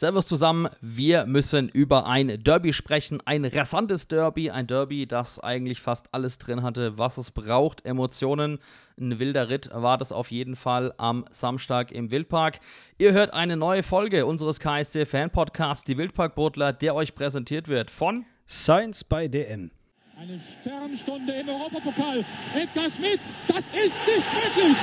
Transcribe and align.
Servus 0.00 0.26
zusammen, 0.26 0.68
wir 0.80 1.26
müssen 1.26 1.68
über 1.68 2.06
ein 2.06 2.28
Derby 2.44 2.72
sprechen, 2.72 3.20
ein 3.24 3.44
rasantes 3.44 4.06
Derby, 4.06 4.48
ein 4.48 4.68
Derby, 4.68 5.08
das 5.08 5.40
eigentlich 5.40 5.80
fast 5.80 6.14
alles 6.14 6.38
drin 6.38 6.62
hatte, 6.62 6.98
was 6.98 7.18
es 7.18 7.32
braucht, 7.32 7.84
Emotionen. 7.84 8.60
Ein 8.96 9.18
wilder 9.18 9.48
Ritt 9.48 9.70
war 9.72 9.98
das 9.98 10.12
auf 10.12 10.30
jeden 10.30 10.54
Fall 10.54 10.94
am 10.98 11.24
Samstag 11.32 11.90
im 11.90 12.12
Wildpark. 12.12 12.60
Ihr 12.98 13.12
hört 13.12 13.34
eine 13.34 13.56
neue 13.56 13.82
Folge 13.82 14.24
unseres 14.24 14.60
KSC 14.60 15.04
Fan 15.04 15.30
Podcasts, 15.30 15.82
die 15.82 15.98
Wildparkbrotler, 15.98 16.72
der 16.72 16.94
euch 16.94 17.16
präsentiert 17.16 17.66
wird 17.66 17.90
von 17.90 18.24
Science 18.48 19.02
by 19.02 19.28
DM. 19.28 19.72
Eine 20.20 20.40
Sternstunde 20.60 21.32
im 21.32 21.48
Europapokal. 21.48 22.24
Edgar 22.52 22.90
Schmidt, 22.90 23.20
das 23.46 23.58
ist 23.58 23.94
nicht 24.04 24.26
möglich. 24.56 24.76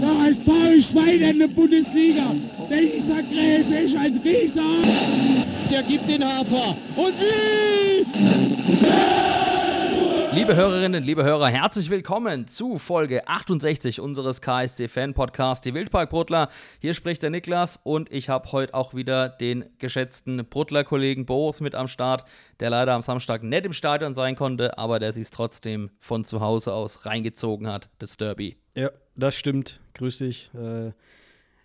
Der 0.00 0.18
HSV 0.18 0.90
Schwein 0.90 1.20
in 1.20 1.38
der 1.38 1.46
Bundesliga. 1.46 2.34
Dieser 2.68 3.22
Gräfe 3.22 3.74
ist 3.84 3.96
ein 3.96 4.20
Rieser. 4.24 4.62
Der 5.70 5.84
gibt 5.84 6.08
den 6.08 6.24
Hafer. 6.24 6.76
Und 6.96 7.14
wie? 7.20 8.06
Liebe 10.32 10.54
Hörerinnen, 10.54 11.02
liebe 11.02 11.24
Hörer, 11.24 11.48
herzlich 11.48 11.90
willkommen 11.90 12.46
zu 12.46 12.78
Folge 12.78 13.26
68 13.26 14.00
unseres 14.00 14.40
KSC 14.40 14.86
Fan 14.86 15.12
Podcasts, 15.12 15.60
die 15.60 15.74
Wildparkbrutler. 15.74 16.48
Hier 16.78 16.94
spricht 16.94 17.24
der 17.24 17.30
Niklas 17.30 17.80
und 17.82 18.12
ich 18.12 18.28
habe 18.28 18.52
heute 18.52 18.74
auch 18.74 18.94
wieder 18.94 19.28
den 19.28 19.64
geschätzten 19.78 20.46
Brutler-Kollegen 20.46 21.26
Boris 21.26 21.60
mit 21.60 21.74
am 21.74 21.88
Start, 21.88 22.24
der 22.60 22.70
leider 22.70 22.94
am 22.94 23.02
Samstag 23.02 23.42
nicht 23.42 23.66
im 23.66 23.72
Stadion 23.72 24.14
sein 24.14 24.36
konnte, 24.36 24.78
aber 24.78 25.00
der 25.00 25.12
sich 25.12 25.28
trotzdem 25.30 25.90
von 25.98 26.24
zu 26.24 26.40
Hause 26.40 26.74
aus 26.74 27.04
reingezogen 27.06 27.66
hat, 27.66 27.90
das 27.98 28.16
Derby. 28.16 28.56
Ja, 28.76 28.90
das 29.16 29.34
stimmt. 29.34 29.80
Grüß 29.94 30.18
dich. 30.18 30.52
Äh, 30.54 30.92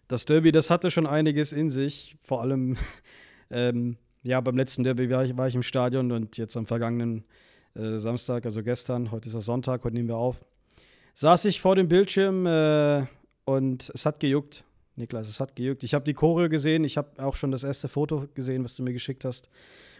das 0.07 0.25
Derby, 0.25 0.51
das 0.51 0.71
hatte 0.71 0.89
schon 0.89 1.05
einiges 1.05 1.53
in 1.53 1.69
sich. 1.69 2.17
Vor 2.23 2.41
allem, 2.41 2.77
ähm, 3.51 3.97
ja, 4.23 4.41
beim 4.41 4.57
letzten 4.57 4.83
Derby 4.83 5.11
war 5.11 5.23
ich, 5.23 5.37
war 5.37 5.47
ich 5.47 5.53
im 5.53 5.63
Stadion 5.63 6.11
und 6.11 6.37
jetzt 6.37 6.57
am 6.57 6.65
vergangenen 6.65 7.19
äh, 7.19 7.23
Samstag, 7.75 8.45
also 8.45 8.63
gestern, 8.63 9.11
heute 9.11 9.27
ist 9.27 9.35
das 9.35 9.45
Sonntag, 9.45 9.83
heute 9.83 9.95
nehmen 9.95 10.07
wir 10.07 10.17
auf, 10.17 10.43
saß 11.13 11.45
ich 11.45 11.59
vor 11.59 11.75
dem 11.75 11.87
Bildschirm 11.87 12.45
äh, 12.45 13.05
und 13.45 13.91
es 13.93 14.05
hat 14.05 14.19
gejuckt. 14.19 14.63
Niklas, 14.97 15.27
es 15.27 15.41
hat 15.41 15.57
gejuckt. 15.57 15.83
Ich 15.83 15.93
habe 15.93 16.05
die 16.05 16.13
Choreo 16.13 16.47
gesehen, 16.47 16.85
ich 16.85 16.95
habe 16.95 17.21
auch 17.21 17.35
schon 17.35 17.51
das 17.51 17.65
erste 17.65 17.89
Foto 17.89 18.27
gesehen, 18.33 18.63
was 18.63 18.75
du 18.75 18.83
mir 18.83 18.93
geschickt 18.93 19.25
hast. 19.25 19.49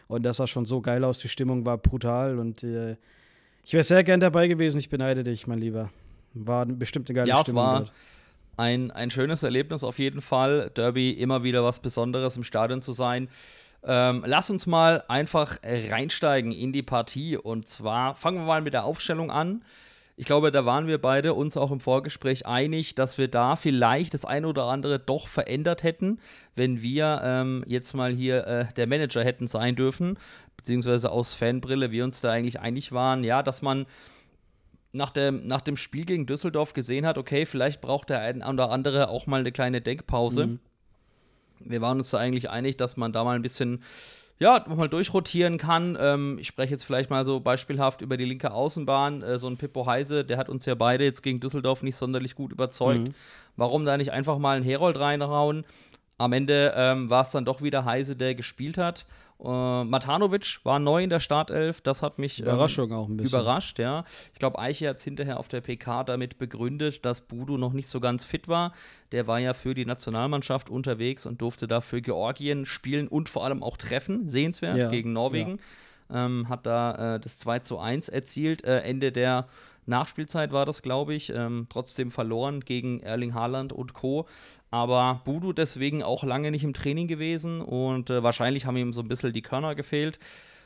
Und 0.08 0.23
das 0.23 0.38
sah 0.38 0.48
schon 0.48 0.66
so 0.66 0.81
geil 0.81 1.03
aus, 1.03 1.20
die 1.20 1.28
Stimmung 1.28 1.66
war 1.66 1.78
brutal 1.78 2.40
und 2.40 2.64
äh, 2.64 2.96
ich 3.66 3.73
wäre 3.73 3.84
sehr 3.84 4.03
gern 4.03 4.20
dabei 4.20 4.48
gewesen. 4.48 4.78
Ich 4.78 4.90
beneide 4.90 5.23
dich, 5.23 5.48
mein 5.48 5.58
Lieber. 5.58 5.90
War 6.34 6.66
bestimmt 6.68 7.09
eine 7.09 7.16
geile 7.16 7.28
ja, 7.28 7.42
Stimmung. 7.42 7.64
War 7.64 7.80
dort. 7.80 7.94
ein, 8.58 8.92
ein 8.92 9.09
schönes 9.09 9.42
Erlebnis 9.42 9.84
auf 9.84 9.98
jeden 9.98 10.22
Fall. 10.22 10.70
Derby 10.76 11.12
immer 11.12 11.44
wieder 11.44 11.64
was 11.64 11.80
Besonderes 11.80 12.38
im 12.38 12.44
Stadion 12.44 12.84
zu 12.84 12.94
sein. 12.94 13.28
Ähm, 13.88 14.23
lass 14.25 14.50
uns 14.50 14.66
mal 14.66 15.03
einfach 15.08 15.59
reinsteigen 15.64 16.52
in 16.52 16.73
die 16.73 16.83
Partie. 16.83 17.38
Und 17.38 17.69
zwar 17.69 18.16
fangen 18.16 18.39
wir 18.39 18.45
mal 18.45 18.61
mit 18.61 18.73
der 18.73 18.83
Aufstellung 18.86 19.30
an. 19.30 19.64
Ich 20.17 20.25
glaube, 20.25 20.52
da 20.52 20.66
waren 20.66 20.88
wir 20.88 21.00
beide 21.00 21.33
uns 21.33 21.58
auch 21.58 21.72
im 21.72 21.81
Vorgespräch 21.81 22.45
einig, 22.45 22.95
dass 22.95 23.17
wir 23.17 23.28
da 23.28 23.58
vielleicht 23.58 24.13
das 24.13 24.23
eine 24.23 24.47
oder 24.47 24.63
andere 24.63 24.97
doch 24.97 25.28
verändert 25.28 25.83
hätten, 25.83 26.19
wenn 26.56 26.81
wir 26.81 27.22
ähm, 27.22 27.63
jetzt 27.67 27.94
mal 27.94 28.13
hier 28.13 28.47
äh, 28.47 28.66
der 28.75 28.88
Manager 28.88 29.23
hätten 29.23 29.47
sein 29.47 29.75
dürfen, 29.75 30.17
beziehungsweise 30.56 31.11
aus 31.11 31.33
Fanbrille 31.33 31.91
wir 31.91 32.06
uns 32.06 32.22
da 32.22 32.31
eigentlich 32.31 32.61
einig 32.61 32.94
waren, 32.94 33.25
ja, 33.25 33.44
dass 33.44 33.61
man 33.61 33.86
nach 34.94 35.11
dem, 35.11 35.45
nach 35.47 35.59
dem 35.59 35.75
Spiel 35.75 36.06
gegen 36.06 36.25
Düsseldorf 36.25 36.72
gesehen 36.72 37.06
hat, 37.06 37.17
okay, 37.17 37.45
vielleicht 37.45 37.81
braucht 37.81 38.09
der 38.09 38.22
ein 38.22 38.41
oder 38.41 38.72
andere 38.72 39.09
auch 39.09 39.28
mal 39.28 39.41
eine 39.41 39.52
kleine 39.52 39.81
Denkpause. 39.81 40.47
Mhm 40.47 40.59
wir 41.59 41.81
waren 41.81 41.98
uns 41.98 42.09
da 42.09 42.17
eigentlich 42.17 42.50
einig, 42.50 42.78
dass 42.78 42.98
man 42.98 43.14
da 43.14 43.23
mal 43.23 43.36
ein 43.36 43.42
bisschen 43.42 43.81
ja, 44.38 44.66
mal 44.67 44.89
durchrotieren 44.89 45.58
kann. 45.58 45.97
Ähm, 46.00 46.38
ich 46.39 46.47
spreche 46.47 46.72
jetzt 46.72 46.84
vielleicht 46.84 47.09
mal 47.09 47.23
so 47.23 47.39
beispielhaft 47.39 48.02
über 48.02 48.17
die 48.17 48.25
linke 48.25 48.52
Außenbahn. 48.52 49.22
Äh, 49.22 49.39
so 49.39 49.47
ein 49.47 49.58
Pippo 49.58 49.85
Heise, 49.85 50.25
der 50.25 50.38
hat 50.38 50.50
uns 50.50 50.66
ja 50.66 50.75
beide 50.75 51.06
jetzt 51.06 51.24
gegen 51.24 51.40
Düsseldorf 51.40 51.84
nicht 51.84 51.96
sonderlich 51.96 52.35
gut 52.35 52.52
überzeugt. 52.52 53.07
Mhm. 53.07 53.13
Warum 53.56 53.85
da 53.85 53.96
nicht 53.96 54.12
einfach 54.12 54.38
mal 54.38 54.57
einen 54.57 54.66
Herold 54.66 55.00
reinhauen? 55.00 55.66
Am 56.18 56.34
Ende 56.34 56.74
ähm, 56.75 57.09
war 57.09 57.22
es 57.22 57.31
dann 57.31 57.46
doch 57.46 57.62
wieder 57.62 57.85
Heise, 57.85 58.16
der 58.16 58.35
gespielt 58.35 58.78
hat. 58.78 59.06
Uh, 59.38 59.84
Matanovic 59.84 60.59
war 60.63 60.79
neu 60.79 61.03
in 61.03 61.09
der 61.09 61.19
Startelf, 61.19 61.81
das 61.81 62.01
hat 62.01 62.19
mich 62.19 62.40
ähm, 62.40 62.46
Überraschung 62.46 62.91
ähm, 62.91 62.96
auch 62.96 63.09
ein 63.09 63.18
bisschen. 63.18 63.38
überrascht, 63.38 63.79
ja. 63.79 64.06
Ich 64.31 64.40
glaube, 64.40 64.57
Eiche 64.59 64.88
hat 64.88 64.97
es 64.97 65.03
hinterher 65.03 65.40
auf 65.40 65.50
der 65.50 65.59
PK 65.59 66.06
damit 66.06 66.38
begründet, 66.38 67.03
dass 67.03 67.19
Budu 67.19 67.57
noch 67.57 67.74
nicht 67.74 67.90
so 67.90 68.00
ganz 68.00 68.24
fit 68.24 68.47
war. 68.47 68.72
Der 69.12 69.28
war 69.28 69.40
ja 69.40 69.53
für 69.53 69.74
die 69.74 69.85
Nationalmannschaft 69.85 70.69
unterwegs 70.69 71.25
und 71.25 71.41
durfte 71.41 71.68
da 71.68 71.81
für 71.81 72.01
Georgien 72.01 72.66
spielen 72.66 73.09
und 73.09 73.28
vor 73.28 73.44
allem 73.44 73.62
auch 73.62 73.75
treffen, 73.75 74.29
sehenswert, 74.29 74.78
ja, 74.78 74.90
gegen 74.90 75.12
Norwegen. 75.12 75.57
Ja. 75.57 75.63
Ähm, 76.12 76.50
hat 76.50 76.66
da 76.66 77.16
äh, 77.16 77.20
das 77.20 77.38
2 77.40 77.60
zu 77.60 77.80
1 77.80 78.10
erzielt. 78.10 78.64
Äh, 78.64 78.80
Ende 78.82 79.12
der 79.12 79.48
Nachspielzeit 79.86 80.52
war 80.52 80.66
das, 80.66 80.82
glaube 80.82 81.14
ich. 81.14 81.30
Ähm, 81.30 81.68
trotzdem 81.70 82.12
verloren 82.12 82.62
gegen 82.62 83.00
Erling 83.00 83.34
Haaland 83.34 83.74
und 83.74 83.94
Co. 83.94 84.28
Aber 84.72 85.22
Budu 85.26 85.54
deswegen 85.54 86.04
auch 86.04 86.24
lange 86.24 86.52
nicht 86.52 86.64
im 86.64 86.74
Training 86.74 87.08
gewesen 87.08 87.62
und 87.62 88.10
äh, 88.10 88.24
wahrscheinlich 88.24 88.66
haben 88.66 88.78
ihm 88.78 88.94
so 88.94 89.02
ein 89.02 89.08
bisschen 89.08 89.34
die 89.34 89.42
Körner 89.42 89.76
gefehlt. 89.76 90.20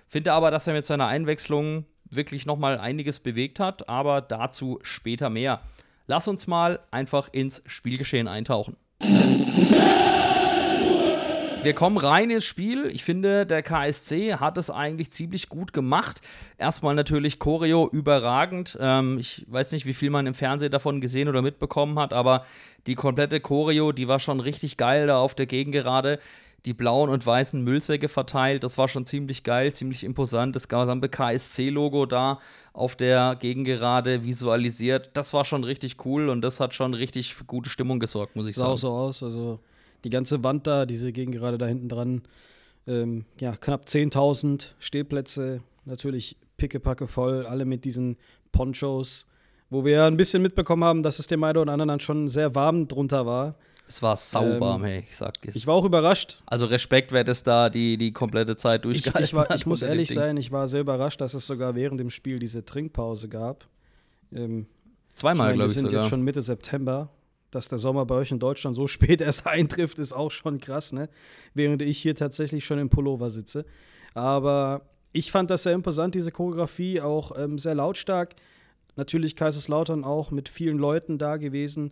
Finde 0.08 0.34
aber, 0.34 0.52
dass 0.52 0.68
er 0.68 0.74
mit 0.74 0.86
seiner 0.86 1.08
Einwechslung 1.08 1.86
wirklich 2.10 2.46
nochmal 2.46 2.80
einiges 2.80 3.20
bewegt 3.20 3.60
hat, 3.60 3.88
aber 3.88 4.22
dazu 4.22 4.80
später 4.82 5.30
mehr. 5.30 5.62
Lass 6.08 6.28
uns 6.28 6.48
mal 6.48 6.80
einfach 6.90 7.30
ins 7.32 7.62
Spielgeschehen 7.68 8.28
eintauchen. 8.28 8.76
Wir 11.62 11.74
kommen 11.74 11.98
rein 11.98 12.30
ins 12.30 12.46
Spiel. 12.46 12.86
Ich 12.86 13.04
finde, 13.04 13.46
der 13.46 13.62
KSC 13.62 14.36
hat 14.36 14.58
es 14.58 14.70
eigentlich 14.70 15.12
ziemlich 15.12 15.50
gut 15.50 15.74
gemacht. 15.74 16.22
Erstmal 16.58 16.96
natürlich 16.96 17.38
Choreo 17.38 17.90
überragend. 17.92 18.78
Ähm, 18.80 19.18
ich 19.20 19.46
weiß 19.50 19.74
nicht, 19.74 19.86
wie 19.86 19.94
viel 19.94 20.10
man 20.10 20.26
im 20.26 20.34
Fernsehen 20.36 20.72
davon 20.72 21.02
gesehen 21.02 21.28
oder 21.28 21.42
mitbekommen 21.42 22.00
hat, 22.00 22.14
aber 22.14 22.46
die 22.88 22.96
komplette 22.96 23.42
Choreo, 23.42 23.92
die 23.92 24.08
war 24.08 24.22
schon 24.22 24.40
richtig 24.40 24.78
geil 24.78 25.08
da 25.08 25.20
auf 25.20 25.36
der 25.36 25.48
Gegengerade. 25.48 26.20
Die 26.66 26.74
blauen 26.74 27.10
und 27.10 27.26
weißen 27.26 27.62
Müllsäcke 27.62 28.08
verteilt, 28.08 28.64
das 28.64 28.78
war 28.78 28.88
schon 28.88 29.06
ziemlich 29.06 29.44
geil, 29.44 29.74
ziemlich 29.74 30.06
imposant. 30.06 30.56
Das 30.56 30.70
gesamte 30.70 31.10
KSC-Logo 31.10 32.06
da 32.06 32.40
auf 32.72 32.96
der 32.96 33.36
Gegengerade 33.38 34.24
visualisiert, 34.24 35.12
das 35.14 35.34
war 35.34 35.44
schon 35.44 35.66
richtig 35.66 36.06
cool 36.06 36.30
und 36.30 36.42
das 36.42 36.62
hat 36.62 36.74
schon 36.74 36.94
richtig 36.94 37.36
für 37.36 37.46
gute 37.46 37.70
Stimmung 37.70 38.00
gesorgt, 38.00 38.36
muss 38.36 38.48
ich 38.48 38.56
Sah 38.56 38.64
sagen. 38.66 38.78
Sah 38.78 38.88
auch 38.88 38.92
so 39.14 39.24
aus, 39.24 39.24
also 39.24 39.60
die 40.04 40.10
ganze 40.10 40.44
Wand 40.44 40.68
da, 40.68 40.86
diese 40.86 41.12
Gegend 41.12 41.36
gerade 41.36 41.58
da 41.58 41.66
hinten 41.66 41.90
dran, 41.90 42.22
ähm, 42.88 43.26
ja, 43.40 43.56
knapp 43.56 43.86
10.000 43.86 44.74
Stehplätze, 44.80 45.62
natürlich 45.86 46.38
pickepacke 46.58 47.08
voll, 47.08 47.46
alle 47.46 47.66
mit 47.66 47.86
diesen 47.86 48.18
Ponchos, 48.52 49.26
wo 49.70 49.86
wir 49.86 50.06
ein 50.06 50.18
bisschen 50.18 50.42
mitbekommen 50.42 50.84
haben, 50.84 51.04
dass 51.04 51.20
es 51.20 51.28
dem 51.28 51.44
einen 51.44 51.58
oder 51.58 51.74
anderen 51.74 51.90
dann 51.90 52.00
schon 52.00 52.28
sehr 52.28 52.56
warm 52.56 52.88
drunter 52.88 53.26
war. 53.26 53.56
Es 53.88 54.04
war 54.04 54.16
sauwarm, 54.16 54.84
ähm, 54.84 54.88
hey, 54.88 55.04
ich 55.08 55.16
sag 55.16 55.34
es. 55.46 55.56
Ich 55.56 55.66
war 55.66 55.74
auch 55.74 55.86
überrascht. 55.86 56.38
Also 56.46 56.68
Respekt, 56.68 57.12
wer 57.12 57.24
das 57.24 57.44
da 57.44 57.70
die, 57.70 57.98
die 57.98 58.12
komplette 58.12 58.56
Zeit 58.56 58.86
durchgehalten 58.86 59.24
ich, 59.24 59.30
ich, 59.32 59.36
war, 59.36 59.56
ich 59.56 59.66
muss 59.66 59.82
ehrlich 59.82 60.10
sein, 60.10 60.38
ich 60.38 60.52
war 60.52 60.68
sehr 60.68 60.82
überrascht, 60.82 61.22
dass 61.22 61.34
es 61.34 61.48
sogar 61.48 61.74
während 61.76 62.00
dem 62.00 62.12
Spiel 62.12 62.38
diese 62.38 62.64
Trinkpause 62.64 63.30
gab. 63.30 63.68
Ähm, 64.32 64.68
Zweimal, 65.16 65.54
glaube 65.54 65.70
ich. 65.70 65.76
Wir 65.76 65.82
sind 65.82 65.90
sogar. 65.90 66.02
jetzt 66.04 66.10
schon 66.10 66.22
Mitte 66.22 66.42
September 66.42 67.10
dass 67.52 67.70
der 67.70 67.78
Sommer 67.78 68.06
bei 68.06 68.16
euch 68.16 68.32
in 68.32 68.40
Deutschland 68.40 68.76
so 68.76 68.88
spät 68.88 69.22
erst 69.22 69.48
eintrifft, 69.48 70.00
ist 70.00 70.14
auch 70.14 70.32
schon 70.32 70.60
krass, 70.60 70.94
ne? 70.94 71.10
Während 71.54 71.82
ich 71.82 72.00
hier 72.00 72.16
tatsächlich 72.16 72.66
schon 72.66 72.80
im 72.80 72.90
Pullover 72.90 73.30
sitze. 73.30 73.66
Aber 74.14 74.82
ich 75.12 75.32
fand 75.32 75.50
das 75.50 75.64
sehr 75.64 75.74
imposant, 75.74 76.16
diese 76.16 76.32
Choreografie, 76.32 77.02
auch 77.02 77.38
ähm, 77.38 77.58
sehr 77.58 77.76
lautstark. 77.76 78.36
Natürlich 78.96 79.36
Kaiserslautern 79.36 80.04
auch 80.04 80.32
mit 80.32 80.50
vielen 80.50 80.78
Leuten 80.78 81.18
da 81.18 81.38
gewesen. 81.38 81.92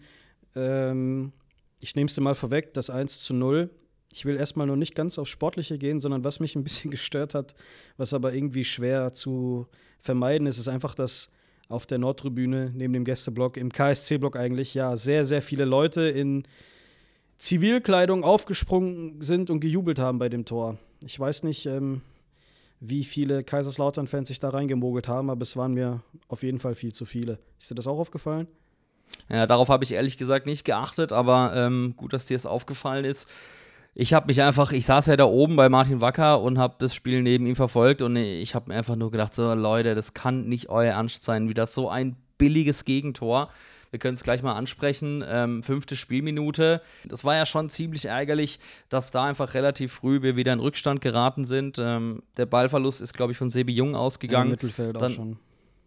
Ähm, 0.56 1.32
ich 1.80 1.96
nehme 1.96 2.08
es 2.08 2.16
dir 2.16 2.22
mal 2.22 2.36
vorweg, 2.36 2.74
das 2.74 2.90
1 2.90 3.24
zu 3.24 3.34
0. 3.34 3.70
Ich 4.14 4.26
will 4.26 4.36
erstmal 4.36 4.68
nur 4.68 4.78
nicht 4.78 4.96
ganz 4.96 5.18
aufs 5.18 5.30
Sportliche 5.30 5.78
gehen, 5.78 6.00
sondern 6.00 6.24
was 6.24 6.40
mich 6.40 6.56
ein 6.56 6.64
bisschen 6.64 6.92
gestört 6.92 7.34
hat, 7.34 7.56
was 7.98 8.14
aber 8.14 8.34
irgendwie 8.34 8.64
schwer 8.64 9.14
zu 9.14 9.68
vermeiden 10.00 10.48
ist, 10.48 10.58
ist 10.58 10.68
einfach, 10.68 10.96
dass 10.96 11.30
auf 11.70 11.86
der 11.86 11.98
Nordtribüne 11.98 12.72
neben 12.74 12.94
dem 12.94 13.04
Gästeblock, 13.04 13.58
im 13.58 13.72
KSC-Block 13.72 14.36
eigentlich, 14.36 14.74
ja, 14.74 14.96
sehr, 14.96 15.26
sehr 15.26 15.42
viele 15.42 15.66
Leute 15.66 16.02
in 16.02 16.44
Zivilkleidung 17.38 18.24
aufgesprungen 18.24 19.22
sind 19.22 19.50
und 19.50 19.60
gejubelt 19.60 20.00
haben 20.00 20.20
bei 20.20 20.30
dem 20.30 20.46
Tor. 20.46 20.78
Ich 21.06 21.20
weiß 21.20 21.44
nicht, 21.44 21.66
ähm, 21.66 22.02
wie 22.80 23.04
viele 23.04 23.44
Kaiserslautern-Fans 23.44 24.28
sich 24.28 24.40
da 24.40 24.50
reingemogelt 24.50 25.08
haben, 25.08 25.30
aber 25.30 25.42
es 25.42 25.56
waren 25.56 25.74
mir 25.74 26.02
auf 26.28 26.44
jeden 26.44 26.60
Fall 26.60 26.76
viel 26.76 26.94
zu 26.94 27.06
viele. 27.06 27.40
Ist 27.60 27.70
dir 27.70 27.76
das 27.76 27.88
auch 27.88 28.00
aufgefallen? 28.00 28.48
Ja, 29.30 29.46
darauf 29.48 29.70
habe 29.70 29.84
ich 29.84 29.94
ehrlich 29.94 30.18
gesagt 30.18 30.46
nicht 30.46 30.64
geachtet, 30.66 31.12
aber 31.12 31.54
ähm, 31.56 31.94
gut, 31.98 32.14
dass 32.14 32.26
dir 32.26 32.36
das 32.36 32.46
aufgefallen 32.46 33.06
ist 33.06 33.30
ich 34.00 34.14
habe 34.14 34.28
mich 34.28 34.40
einfach, 34.44 34.74
ich 34.74 34.86
saß 34.86 35.08
ja 35.08 35.18
da 35.18 35.26
oben 35.26 35.56
bei 35.56 35.70
Martin 35.70 36.02
Wacker 36.02 36.40
und 36.40 36.60
habe 36.60 36.76
das 36.78 36.94
Spiel 36.94 37.24
neben 37.24 37.48
ihm 37.48 37.56
verfolgt 37.56 38.04
und 38.04 38.16
ich 38.16 38.54
habe 38.54 38.70
mir 38.70 38.78
einfach 38.78 38.96
nur 38.96 39.10
gedacht, 39.10 39.34
so 39.34 39.52
Leute, 39.56 39.96
das 39.96 40.14
kann 40.14 40.48
nicht 40.48 40.70
euer 40.70 40.92
Ernst 40.92 41.24
sein, 41.24 41.50
wie 41.50 41.56
das 41.56 41.74
so 41.74 41.90
ein 41.90 42.16
billiges 42.38 42.86
Gegentor. 42.86 43.50
Wir 43.90 43.98
können 43.98 44.14
es 44.14 44.22
gleich 44.22 44.44
mal 44.44 44.54
ansprechen. 44.54 45.24
Ähm, 45.28 45.64
fünfte 45.64 45.96
Spielminute. 45.96 46.84
Das 47.06 47.24
war 47.24 47.36
ja 47.36 47.48
schon 47.48 47.70
ziemlich 47.70 48.06
ärgerlich, 48.06 48.60
dass 48.90 49.10
da 49.10 49.24
einfach 49.26 49.56
relativ 49.56 49.94
früh 49.94 50.22
wir 50.22 50.36
wieder 50.36 50.54
in 50.54 50.60
Rückstand 50.60 51.02
geraten 51.02 51.46
sind. 51.46 51.80
Ähm, 51.80 52.22
der 52.36 52.46
Ballverlust 52.46 53.02
ist, 53.02 53.14
glaube 53.14 53.32
ich, 53.32 53.40
von 53.40 53.50
Sebi 53.50 53.74
Jung 53.74 53.96
ausgegangen. 53.96 54.50
Ja, 54.50 54.52
Mittelfeld 54.52 54.96
dann, 54.96 55.04
auch 55.04 55.10
schon. 55.10 55.40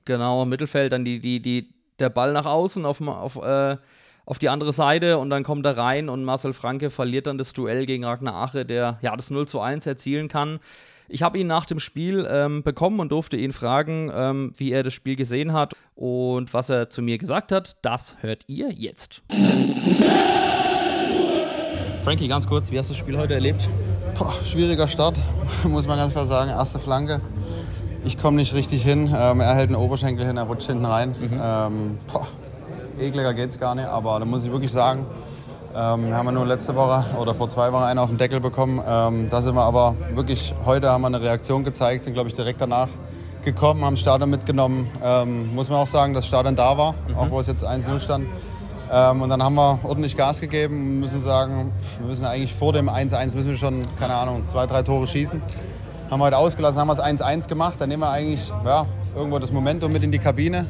Genau, 0.04 0.44
Mittelfeld, 0.46 0.90
dann 0.90 1.04
die, 1.04 1.20
die, 1.20 1.40
die, 1.40 1.72
der 2.00 2.08
Ball 2.08 2.32
nach 2.32 2.46
außen 2.46 2.84
auf, 2.84 3.00
auf, 3.00 3.36
äh, 3.36 3.76
auf 4.26 4.38
die 4.38 4.48
andere 4.48 4.72
Seite 4.72 5.18
und 5.18 5.30
dann 5.30 5.42
kommt 5.42 5.66
er 5.66 5.76
rein 5.76 6.08
und 6.08 6.24
Marcel 6.24 6.52
Franke 6.52 6.90
verliert 6.90 7.26
dann 7.26 7.38
das 7.38 7.52
Duell 7.52 7.86
gegen 7.86 8.04
Ragnar 8.04 8.34
Ache, 8.34 8.64
der 8.64 8.98
ja 9.02 9.16
das 9.16 9.30
0 9.30 9.48
zu 9.48 9.60
1 9.60 9.86
erzielen 9.86 10.28
kann. 10.28 10.60
Ich 11.12 11.22
habe 11.24 11.38
ihn 11.38 11.48
nach 11.48 11.66
dem 11.66 11.80
Spiel 11.80 12.26
ähm, 12.30 12.62
bekommen 12.62 13.00
und 13.00 13.10
durfte 13.10 13.36
ihn 13.36 13.52
fragen, 13.52 14.12
ähm, 14.14 14.52
wie 14.56 14.70
er 14.70 14.84
das 14.84 14.94
Spiel 14.94 15.16
gesehen 15.16 15.52
hat 15.52 15.74
und 15.96 16.54
was 16.54 16.68
er 16.68 16.88
zu 16.88 17.02
mir 17.02 17.18
gesagt 17.18 17.50
hat. 17.50 17.76
Das 17.82 18.18
hört 18.20 18.44
ihr 18.46 18.70
jetzt. 18.70 19.22
Frankie, 22.02 22.28
ganz 22.28 22.46
kurz, 22.46 22.70
wie 22.70 22.78
hast 22.78 22.90
du 22.90 22.92
das 22.92 22.98
Spiel 22.98 23.18
heute 23.18 23.34
erlebt? 23.34 23.68
Boah, 24.16 24.32
schwieriger 24.44 24.86
Start, 24.86 25.18
muss 25.64 25.88
man 25.88 25.98
ganz 25.98 26.12
klar 26.12 26.26
sagen. 26.26 26.50
Erste 26.50 26.78
Flanke. 26.78 27.20
Ich 28.04 28.16
komme 28.16 28.36
nicht 28.36 28.54
richtig 28.54 28.82
hin. 28.82 29.12
Ähm, 29.14 29.40
er 29.40 29.54
hält 29.54 29.68
einen 29.68 29.76
Oberschenkel 29.76 30.24
hin, 30.24 30.36
er 30.36 30.44
rutscht 30.44 30.68
hinten 30.68 30.84
rein. 30.84 31.10
Mhm. 31.18 31.40
Ähm, 31.42 31.98
boah, 32.10 32.26
ekliger 33.00 33.34
geht's 33.34 33.58
gar 33.58 33.74
nicht, 33.74 33.86
aber 33.86 34.18
da 34.18 34.24
muss 34.24 34.44
ich 34.44 34.52
wirklich 34.52 34.70
sagen, 34.70 35.06
ähm, 35.74 36.08
wir 36.08 36.16
haben 36.16 36.34
nur 36.34 36.46
letzte 36.46 36.74
Woche 36.74 37.04
oder 37.16 37.34
vor 37.34 37.48
zwei 37.48 37.72
Wochen 37.72 37.84
einen 37.84 37.98
auf 37.98 38.08
den 38.08 38.18
Deckel 38.18 38.40
bekommen. 38.40 38.82
Ähm, 38.86 39.28
da 39.30 39.40
sind 39.40 39.54
wir 39.54 39.62
aber 39.62 39.94
wirklich, 40.14 40.54
heute 40.64 40.90
haben 40.90 41.02
wir 41.02 41.06
eine 41.06 41.20
Reaktion 41.20 41.62
gezeigt, 41.64 42.04
sind 42.04 42.14
glaube 42.14 42.28
ich 42.28 42.34
direkt 42.34 42.60
danach 42.60 42.88
gekommen, 43.44 43.84
haben 43.84 43.96
Stadion 43.96 44.30
mitgenommen. 44.30 44.88
Ähm, 45.02 45.54
muss 45.54 45.70
man 45.70 45.78
auch 45.78 45.86
sagen, 45.86 46.12
dass 46.12 46.26
Stadion 46.26 46.56
da 46.56 46.76
war, 46.76 46.94
mhm. 47.08 47.16
auch 47.16 47.30
wo 47.30 47.40
es 47.40 47.46
jetzt 47.46 47.66
1-0 47.66 48.00
stand. 48.00 48.26
Ähm, 48.92 49.22
und 49.22 49.28
dann 49.28 49.42
haben 49.42 49.54
wir 49.54 49.78
ordentlich 49.84 50.16
Gas 50.16 50.40
gegeben 50.40 50.74
und 50.76 51.00
müssen 51.00 51.20
sagen, 51.20 51.72
wir 51.98 52.08
müssen 52.08 52.24
eigentlich 52.24 52.52
vor 52.52 52.72
dem 52.72 52.88
1-1 52.88 53.36
müssen 53.36 53.50
wir 53.50 53.56
schon, 53.56 53.82
keine 53.96 54.14
Ahnung, 54.14 54.46
zwei, 54.46 54.66
drei 54.66 54.82
Tore 54.82 55.06
schießen. 55.06 55.40
Haben 56.10 56.18
wir 56.18 56.24
heute 56.24 56.38
ausgelassen, 56.38 56.80
haben 56.80 56.88
wir 56.88 56.94
es 56.94 57.00
1-1 57.00 57.48
gemacht. 57.48 57.80
Dann 57.80 57.88
nehmen 57.88 58.02
wir 58.02 58.10
eigentlich 58.10 58.52
ja, 58.64 58.86
irgendwo 59.14 59.38
das 59.38 59.52
Momentum 59.52 59.92
mit 59.92 60.02
in 60.02 60.10
die 60.10 60.18
Kabine. 60.18 60.66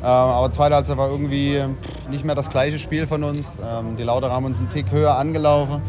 Ähm, 0.00 0.04
aber 0.04 0.50
zweite 0.50 0.74
Halbzeit 0.74 0.96
war 0.96 1.08
irgendwie 1.08 1.62
nicht 2.10 2.24
mehr 2.24 2.34
das 2.34 2.50
gleiche 2.50 2.78
Spiel 2.78 3.06
von 3.06 3.24
uns. 3.24 3.58
Ähm, 3.58 3.96
die 3.96 4.02
Lauter 4.02 4.30
haben 4.30 4.44
uns 4.44 4.58
einen 4.58 4.68
Tick 4.68 4.90
höher 4.90 5.16
angelaufen. 5.16 5.82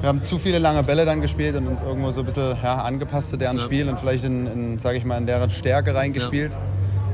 Wir 0.00 0.08
haben 0.08 0.22
zu 0.22 0.38
viele 0.38 0.58
lange 0.58 0.82
Bälle 0.82 1.04
dann 1.04 1.20
gespielt 1.20 1.54
und 1.56 1.68
uns 1.68 1.82
irgendwo 1.82 2.10
so 2.10 2.20
ein 2.20 2.26
bisschen 2.26 2.56
ja, 2.62 2.82
angepasst 2.82 3.30
zu 3.30 3.36
deren 3.36 3.58
ja. 3.58 3.62
Spiel 3.62 3.88
und 3.88 3.98
vielleicht 3.98 4.24
in, 4.24 4.46
in 4.46 4.78
sage 4.78 4.98
ich 4.98 5.04
mal, 5.04 5.16
in 5.18 5.26
deren 5.26 5.50
Stärke 5.50 5.94
reingespielt. 5.94 6.54
Ja 6.54 6.60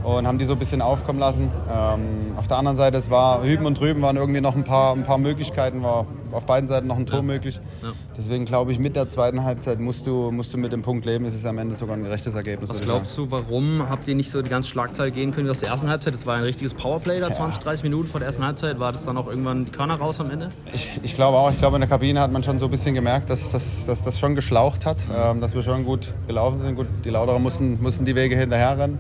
und 0.05 0.26
haben 0.26 0.38
die 0.38 0.44
so 0.44 0.55
ein 0.55 0.58
bisschen 0.58 0.81
aufkommen 0.81 1.19
lassen. 1.19 1.50
Ähm, 1.70 2.32
auf 2.37 2.49
der 2.49 2.56
anderen 2.56 2.76
Seite, 2.76 2.96
es 2.96 3.11
war 3.11 3.43
hüben 3.43 3.67
und 3.67 3.79
drüben 3.79 4.00
waren 4.02 4.17
irgendwie 4.17 4.40
noch 4.40 4.56
ein 4.56 4.64
paar, 4.64 4.94
ein 4.94 5.02
paar 5.02 5.19
Möglichkeiten, 5.19 5.82
war 5.82 6.06
auf 6.32 6.46
beiden 6.46 6.69
Seiten 6.69 6.86
noch 6.86 6.96
ein 6.96 7.06
Tor 7.06 7.19
ja. 7.19 7.22
möglich. 7.22 7.60
Ja. 7.82 7.92
Deswegen 8.16 8.44
glaube 8.44 8.72
ich, 8.72 8.78
mit 8.78 8.96
der 8.96 9.08
zweiten 9.08 9.44
Halbzeit 9.44 9.80
musst 9.80 10.06
du, 10.06 10.30
musst 10.30 10.52
du 10.52 10.58
mit 10.58 10.72
dem 10.72 10.82
Punkt 10.82 11.04
leben. 11.04 11.25
Es 11.25 11.34
ist 11.34 11.46
am 11.46 11.58
Ende 11.58 11.75
sogar 11.76 11.96
ein 11.96 12.02
gerechtes 12.02 12.34
Ergebnis. 12.34 12.70
Was 12.70 12.80
glaubst 12.80 13.16
du, 13.16 13.30
warum 13.30 13.88
habt 13.88 14.08
ihr 14.08 14.14
nicht 14.14 14.30
so 14.30 14.42
die 14.42 14.50
ganze 14.50 14.69
Schlagzeit 14.69 15.14
gehen 15.14 15.32
können 15.32 15.46
wie 15.46 15.50
aus 15.50 15.60
der 15.60 15.70
ersten 15.70 15.88
Halbzeit? 15.88 16.14
Das 16.14 16.26
war 16.26 16.36
ein 16.36 16.42
richtiges 16.42 16.75
Powerplay 16.75 17.20
da, 17.20 17.30
20, 17.30 17.62
30 17.62 17.84
Minuten 17.84 18.08
vor 18.08 18.20
der 18.20 18.26
ersten 18.26 18.44
Halbzeit. 18.44 18.78
War 18.78 18.92
das 18.92 19.04
dann 19.04 19.16
auch 19.16 19.28
irgendwann 19.28 19.64
die 19.64 19.70
Körner 19.70 19.96
raus 19.96 20.20
am 20.20 20.30
Ende? 20.30 20.48
Ich, 20.72 20.88
ich 21.02 21.14
glaube 21.14 21.38
auch. 21.38 21.50
Ich 21.50 21.58
glaube, 21.58 21.76
in 21.76 21.80
der 21.80 21.88
Kabine 21.88 22.20
hat 22.20 22.32
man 22.32 22.42
schon 22.42 22.58
so 22.58 22.66
ein 22.66 22.70
bisschen 22.70 22.94
gemerkt, 22.94 23.30
dass, 23.30 23.50
dass, 23.50 23.86
dass 23.86 24.04
das 24.04 24.19
schon 24.19 24.34
geschlaucht 24.34 24.86
hat, 24.86 25.06
mhm. 25.08 25.14
ähm, 25.16 25.40
dass 25.40 25.54
wir 25.54 25.62
schon 25.62 25.84
gut 25.84 26.12
gelaufen 26.26 26.58
sind. 26.58 26.75
Gut, 26.75 26.86
die 27.04 27.10
Lauterer 27.10 27.38
mussten, 27.38 27.80
mussten 27.82 28.04
die 28.04 28.14
Wege 28.14 28.36
hinterher 28.36 28.78
rennen. 28.78 28.98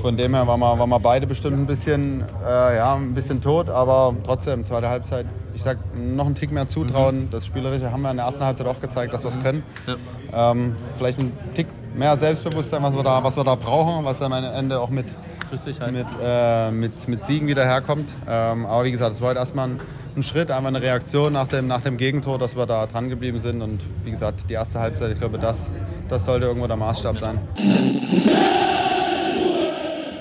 Von 0.00 0.16
dem 0.16 0.34
her 0.34 0.46
waren 0.46 0.60
wir, 0.60 0.78
waren 0.78 0.88
wir 0.88 1.00
beide 1.00 1.26
bestimmt 1.26 1.58
ein 1.58 1.66
bisschen, 1.66 2.24
äh, 2.46 2.76
ja, 2.76 2.94
ein 2.94 3.14
bisschen 3.14 3.40
tot, 3.40 3.68
aber 3.68 4.14
trotzdem, 4.24 4.64
zweite 4.64 4.88
Halbzeit, 4.88 5.26
ich 5.54 5.62
sag, 5.62 5.78
noch 5.96 6.26
einen 6.26 6.34
Tick 6.34 6.52
mehr 6.52 6.68
zutrauen. 6.68 7.22
Mhm. 7.22 7.30
Das 7.30 7.46
Spielerische 7.46 7.90
haben 7.90 8.02
wir 8.02 8.10
in 8.10 8.16
der 8.16 8.26
ersten 8.26 8.44
Halbzeit 8.44 8.66
auch 8.66 8.80
gezeigt, 8.80 9.14
dass 9.14 9.22
wir 9.22 9.30
es 9.30 9.40
können. 9.40 9.62
Ja. 9.86 10.50
Ähm, 10.52 10.76
vielleicht 10.96 11.18
ein 11.20 11.32
Tick 11.54 11.68
mehr 11.94 12.16
Selbstbewusstsein, 12.16 12.82
was 12.82 12.94
wir 12.94 13.02
da, 13.02 13.22
was 13.22 13.36
wir 13.36 13.44
da 13.44 13.54
brauchen, 13.54 14.04
was 14.04 14.18
dann 14.18 14.32
am 14.32 14.44
Ende 14.44 14.80
auch 14.80 14.90
mit, 14.90 15.06
mit, 15.52 16.06
äh, 16.22 16.70
mit, 16.70 17.08
mit 17.08 17.22
Siegen 17.22 17.46
wieder 17.46 17.64
herkommt. 17.64 18.12
Ähm, 18.28 18.66
aber 18.66 18.84
wie 18.84 18.90
gesagt, 18.90 19.12
es 19.12 19.20
war 19.20 19.30
heute 19.30 19.38
erstmal 19.38 19.68
ein, 19.68 19.80
ein, 20.16 20.22
Schritt, 20.22 20.50
einfach 20.50 20.68
eine 20.68 20.82
Reaktion 20.82 21.32
nach 21.32 21.46
dem, 21.46 21.66
nach 21.66 21.82
dem 21.82 21.96
Gegentor, 21.96 22.38
dass 22.38 22.56
wir 22.56 22.66
da 22.66 22.86
dran 22.86 23.08
geblieben 23.08 23.38
sind. 23.38 23.62
Und 23.62 23.80
wie 24.04 24.10
gesagt, 24.10 24.50
die 24.50 24.54
erste 24.54 24.80
Halbzeit, 24.80 25.12
ich 25.12 25.18
glaube, 25.18 25.38
das, 25.38 25.70
das 26.08 26.24
sollte 26.24 26.46
irgendwo 26.46 26.66
der 26.66 26.76
Maßstab 26.76 27.18
sein. 27.18 27.38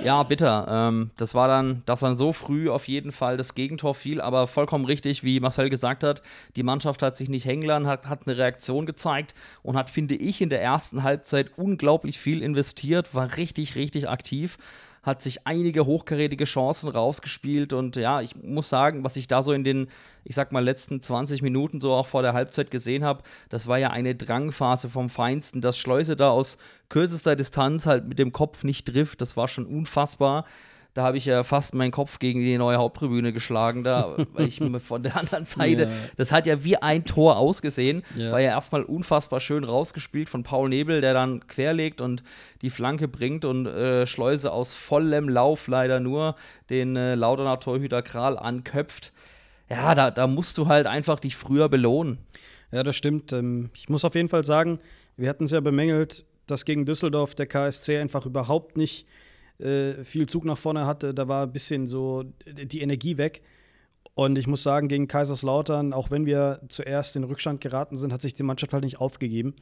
Ja, 0.04 0.22
bitter. 0.24 0.66
Ähm, 0.70 1.12
das 1.16 1.34
war 1.34 1.48
dann, 1.48 1.82
dass 1.86 2.02
dann 2.02 2.18
so 2.18 2.34
früh 2.34 2.70
auf 2.70 2.88
jeden 2.90 3.14
Fall 3.14 3.38
das 3.38 3.56
Gegentor 3.56 3.96
fiel, 3.96 4.20
aber 4.20 4.48
vollkommen 4.48 4.84
richtig, 4.84 5.24
wie 5.24 5.40
Marcel 5.40 5.70
gesagt 5.70 6.04
hat. 6.04 6.22
Die 6.58 6.64
Mannschaft 6.64 7.02
hat 7.02 7.16
sich 7.16 7.30
nicht 7.30 7.46
hängen 7.46 7.64
lassen, 7.64 7.88
hat, 7.88 8.10
hat 8.10 8.28
eine 8.28 8.38
Reaktion 8.38 8.86
gezeigt 8.86 9.34
und 9.62 9.78
hat, 9.78 9.90
finde 9.90 10.16
ich, 10.16 10.42
in 10.42 10.50
der 10.50 10.62
ersten 10.62 11.04
Halbzeit 11.04 11.52
unglaublich 11.58 12.20
viel 12.20 12.42
investiert, 12.42 13.16
war 13.16 13.38
richtig, 13.38 13.76
richtig 13.76 14.10
aktiv 14.10 14.58
hat 15.04 15.22
sich 15.22 15.46
einige 15.46 15.86
hochkarätige 15.86 16.46
Chancen 16.46 16.90
rausgespielt 16.90 17.74
und 17.74 17.98
ja, 17.98 18.22
ich 18.22 18.36
muss 18.38 18.70
sagen, 18.70 19.04
was 19.04 19.18
ich 19.18 19.28
da 19.28 19.44
so 19.44 19.52
in 19.52 19.66
den, 19.66 19.90
ich 20.24 20.34
sag 20.34 20.54
mal, 20.54 20.64
letzten 20.64 21.02
20 21.02 21.42
Minuten 21.42 21.82
so 21.82 21.94
auch 21.94 22.08
vor 22.08 22.22
der 22.22 22.34
Halbzeit 22.34 22.72
gesehen 22.72 23.04
habe, 23.04 23.22
das 23.50 23.68
war 23.68 23.78
ja 23.78 23.90
eine 23.92 24.16
Drangphase 24.16 24.90
vom 24.90 25.10
Feinsten, 25.10 25.60
dass 25.60 25.78
Schleuse 25.78 26.16
da 26.16 26.30
aus 26.30 26.58
kürzester 26.88 27.36
Distanz 27.36 27.86
halt 27.86 28.08
mit 28.08 28.18
dem 28.18 28.32
Kopf 28.32 28.64
nicht 28.64 28.88
trifft, 28.88 29.20
das 29.20 29.36
war 29.36 29.50
schon 29.50 29.66
unfassbar 29.66 30.46
da 30.94 31.04
habe 31.04 31.18
ich 31.18 31.26
ja 31.26 31.44
fast 31.44 31.74
meinen 31.74 31.92
Kopf 31.92 32.20
gegen 32.20 32.42
die 32.42 32.58
neue 32.58 32.78
Haupttribüne 32.78 33.34
geschlagen, 33.34 33.84
da, 33.84 34.16
weil 34.34 34.48
ich 34.48 34.62
von 34.84 35.02
der 35.02 35.18
anderen 35.18 35.46
Seite, 35.46 35.84
ja. 35.84 35.90
das 36.18 36.32
hat 36.32 36.46
ja 36.46 36.64
wie 36.64 36.78
ein 36.78 37.04
Tor 37.06 37.38
ausgesehen, 37.38 38.04
ja. 38.16 38.32
war 38.32 38.40
ja 38.40 38.52
erstmal 38.52 38.84
unfassbar 38.84 39.40
schön 39.40 39.64
rausgespielt 39.64 40.30
von 40.30 40.44
Paul 40.44 40.70
Nebel, 40.70 41.02
der 41.02 41.14
dann 41.14 41.48
querlegt 41.48 42.00
und 42.00 42.24
die 42.62 42.70
Flanke 42.70 43.08
bringt 43.08 43.44
und 43.44 43.66
äh, 43.66 44.06
Schleuse 44.06 44.52
aus 44.52 44.76
vollem 44.76 45.30
Lauf 45.30 45.68
leider 45.68 46.00
nur 46.00 46.36
den 46.70 46.96
äh, 46.96 47.16
Lauterner 47.16 47.60
Torhüter 47.60 48.04
Kral 48.04 48.38
anköpft. 48.38 49.14
Ja, 49.70 49.96
da, 49.96 50.12
da 50.12 50.28
musst 50.28 50.58
du 50.60 50.68
halt 50.68 50.86
einfach 50.86 51.20
dich 51.20 51.36
früher 51.36 51.70
belohnen. 51.70 52.20
Ja, 52.72 52.84
das 52.84 52.96
stimmt. 52.96 53.34
Ähm, 53.34 53.72
ich 53.74 53.90
muss 53.90 54.06
auf 54.06 54.14
jeden 54.14 54.30
Fall 54.30 54.44
sagen, 54.44 54.80
wir 55.18 55.30
hatten 55.30 55.46
es 55.46 55.52
ja 55.52 55.60
bemängelt, 55.60 56.26
dass 56.46 56.66
gegen 56.66 56.86
Düsseldorf 56.86 57.34
der 57.36 57.48
KSC 57.48 57.98
einfach 57.98 58.26
überhaupt 58.26 58.78
nicht 58.78 59.08
äh, 59.64 60.04
viel 60.04 60.28
Zug 60.28 60.46
nach 60.46 60.58
vorne 60.58 60.86
hatte, 60.86 61.14
da 61.14 61.28
war 61.28 61.44
ein 61.44 61.52
bisschen 61.52 61.88
so 61.88 62.26
die 62.46 62.82
Energie 62.82 63.18
weg. 63.18 63.42
Und 64.16 64.38
ich 64.38 64.46
muss 64.46 64.62
sagen, 64.62 64.90
gegen 64.90 65.08
Kaiserslautern, 65.08 65.92
auch 65.94 66.12
wenn 66.12 66.26
wir 66.26 66.62
zuerst 66.68 67.16
in 67.16 67.24
Rückstand 67.24 67.62
geraten 67.62 67.98
sind, 67.98 68.14
hat 68.14 68.22
sich 68.22 68.36
die 68.36 68.44
Mannschaft 68.44 68.74
halt 68.74 68.84
nicht 68.84 69.00
aufgegeben. 69.00 69.56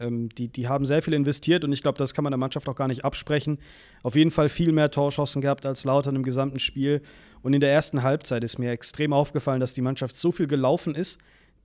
Ähm, 0.00 0.30
die, 0.30 0.48
die 0.48 0.68
haben 0.68 0.86
sehr 0.86 1.02
viel 1.02 1.12
investiert 1.12 1.64
und 1.64 1.72
ich 1.72 1.82
glaube, 1.82 1.98
das 1.98 2.14
kann 2.14 2.22
man 2.24 2.30
der 2.30 2.38
Mannschaft 2.38 2.68
auch 2.68 2.76
gar 2.76 2.88
nicht 2.88 3.04
absprechen. 3.04 3.58
Auf 4.02 4.14
jeden 4.14 4.30
Fall 4.30 4.48
viel 4.48 4.72
mehr 4.72 4.90
Torschossen 4.90 5.42
gehabt 5.42 5.66
als 5.66 5.84
Lautern 5.84 6.16
im 6.16 6.22
gesamten 6.22 6.58
Spiel. 6.58 7.02
Und 7.42 7.52
in 7.52 7.60
der 7.60 7.72
ersten 7.72 8.02
Halbzeit 8.02 8.44
ist 8.44 8.58
mir 8.58 8.70
extrem 8.70 9.12
aufgefallen, 9.12 9.60
dass 9.60 9.74
die 9.74 9.82
Mannschaft 9.82 10.16
so 10.16 10.32
viel 10.32 10.46
gelaufen 10.46 10.94
ist. 10.94 11.18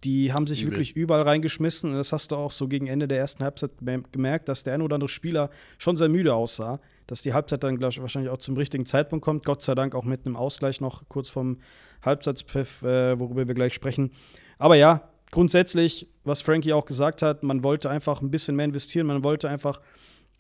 Die 0.04 0.34
haben 0.34 0.48
sich 0.48 0.64
Übel. 0.64 0.72
wirklich 0.72 0.98
überall 0.98 1.22
reingeschmissen. 1.22 1.92
Und 1.92 1.98
das 1.98 2.12
hast 2.12 2.32
du 2.32 2.36
auch 2.36 2.52
so 2.52 2.68
gegen 2.68 2.88
Ende 2.88 3.08
der 3.08 3.20
ersten 3.20 3.44
Halbzeit 3.44 3.72
gemerkt, 4.12 4.50
dass 4.50 4.64
der 4.64 4.74
ein 4.74 4.82
oder 4.82 4.96
andere 4.96 5.10
Spieler 5.10 5.50
schon 5.78 5.96
sehr 5.96 6.10
müde 6.10 6.34
aussah 6.34 6.82
dass 7.08 7.22
die 7.22 7.34
Halbzeit 7.34 7.64
dann 7.64 7.76
ich, 7.76 8.02
wahrscheinlich 8.02 8.32
auch 8.32 8.38
zum 8.38 8.56
richtigen 8.58 8.86
Zeitpunkt 8.86 9.24
kommt. 9.24 9.46
Gott 9.46 9.62
sei 9.62 9.76
Dank 9.76 9.96
auch 9.96 10.04
mit 10.04 10.26
einem 10.26 10.36
Ausgleich 10.36 10.82
noch 10.82 11.04
kurz 11.10 11.30
vom 11.30 11.58
Halbzeitpfiff, 12.04 12.82
äh, 12.84 13.20
worüber 13.20 13.48
wir 13.48 13.56
gleich 13.56 13.74
sprechen. 13.74 14.12
Aber 14.58 14.76
ja, 14.76 15.10
grundsätzlich, 15.32 16.08
was 16.24 16.42
Frankie 16.42 16.74
auch 16.74 16.86
gesagt 16.86 17.22
hat, 17.22 17.44
man 17.44 17.64
wollte 17.64 17.90
einfach 17.90 18.22
ein 18.22 18.32
bisschen 18.32 18.56
mehr 18.56 18.66
investieren, 18.66 19.08
man 19.08 19.24
wollte 19.24 19.50
einfach 19.50 19.82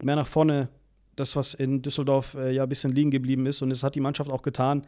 mehr 0.01 0.15
nach 0.15 0.27
vorne, 0.27 0.69
das, 1.15 1.35
was 1.35 1.53
in 1.53 1.81
Düsseldorf 1.81 2.35
äh, 2.35 2.51
ja 2.51 2.63
ein 2.63 2.69
bisschen 2.69 2.91
liegen 2.91 3.11
geblieben 3.11 3.45
ist. 3.45 3.61
Und 3.61 3.69
das 3.69 3.83
hat 3.83 3.95
die 3.95 3.99
Mannschaft 3.99 4.31
auch 4.31 4.41
getan. 4.41 4.87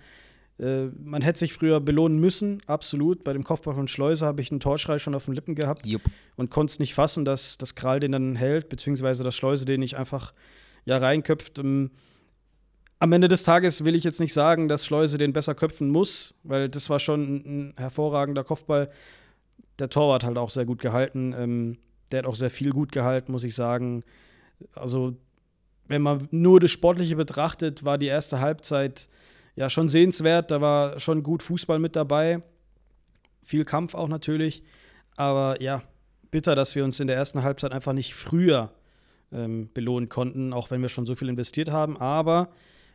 Äh, 0.58 0.86
man 1.04 1.22
hätte 1.22 1.40
sich 1.40 1.54
früher 1.54 1.80
belohnen 1.80 2.20
müssen, 2.20 2.62
absolut. 2.68 3.24
Bei 3.24 3.34
dem 3.34 3.44
Kopfball 3.44 3.76
von 3.76 3.88
Schleuse 3.88 4.26
habe 4.26 4.42
ich 4.42 4.52
einen 4.52 4.60
Torschrei 4.60 5.00
schon 5.00 5.16
auf 5.16 5.26
den 5.26 5.34
Lippen 5.34 5.56
gehabt 5.56 5.86
Jupp. 5.86 6.02
und 6.36 6.50
konnte 6.50 6.72
es 6.72 6.80
nicht 6.80 6.94
fassen, 6.94 7.26
dass, 7.26 7.58
dass 7.58 7.76
Kral 7.76 8.00
den 8.00 8.14
dann 8.14 8.36
hält, 8.36 8.70
beziehungsweise 8.70 9.24
dass 9.24 9.36
Schleuse 9.36 9.66
den 9.66 9.82
nicht 9.82 9.98
einfach 9.98 10.34
ja 10.86 10.98
reinköpft. 10.98 11.60
Ähm, 11.60 11.92
am 13.00 13.12
Ende 13.12 13.28
des 13.28 13.44
Tages 13.44 13.84
will 13.84 13.96
ich 13.96 14.04
jetzt 14.04 14.20
nicht 14.20 14.34
sagen, 14.34 14.68
dass 14.68 14.86
Schleuse 14.86 15.18
den 15.18 15.34
besser 15.34 15.54
köpfen 15.54 15.90
muss, 15.90 16.34
weil 16.44 16.70
das 16.70 16.90
war 16.90 17.00
schon 17.00 17.36
ein 17.36 17.74
hervorragender 17.78 18.44
Kopfball. 18.44 18.90
Der 19.80 19.90
Torwart 19.90 20.24
halt 20.24 20.38
auch 20.38 20.50
sehr 20.50 20.66
gut 20.66 20.80
gehalten. 20.82 21.34
Ähm, 21.38 21.78
der 22.12 22.20
hat 22.20 22.26
auch 22.26 22.36
sehr 22.36 22.50
viel 22.50 22.72
gut 22.72 22.92
gehalten, 22.92 23.32
muss 23.32 23.44
ich 23.44 23.56
sagen. 23.56 24.04
Also, 24.74 25.16
wenn 25.88 26.02
man 26.02 26.28
nur 26.32 26.60
das 26.60 26.72
Sportliche 26.72 27.16
betrachtet, 27.16 27.84
war 27.84 27.98
die 27.98 28.06
erste 28.06 28.40
Halbzeit 28.40 29.10
ja 29.56 29.70
schon 29.70 29.90
sehenswert. 29.90 30.52
Da 30.52 30.62
war 30.62 31.00
schon 31.00 31.24
gut 31.24 31.44
Fußball 31.44 31.80
mit 31.80 31.96
dabei. 31.96 32.42
Viel 33.44 33.66
Kampf 33.66 33.94
auch 33.94 34.08
natürlich. 34.08 34.64
Aber 35.18 35.62
ja, 35.62 35.84
bitter, 36.32 36.56
dass 36.56 36.76
wir 36.76 36.84
uns 36.84 37.00
in 37.00 37.08
der 37.08 37.18
ersten 37.18 37.44
Halbzeit 37.44 37.72
einfach 37.72 37.94
nicht 37.94 38.16
früher 38.16 38.72
ähm, 39.32 39.70
belohnen 39.74 40.10
konnten, 40.10 40.54
auch 40.54 40.72
wenn 40.72 40.82
wir 40.82 40.90
schon 40.90 41.06
so 41.06 41.16
viel 41.16 41.30
investiert 41.30 41.70
haben. 41.72 41.98
Aber 41.98 42.50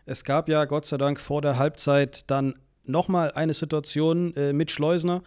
Es 0.06 0.24
gab 0.24 0.48
ja 0.48 0.64
Gott 0.64 0.86
sei 0.86 0.96
Dank 0.96 1.20
vor 1.20 1.42
der 1.42 1.56
Halbzeit 1.56 2.30
dann 2.30 2.54
nochmal 2.84 3.30
eine 3.32 3.54
Situation 3.54 4.34
äh, 4.34 4.52
mit 4.52 4.70
Schleusner, 4.70 5.22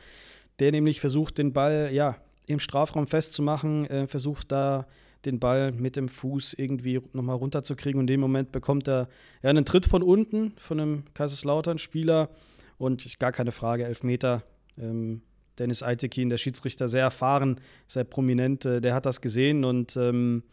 der 0.60 0.72
nämlich 0.72 1.00
versucht, 1.00 1.38
den 1.38 1.54
Ball 1.54 1.90
ja 1.94 2.18
im 2.48 2.60
Strafraum 2.60 3.08
festzumachen, 3.08 3.86
äh, 3.90 4.08
versucht 4.08 4.52
da 4.52 4.86
den 5.26 5.40
Ball 5.40 5.72
mit 5.72 5.96
dem 5.96 6.10
Fuß 6.10 6.56
irgendwie 6.56 7.00
nochmal 7.14 7.38
runterzukriegen. 7.38 7.98
Und 7.98 8.04
in 8.04 8.16
dem 8.16 8.20
Moment 8.20 8.52
bekommt 8.52 8.90
er 8.90 9.08
ja, 9.42 9.50
einen 9.50 9.64
Tritt 9.64 9.86
von 9.86 10.04
unten 10.04 10.54
von 10.58 10.80
einem 10.80 11.04
Kaiserslautern-Spieler 11.14 12.30
und 12.78 13.20
gar 13.20 13.32
keine 13.32 13.54
Frage, 13.54 13.86
Elfmeter. 13.86 14.44
Ähm, 14.78 15.22
Dennis 15.60 15.84
Eitekin, 15.84 16.30
der 16.30 16.38
Schiedsrichter, 16.38 16.90
sehr 16.90 17.04
erfahren, 17.04 17.62
sehr 17.88 18.04
prominent, 18.04 18.66
äh, 18.66 18.82
der 18.82 18.96
hat 18.96 19.06
das 19.06 19.22
gesehen 19.22 19.64
und 19.64 19.96
ähm, 19.96 20.44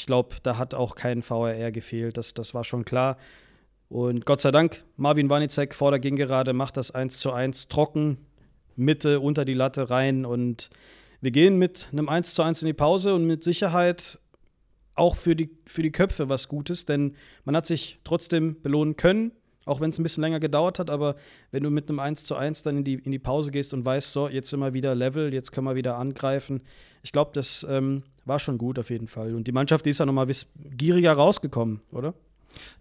ich 0.00 0.06
glaube, 0.06 0.36
da 0.42 0.56
hat 0.56 0.74
auch 0.74 0.94
kein 0.94 1.22
VRR 1.22 1.70
gefehlt, 1.72 2.16
das, 2.16 2.32
das 2.32 2.54
war 2.54 2.64
schon 2.64 2.86
klar. 2.86 3.18
Und 3.90 4.24
Gott 4.24 4.40
sei 4.40 4.50
Dank, 4.50 4.82
Marvin 4.96 5.28
Wanicek 5.28 5.74
vor 5.74 5.90
der 5.90 6.00
Gegengerade 6.00 6.54
macht 6.54 6.78
das 6.78 6.90
1 6.90 7.18
zu 7.18 7.32
1 7.32 7.68
trocken, 7.68 8.16
Mitte 8.76 9.20
unter 9.20 9.44
die 9.44 9.52
Latte 9.52 9.90
rein 9.90 10.24
und 10.24 10.70
wir 11.20 11.32
gehen 11.32 11.58
mit 11.58 11.88
einem 11.92 12.08
1 12.08 12.32
zu 12.32 12.42
1 12.42 12.62
in 12.62 12.66
die 12.66 12.72
Pause 12.72 13.12
und 13.12 13.26
mit 13.26 13.42
Sicherheit 13.42 14.18
auch 14.94 15.16
für 15.16 15.36
die, 15.36 15.50
für 15.66 15.82
die 15.82 15.92
Köpfe 15.92 16.30
was 16.30 16.48
Gutes, 16.48 16.86
denn 16.86 17.14
man 17.44 17.54
hat 17.54 17.66
sich 17.66 17.98
trotzdem 18.02 18.62
belohnen 18.62 18.96
können, 18.96 19.32
auch 19.66 19.82
wenn 19.82 19.90
es 19.90 19.98
ein 19.98 20.02
bisschen 20.02 20.22
länger 20.22 20.40
gedauert 20.40 20.78
hat, 20.78 20.88
aber 20.88 21.16
wenn 21.50 21.62
du 21.62 21.68
mit 21.68 21.90
einem 21.90 21.98
1 21.98 22.24
zu 22.24 22.36
1 22.36 22.62
dann 22.62 22.78
in 22.78 22.84
die, 22.84 22.94
in 22.94 23.12
die 23.12 23.18
Pause 23.18 23.50
gehst 23.50 23.74
und 23.74 23.84
weißt, 23.84 24.14
so, 24.14 24.28
jetzt 24.30 24.56
wir 24.56 24.72
wieder 24.72 24.94
Level, 24.94 25.34
jetzt 25.34 25.52
können 25.52 25.66
wir 25.66 25.74
wieder 25.74 25.98
angreifen, 25.98 26.62
ich 27.02 27.12
glaube, 27.12 27.32
das 27.34 27.66
ähm, 27.68 28.02
war 28.30 28.38
schon 28.38 28.56
gut 28.56 28.78
auf 28.78 28.88
jeden 28.88 29.08
Fall. 29.08 29.34
Und 29.34 29.46
die 29.48 29.52
Mannschaft, 29.52 29.84
die 29.84 29.90
ist 29.90 29.98
ja 29.98 30.06
nochmal 30.06 30.28
gieriger 30.76 31.12
rausgekommen, 31.12 31.80
oder? 31.90 32.14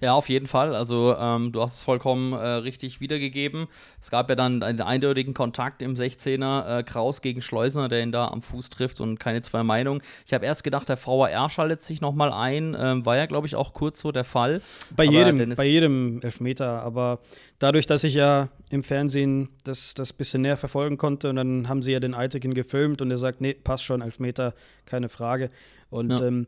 Ja, 0.01 0.13
auf 0.13 0.29
jeden 0.29 0.45
Fall. 0.45 0.75
Also 0.75 1.15
ähm, 1.17 1.51
du 1.51 1.61
hast 1.61 1.75
es 1.75 1.83
vollkommen 1.83 2.33
äh, 2.33 2.37
richtig 2.37 3.01
wiedergegeben. 3.01 3.67
Es 4.01 4.09
gab 4.09 4.29
ja 4.29 4.35
dann 4.35 4.63
einen 4.63 4.81
eindeutigen 4.81 5.33
Kontakt 5.33 5.81
im 5.81 5.95
16er 5.95 6.79
äh, 6.79 6.83
Kraus 6.83 7.21
gegen 7.21 7.41
Schleusner, 7.41 7.89
der 7.89 8.01
ihn 8.01 8.11
da 8.11 8.27
am 8.27 8.41
Fuß 8.41 8.69
trifft 8.69 9.01
und 9.01 9.19
keine 9.19 9.41
zwei 9.41 9.63
Meinungen. 9.63 10.01
Ich 10.25 10.33
habe 10.33 10.45
erst 10.45 10.63
gedacht, 10.63 10.89
der 10.89 10.97
VAR 10.97 11.49
schaltet 11.49 11.81
sich 11.81 12.01
nochmal 12.01 12.31
ein. 12.31 12.75
Ähm, 12.79 13.05
war 13.05 13.17
ja, 13.17 13.25
glaube 13.25 13.47
ich, 13.47 13.55
auch 13.55 13.73
kurz 13.73 13.99
so 14.01 14.11
der 14.11 14.23
Fall. 14.23 14.61
Bei 14.95 15.03
jedem, 15.03 15.55
bei 15.55 15.65
jedem 15.65 16.21
Elfmeter. 16.21 16.81
Aber 16.83 17.19
dadurch, 17.59 17.85
dass 17.85 18.03
ich 18.03 18.13
ja 18.13 18.49
im 18.69 18.83
Fernsehen 18.83 19.49
das, 19.63 19.93
das 19.93 20.13
bisschen 20.13 20.41
näher 20.41 20.57
verfolgen 20.57 20.97
konnte 20.97 21.29
und 21.29 21.35
dann 21.35 21.67
haben 21.67 21.81
sie 21.81 21.91
ja 21.91 21.99
den 21.99 22.13
Eitekin 22.13 22.53
gefilmt 22.53 23.01
und 23.01 23.11
er 23.11 23.17
sagt, 23.17 23.41
nee, 23.41 23.53
passt 23.53 23.83
schon, 23.83 24.01
Elfmeter, 24.01 24.53
keine 24.85 25.09
Frage. 25.09 25.49
Und 25.89 26.11
ja. 26.11 26.23
ähm, 26.23 26.47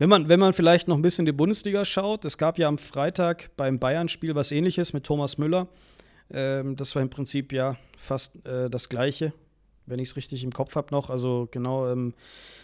wenn 0.00 0.08
man, 0.08 0.30
wenn 0.30 0.40
man 0.40 0.54
vielleicht 0.54 0.88
noch 0.88 0.96
ein 0.96 1.02
bisschen 1.02 1.26
die 1.26 1.32
Bundesliga 1.32 1.84
schaut, 1.84 2.24
es 2.24 2.38
gab 2.38 2.58
ja 2.58 2.68
am 2.68 2.78
Freitag 2.78 3.50
beim 3.58 3.78
Bayern-Spiel 3.78 4.34
was 4.34 4.50
ähnliches 4.50 4.94
mit 4.94 5.04
Thomas 5.04 5.36
Müller. 5.36 5.68
Ähm, 6.32 6.74
das 6.74 6.94
war 6.94 7.02
im 7.02 7.10
Prinzip 7.10 7.52
ja 7.52 7.76
fast 7.98 8.34
äh, 8.46 8.70
das 8.70 8.88
Gleiche, 8.88 9.34
wenn 9.84 9.98
ich 9.98 10.08
es 10.08 10.16
richtig 10.16 10.42
im 10.42 10.54
Kopf 10.54 10.74
habe 10.74 10.88
noch. 10.90 11.10
Also 11.10 11.48
genau, 11.50 11.86
ähm, 11.92 12.14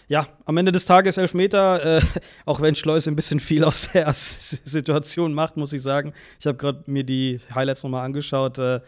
ja, 0.09 0.27
am 0.47 0.57
Ende 0.57 0.73
des 0.73 0.87
Tages 0.87 1.19
Elfmeter, 1.19 1.99
äh, 1.99 2.01
auch 2.47 2.63
wenn 2.63 2.75
Schleus 2.75 3.07
ein 3.07 3.17
bisschen 3.17 3.39
viel 3.39 3.65
aus 3.65 3.91
der 3.93 4.11
Situation 4.15 5.35
macht, 5.35 5.59
muss 5.59 5.75
ich 5.75 5.83
sagen. 5.83 6.15
Ich 6.41 6.47
habe 6.47 6.57
gerade 6.57 6.85
mir 6.87 7.05
die 7.05 7.39
Highlights 7.55 7.83
nochmal 7.83 8.07
angeschaut. 8.07 8.59
Äh, 8.59 8.81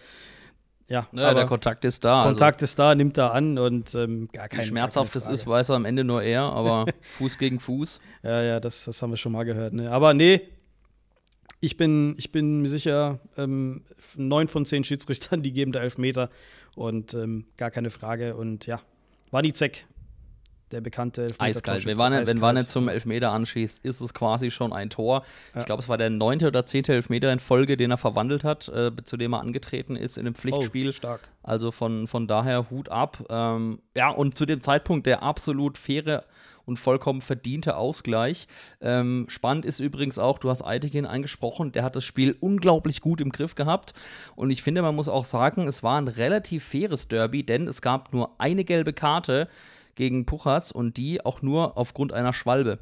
ja, 0.89 1.07
ja 1.13 1.35
der 1.35 1.45
Kontakt 1.45 1.85
ist 1.85 2.05
da. 2.05 2.23
Also 2.23 2.31
Kontakt 2.31 2.57
also. 2.57 2.65
ist 2.65 2.79
da, 2.79 2.95
nimmt 2.95 3.19
er 3.19 3.33
an 3.35 3.59
und 3.59 3.95
ähm, 3.95 4.29
gar 4.33 4.49
kein 4.49 4.61
Wie 4.61 4.65
schmerzhaft 4.65 5.15
es 5.17 5.29
ist, 5.29 5.47
weiß 5.47 5.69
er 5.69 5.77
am 5.77 5.85
Ende 5.85 6.05
nur 6.05 6.23
er, 6.23 6.45
aber 6.45 6.87
Fuß 7.19 7.39
gegen 7.39 7.61
Fuß. 7.61 8.01
Ja, 8.23 8.43
ja, 8.43 8.61
das, 8.61 8.85
das 8.85 9.03
haben 9.03 9.11
wir 9.11 9.19
schon 9.19 9.33
mal 9.33 9.45
gehört. 9.45 9.75
Ne? 9.75 9.91
Aber 9.91 10.15
nee, 10.15 10.41
ich 11.61 11.77
bin, 11.77 12.15
ich 12.19 12.33
bin 12.33 12.63
mir 12.63 12.69
sicher, 12.69 13.21
ähm, 13.37 13.83
neun 14.17 14.49
von 14.49 14.65
zehn 14.65 14.85
Schiedsrichtern, 14.85 15.43
die 15.43 15.53
geben 15.53 15.73
da 15.73 15.81
elf 15.81 15.99
Meter 15.99 16.31
und 16.75 17.15
ähm, 17.15 17.47
gar 17.57 17.71
keine 17.71 17.91
Frage. 17.91 18.37
Und 18.37 18.67
ja, 18.67 18.81
war 19.31 19.43
die 19.43 19.53
Zeck 19.53 19.87
der 20.71 20.81
bekannte 20.81 21.27
Eiskalt. 21.39 21.87
Wenn 21.87 21.99
Wanne, 21.99 22.27
wenn 22.27 22.41
Wanne 22.41 22.67
zum 22.67 22.89
Elfmeter 22.89 23.33
anschießt, 23.33 23.85
ist 23.85 24.01
es 24.01 24.15
quasi 24.15 24.51
schon 24.51 24.73
ein 24.73 24.91
Tor. 24.91 25.25
Ja. 25.55 25.61
Ich 25.61 25.67
glaube, 25.67 25.83
es 25.83 25.89
war 25.89 25.99
der 25.99 26.11
neunte 26.11 26.49
oder 26.49 26.65
zehnte 26.67 26.93
Elfmeter 26.93 27.33
in 27.33 27.39
Folge, 27.39 27.77
den 27.77 27.91
er 27.91 27.99
verwandelt 27.99 28.45
hat, 28.45 28.69
äh, 28.69 28.93
zu 29.05 29.17
dem 29.17 29.33
er 29.35 29.41
angetreten 29.41 29.97
ist 29.97 30.19
in 30.19 30.27
einem 30.27 30.35
Pflichtspiel. 30.35 30.89
Oh, 30.89 30.93
stark. 30.93 31.29
Also 31.43 31.71
von, 31.71 32.07
von 32.07 32.27
daher 32.27 32.71
Hut 32.71 32.89
ab. 32.89 33.25
Ähm, 33.31 33.81
ja, 33.97 34.11
und 34.11 34.37
zu 34.37 34.47
dem 34.47 34.61
Zeitpunkt 34.61 35.07
der 35.07 35.23
absolut 35.23 35.79
faire 35.79 36.25
und 36.69 36.79
vollkommen 36.79 37.23
verdiente 37.23 37.77
Ausgleich. 37.77 38.47
Ähm, 38.81 39.25
spannend 39.29 39.65
ist 39.65 39.81
übrigens 39.81 40.19
auch, 40.19 40.39
du 40.39 40.51
hast 40.51 40.63
Eitekin 40.63 41.07
angesprochen, 41.07 41.73
der 41.73 41.83
hat 41.83 41.97
das 41.97 42.05
Spiel 42.05 42.37
unglaublich 42.41 43.01
gut 43.01 43.23
im 43.23 43.33
Griff 43.33 43.55
gehabt. 43.55 43.95
Und 44.37 44.51
ich 44.51 44.63
finde, 44.63 44.83
man 44.83 44.95
muss 44.95 45.09
auch 45.09 45.25
sagen, 45.25 45.67
es 45.67 45.83
war 45.83 45.99
ein 45.99 46.09
relativ 46.09 46.65
faires 46.65 47.09
Derby, 47.09 47.43
denn 47.43 47.67
es 47.67 47.81
gab 47.81 48.13
nur 48.13 48.39
eine 48.39 48.65
gelbe 48.65 48.93
Karte 48.93 49.49
gegen 49.99 50.27
Puchas 50.27 50.71
und 50.71 50.97
die 50.97 51.25
auch 51.25 51.43
nur 51.43 51.77
aufgrund 51.77 52.13
einer 52.13 52.33
Schwalbe. 52.33 52.79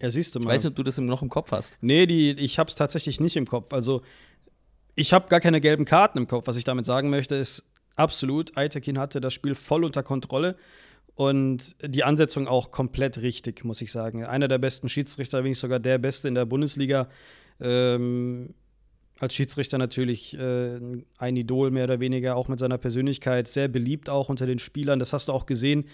Ja, 0.00 0.10
siehst 0.10 0.34
du 0.34 0.38
mal. 0.38 0.50
Ich 0.50 0.56
weiß 0.56 0.64
nicht, 0.64 0.70
ob 0.70 0.76
du 0.76 0.82
das 0.82 0.98
noch 0.98 1.22
im 1.22 1.30
Kopf 1.30 1.50
hast. 1.50 1.78
Nee, 1.80 2.04
die, 2.04 2.30
ich 2.32 2.58
habe 2.58 2.68
es 2.68 2.76
tatsächlich 2.76 3.20
nicht 3.20 3.36
im 3.36 3.46
Kopf. 3.46 3.72
Also, 3.72 4.02
ich 4.94 5.14
habe 5.14 5.28
gar 5.28 5.40
keine 5.40 5.62
gelben 5.62 5.86
Karten 5.86 6.18
im 6.18 6.28
Kopf. 6.28 6.46
Was 6.46 6.56
ich 6.56 6.64
damit 6.64 6.84
sagen 6.84 7.08
möchte, 7.08 7.36
ist 7.36 7.64
absolut, 7.96 8.54
Aitekin 8.56 8.98
hatte 8.98 9.22
das 9.22 9.32
Spiel 9.32 9.54
voll 9.54 9.82
unter 9.82 10.02
Kontrolle 10.02 10.56
und 11.14 11.74
die 11.82 12.04
Ansetzung 12.04 12.48
auch 12.48 12.70
komplett 12.70 13.18
richtig, 13.22 13.64
muss 13.64 13.80
ich 13.80 13.90
sagen. 13.90 14.26
Einer 14.26 14.46
der 14.46 14.58
besten 14.58 14.90
Schiedsrichter, 14.90 15.38
wenn 15.38 15.50
nicht 15.50 15.58
sogar 15.58 15.80
der 15.80 15.96
beste 15.96 16.28
in 16.28 16.34
der 16.34 16.44
Bundesliga. 16.44 17.08
Ähm, 17.60 18.52
als 19.20 19.34
Schiedsrichter 19.34 19.78
natürlich 19.78 20.36
äh, 20.36 20.80
ein 21.18 21.36
Idol 21.36 21.70
mehr 21.70 21.84
oder 21.84 22.00
weniger, 22.00 22.36
auch 22.36 22.48
mit 22.48 22.58
seiner 22.58 22.78
Persönlichkeit, 22.78 23.48
sehr 23.48 23.68
beliebt 23.68 24.08
auch 24.08 24.30
unter 24.30 24.46
den 24.46 24.58
Spielern. 24.58 24.98
Das 24.98 25.12
hast 25.12 25.28
du 25.28 25.32
auch 25.32 25.46
gesehen. 25.46 25.84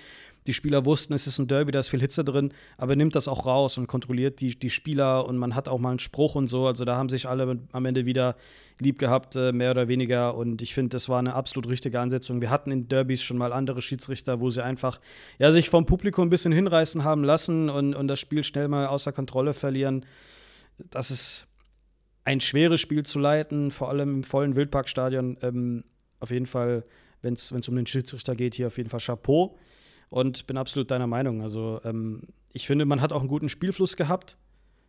Die 0.47 0.53
Spieler 0.53 0.85
wussten, 0.85 1.13
es 1.13 1.27
ist 1.27 1.41
ein 1.41 1.49
Derby, 1.49 1.73
da 1.73 1.81
ist 1.81 1.89
viel 1.89 2.01
Hitze 2.01 2.23
drin, 2.23 2.53
aber 2.79 2.95
nimmt 2.95 3.17
das 3.17 3.27
auch 3.27 3.47
raus 3.47 3.79
und 3.79 3.89
kontrolliert 3.89 4.41
die, 4.41 4.57
die 4.57 4.71
Spieler 4.71 5.27
und 5.27 5.39
man 5.39 5.57
hat 5.57 5.67
auch 5.67 5.81
mal 5.81 5.91
einen 5.91 5.99
Spruch 5.99 6.37
und 6.37 6.47
so. 6.47 6.69
Also 6.69 6.85
da 6.85 6.97
haben 6.97 7.09
sich 7.09 7.29
alle 7.29 7.59
am 7.73 7.85
Ende 7.85 8.07
wieder 8.07 8.37
lieb 8.79 9.01
gehabt, 9.01 9.35
äh, 9.35 9.51
mehr 9.51 9.73
oder 9.73 9.89
weniger. 9.89 10.37
Und 10.37 10.63
ich 10.63 10.73
finde, 10.73 10.91
das 10.91 11.09
war 11.09 11.19
eine 11.19 11.35
absolut 11.35 11.69
richtige 11.69 11.99
Ansetzung. 11.99 12.41
Wir 12.41 12.51
hatten 12.51 12.71
in 12.71 12.87
Derbys 12.89 13.25
schon 13.25 13.39
mal 13.39 13.53
andere 13.53 13.83
Schiedsrichter, 13.83 14.39
wo 14.39 14.51
sie 14.51 14.63
einfach 14.63 15.01
ja, 15.41 15.51
sich 15.51 15.69
vom 15.69 15.85
Publikum 15.85 16.29
ein 16.29 16.31
bisschen 16.31 16.53
hinreißen 16.53 17.03
haben 17.03 17.25
lassen 17.25 17.69
und, 17.69 17.97
und 17.97 18.07
das 18.07 18.21
Spiel 18.21 18.45
schnell 18.45 18.69
mal 18.69 18.87
außer 18.87 19.11
Kontrolle 19.11 19.53
verlieren. 19.53 20.07
Das 20.79 21.11
ist 21.11 21.49
ein 22.27 22.41
schweres 22.41 22.81
Spiel 22.81 23.05
zu 23.05 23.21
leiten, 23.21 23.71
vor 23.71 23.89
allem 23.89 24.17
im 24.17 24.25
vollen 24.25 24.57
Wildparkstadion. 24.57 25.39
Ähm, 25.43 25.85
auf 26.19 26.31
jeden 26.31 26.47
Fall, 26.47 26.85
wenn 27.23 27.35
es 27.35 27.53
um 27.53 27.77
den 27.77 27.87
Schiedsrichter 27.87 28.35
geht, 28.35 28.55
hier 28.55 28.67
auf 28.67 28.77
jeden 28.77 28.91
Fall 28.91 29.01
Chapeau. 29.01 29.57
Und 30.09 30.47
bin 30.47 30.57
absolut 30.57 30.91
deiner 30.91 31.07
Meinung. 31.07 31.41
Also, 31.41 31.81
ähm, 31.85 32.23
ich 32.53 32.67
finde, 32.67 32.85
man 32.85 33.01
hat 33.01 33.13
auch 33.13 33.21
einen 33.21 33.29
guten 33.29 33.49
Spielfluss 33.49 33.97
gehabt. 33.97 34.37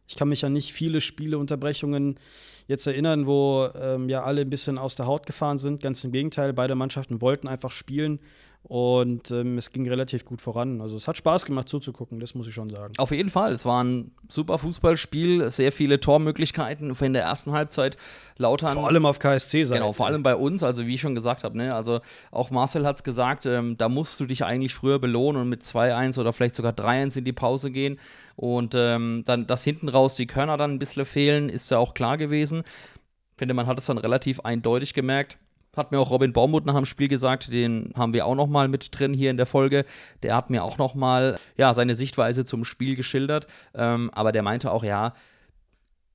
Ich 0.08 0.16
kann 0.16 0.30
mich 0.30 0.46
an 0.46 0.54
nicht 0.54 0.74
viele 0.74 1.00
Spieleunterbrechungen 1.00 2.20
jetzt 2.66 2.88
erinnern, 2.88 3.28
wo 3.28 3.70
ähm, 3.80 4.10
ja 4.10 4.24
alle 4.24 4.42
ein 4.42 4.50
bisschen 4.50 4.78
aus 4.78 4.96
der 4.96 5.06
Haut 5.06 5.26
gefahren 5.26 5.58
sind. 5.58 5.82
Ganz 5.82 6.04
im 6.04 6.12
Gegenteil, 6.12 6.54
beide 6.54 6.76
Mannschaften 6.76 7.22
wollten 7.22 7.48
einfach 7.48 7.72
spielen 7.72 8.20
und 8.68 9.32
ähm, 9.32 9.58
es 9.58 9.72
ging 9.72 9.88
relativ 9.88 10.26
gut 10.26 10.42
voran. 10.42 10.82
Also 10.82 10.98
es 10.98 11.08
hat 11.08 11.16
Spaß 11.16 11.46
gemacht 11.46 11.70
zuzugucken, 11.70 12.20
das 12.20 12.36
muss 12.36 12.48
ich 12.48 12.54
schon 12.54 12.70
sagen. 12.70 12.94
Auf 12.98 13.12
jeden 13.12 13.30
Fall. 13.30 13.54
Es 13.54 13.66
war 13.66 13.82
ein 13.82 14.12
super 14.28 14.58
Fußballspiel, 14.58 15.50
sehr 15.52 15.72
viele 15.72 16.02
Tormöglichkeiten 16.02 16.94
in 17.00 17.14
der 17.14 17.24
ersten 17.24 17.54
Halbzeit. 17.54 17.96
Lautern. 18.38 18.74
Vor 18.74 18.88
allem 18.88 19.06
auf 19.06 19.20
KSC-Seite. 19.20 19.80
Genau, 19.80 19.94
vor 19.94 20.08
allem 20.08 20.22
bei 20.22 20.36
uns. 20.36 20.64
Also 20.64 20.86
wie 20.86 20.96
ich 20.96 21.02
schon 21.02 21.16
gesagt 21.16 21.46
habe, 21.46 21.58
ne, 21.58 21.74
also 21.74 22.02
auch 22.30 22.52
Marcel 22.52 22.86
hat 22.86 22.98
es 22.98 23.04
gesagt, 23.04 23.46
ähm, 23.46 23.78
da 23.78 23.88
musst 23.88 24.20
du 24.20 24.26
dich 24.26 24.44
eigentlich 24.44 24.74
früher 24.74 25.00
belohnen 25.00 25.44
und 25.44 25.50
mit 25.50 25.62
2-1 25.64 26.20
oder 26.20 26.34
vielleicht 26.34 26.56
sogar 26.56 26.74
3-1 26.74 27.20
in 27.20 27.24
die 27.24 27.34
Pause 27.34 27.72
gehen. 27.72 27.98
Und 28.36 28.76
ähm, 28.76 29.24
dann, 29.26 29.48
dass 29.48 29.64
hinten 29.64 29.88
raus 29.88 30.16
die 30.16 30.28
Körner 30.28 30.58
dann 30.58 30.72
ein 30.72 30.80
bisschen 30.80 31.06
fehlen, 31.06 31.48
ist 31.48 31.72
ja 31.72 31.78
auch 31.78 31.94
klar 31.94 32.18
gewesen. 32.18 32.60
Ich 32.60 33.38
finde, 33.38 33.54
man 33.54 33.66
hat 33.66 33.80
es 33.80 33.86
dann 33.86 33.98
relativ 33.98 34.42
eindeutig 34.42 34.94
gemerkt. 34.94 35.38
Hat 35.76 35.92
mir 35.92 36.00
auch 36.00 36.10
Robin 36.10 36.34
Baumut 36.34 36.66
nach 36.66 36.76
dem 36.76 36.86
Spiel 36.86 37.08
gesagt, 37.08 37.52
den 37.52 37.94
haben 37.96 38.14
wir 38.14 38.26
auch 38.26 38.36
noch 38.36 38.48
mal 38.48 38.68
mit 38.68 38.98
drin 38.98 39.14
hier 39.14 39.30
in 39.30 39.38
der 39.38 39.46
Folge. 39.46 39.86
Der 40.24 40.36
hat 40.36 40.50
mir 40.50 40.64
auch 40.64 40.78
noch 40.78 40.96
mal 40.96 41.38
ja, 41.56 41.74
seine 41.74 41.96
Sichtweise 41.96 42.46
zum 42.46 42.66
Spiel 42.66 42.96
geschildert. 42.96 43.46
Ähm, 43.76 44.10
aber 44.14 44.32
der 44.32 44.42
meinte 44.42 44.72
auch, 44.72 44.84
ja, 44.84 45.14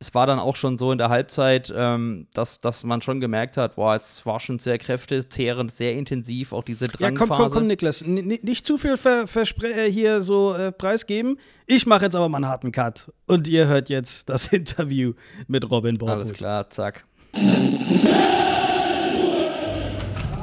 es 0.02 0.12
war 0.14 0.26
dann 0.26 0.40
auch 0.40 0.56
schon 0.56 0.78
so 0.78 0.90
in 0.90 0.98
der 0.98 1.10
Halbzeit, 1.10 1.72
ähm, 1.74 2.26
dass, 2.34 2.58
dass 2.58 2.82
man 2.82 3.00
schon 3.02 3.20
gemerkt 3.20 3.56
hat, 3.56 3.76
boah, 3.76 3.94
es 3.94 4.26
war 4.26 4.40
schon 4.40 4.58
sehr 4.58 4.76
kräftezehrend, 4.76 5.70
sehr 5.70 5.94
intensiv, 5.94 6.52
auch 6.52 6.64
diese 6.64 6.88
Drangphase. 6.88 7.30
Ja, 7.30 7.36
komm, 7.36 7.46
komm, 7.46 7.52
komm, 7.52 7.66
Niklas, 7.68 8.02
N 8.02 8.14
nicht 8.42 8.66
zu 8.66 8.78
viel 8.78 8.96
ver 8.96 9.26
äh, 9.62 9.90
hier 9.90 10.20
so 10.20 10.54
äh, 10.54 10.72
preisgeben. 10.72 11.38
Ich 11.66 11.86
mache 11.86 12.06
jetzt 12.06 12.16
aber 12.16 12.28
mal 12.28 12.38
einen 12.38 12.48
harten 12.48 12.72
Cut. 12.72 13.12
Und 13.26 13.46
ihr 13.46 13.68
hört 13.68 13.88
jetzt 13.88 14.28
das 14.28 14.46
Interview 14.52 15.12
mit 15.46 15.70
Robin 15.70 15.96
Baumut. 15.96 16.14
Alles 16.14 16.32
klar, 16.32 16.68
zack. 16.68 17.04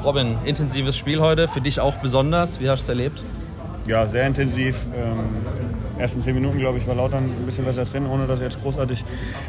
Robin, 0.04 0.38
intensives 0.46 0.98
Spiel 0.98 1.20
heute, 1.20 1.48
für 1.48 1.62
dich 1.62 1.80
auch 1.80 1.96
besonders. 1.96 2.60
Wie 2.60 2.70
hast 2.70 2.82
du 2.82 2.84
es 2.84 2.90
erlebt? 2.90 3.22
ja, 3.90 4.08
sehr 4.08 4.28
intensiv. 4.28 4.86
Ähm, 4.96 6.00
ersten 6.00 6.22
zehn 6.22 6.36
Minuten, 6.36 6.60
glaube 6.60 6.78
ich, 6.78 6.88
war 6.88 6.96
Lautern 6.96 7.26
ein 7.26 7.46
bisschen 7.46 7.66
besser 7.66 7.84
drin, 7.86 8.06
ohne 8.06 8.28
dass 8.28 8.40
wir 8.40 8.46
jetzt 8.46 8.62
großartig 8.62 9.04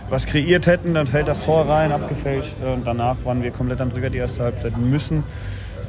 was 0.09 0.27
kreiert 0.27 0.67
hätten. 0.67 0.95
Dann 0.95 1.07
fällt 1.07 1.29
das 1.29 1.45
Tor 1.45 1.69
rein, 1.69 1.93
abgefälscht. 1.93 2.57
Und 2.63 2.87
danach 2.87 3.17
waren 3.25 3.43
wir 3.43 3.51
komplett 3.51 3.81
am 3.81 3.91
Drücker 3.91 4.09
die 4.11 4.19
erste 4.19 4.43
Halbzeit. 4.43 4.77
Müssen, 4.79 5.25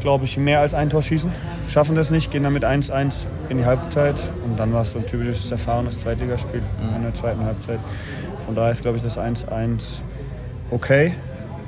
glaube 0.01 0.25
ich, 0.25 0.37
mehr 0.37 0.59
als 0.59 0.73
ein 0.73 0.89
Tor 0.89 1.01
schießen. 1.01 1.31
Schaffen 1.69 1.95
das 1.95 2.11
nicht, 2.11 2.29
gehen 2.29 2.43
dann 2.43 2.53
mit 2.53 2.65
1-1 2.65 3.25
in 3.47 3.57
die 3.57 3.65
Halbzeit. 3.65 4.15
Und 4.45 4.59
dann 4.59 4.73
war 4.73 4.81
es 4.81 4.91
so 4.91 4.99
ein 4.99 5.07
typisches 5.07 5.49
erfahrenes 5.49 5.99
Zweitligaspiel 5.99 6.61
in 6.95 7.01
der 7.01 7.13
zweiten 7.13 7.43
Halbzeit. 7.45 7.79
Von 8.45 8.55
daher 8.55 8.71
ist, 8.71 8.81
glaube 8.81 8.97
ich, 8.97 9.03
das 9.03 9.17
1-1 9.17 10.01
okay, 10.71 11.13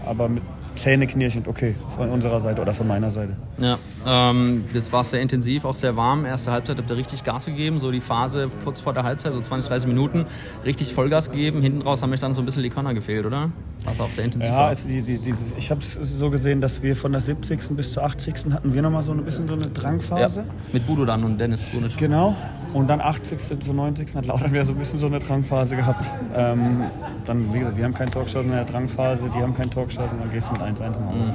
aber 0.05 0.27
mit 0.27 0.43
zähneknirschend 0.75 1.47
okay 1.47 1.75
von 1.95 2.09
unserer 2.09 2.39
Seite 2.39 2.61
oder 2.61 2.73
von 2.73 2.87
meiner 2.87 3.11
Seite. 3.11 3.33
Ja, 3.57 3.77
ähm, 4.05 4.65
das 4.73 4.91
war 4.91 5.03
sehr 5.03 5.21
intensiv, 5.21 5.65
auch 5.65 5.75
sehr 5.75 5.95
warm. 5.95 6.25
Erste 6.25 6.51
Halbzeit 6.51 6.77
habt 6.77 6.89
ihr 6.89 6.97
richtig 6.97 7.23
Gas 7.23 7.45
gegeben, 7.45 7.79
so 7.79 7.91
die 7.91 8.01
Phase 8.01 8.49
kurz 8.63 8.79
vor 8.79 8.93
der 8.93 9.03
Halbzeit, 9.03 9.33
so 9.33 9.41
20, 9.41 9.69
30 9.69 9.87
Minuten, 9.87 10.25
richtig 10.65 10.93
Vollgas 10.93 11.31
gegeben. 11.31 11.61
Hinten 11.61 11.81
raus 11.81 12.01
haben 12.01 12.11
euch 12.11 12.19
dann 12.19 12.33
so 12.33 12.41
ein 12.41 12.45
bisschen 12.45 12.63
die 12.63 12.69
Körner 12.69 12.93
gefehlt, 12.93 13.25
oder? 13.25 13.51
Was 13.85 13.99
auch 13.99 14.09
sehr 14.09 14.25
intensiv 14.25 14.51
ja, 14.51 14.57
war. 14.57 14.67
Also 14.67 14.87
die, 14.87 15.01
die, 15.01 15.17
diese, 15.17 15.55
ich 15.57 15.69
habe 15.71 15.81
es 15.81 15.93
so 15.93 16.29
gesehen, 16.29 16.61
dass 16.61 16.81
wir 16.81 16.95
von 16.95 17.11
der 17.11 17.21
70. 17.21 17.75
bis 17.75 17.93
zur 17.93 18.03
80. 18.03 18.53
hatten 18.53 18.73
wir 18.73 18.81
nochmal 18.81 19.03
so 19.03 19.11
ein 19.11 19.23
bisschen 19.23 19.47
so 19.47 19.53
eine 19.53 19.67
Drangphase. 19.67 20.41
Ja, 20.41 20.45
mit 20.71 20.85
Budo 20.87 21.05
dann 21.05 21.23
und 21.23 21.37
Dennis 21.37 21.69
Bunic. 21.69 21.97
Genau. 21.97 22.35
Und 22.73 22.87
dann 22.87 23.01
80. 23.01 23.61
zu 23.61 23.73
90. 23.73 24.15
hat 24.15 24.25
Lautern 24.25 24.51
wieder 24.51 24.65
so 24.65 24.71
ein 24.71 24.77
bisschen 24.77 24.97
so 24.97 25.05
eine 25.05 25.19
Drangphase 25.19 25.75
gehabt. 25.75 26.09
Ähm, 26.35 26.85
dann, 27.25 27.53
wie 27.53 27.59
gesagt, 27.59 27.77
wir 27.77 27.85
haben 27.85 27.93
keinen 27.93 28.09
geschossen 28.09 28.49
in 28.49 28.55
der 28.55 28.65
Drangphase, 28.65 29.29
die 29.29 29.41
haben 29.41 29.55
keinen 29.55 29.69
Tor 29.69 29.85
geschossen, 29.85 30.17
dann 30.19 30.31
gehst 30.31 30.49
du 30.49 30.53
mit 30.53 30.61
1-1 30.61 30.79
nach 30.79 31.05
Hause. 31.05 31.33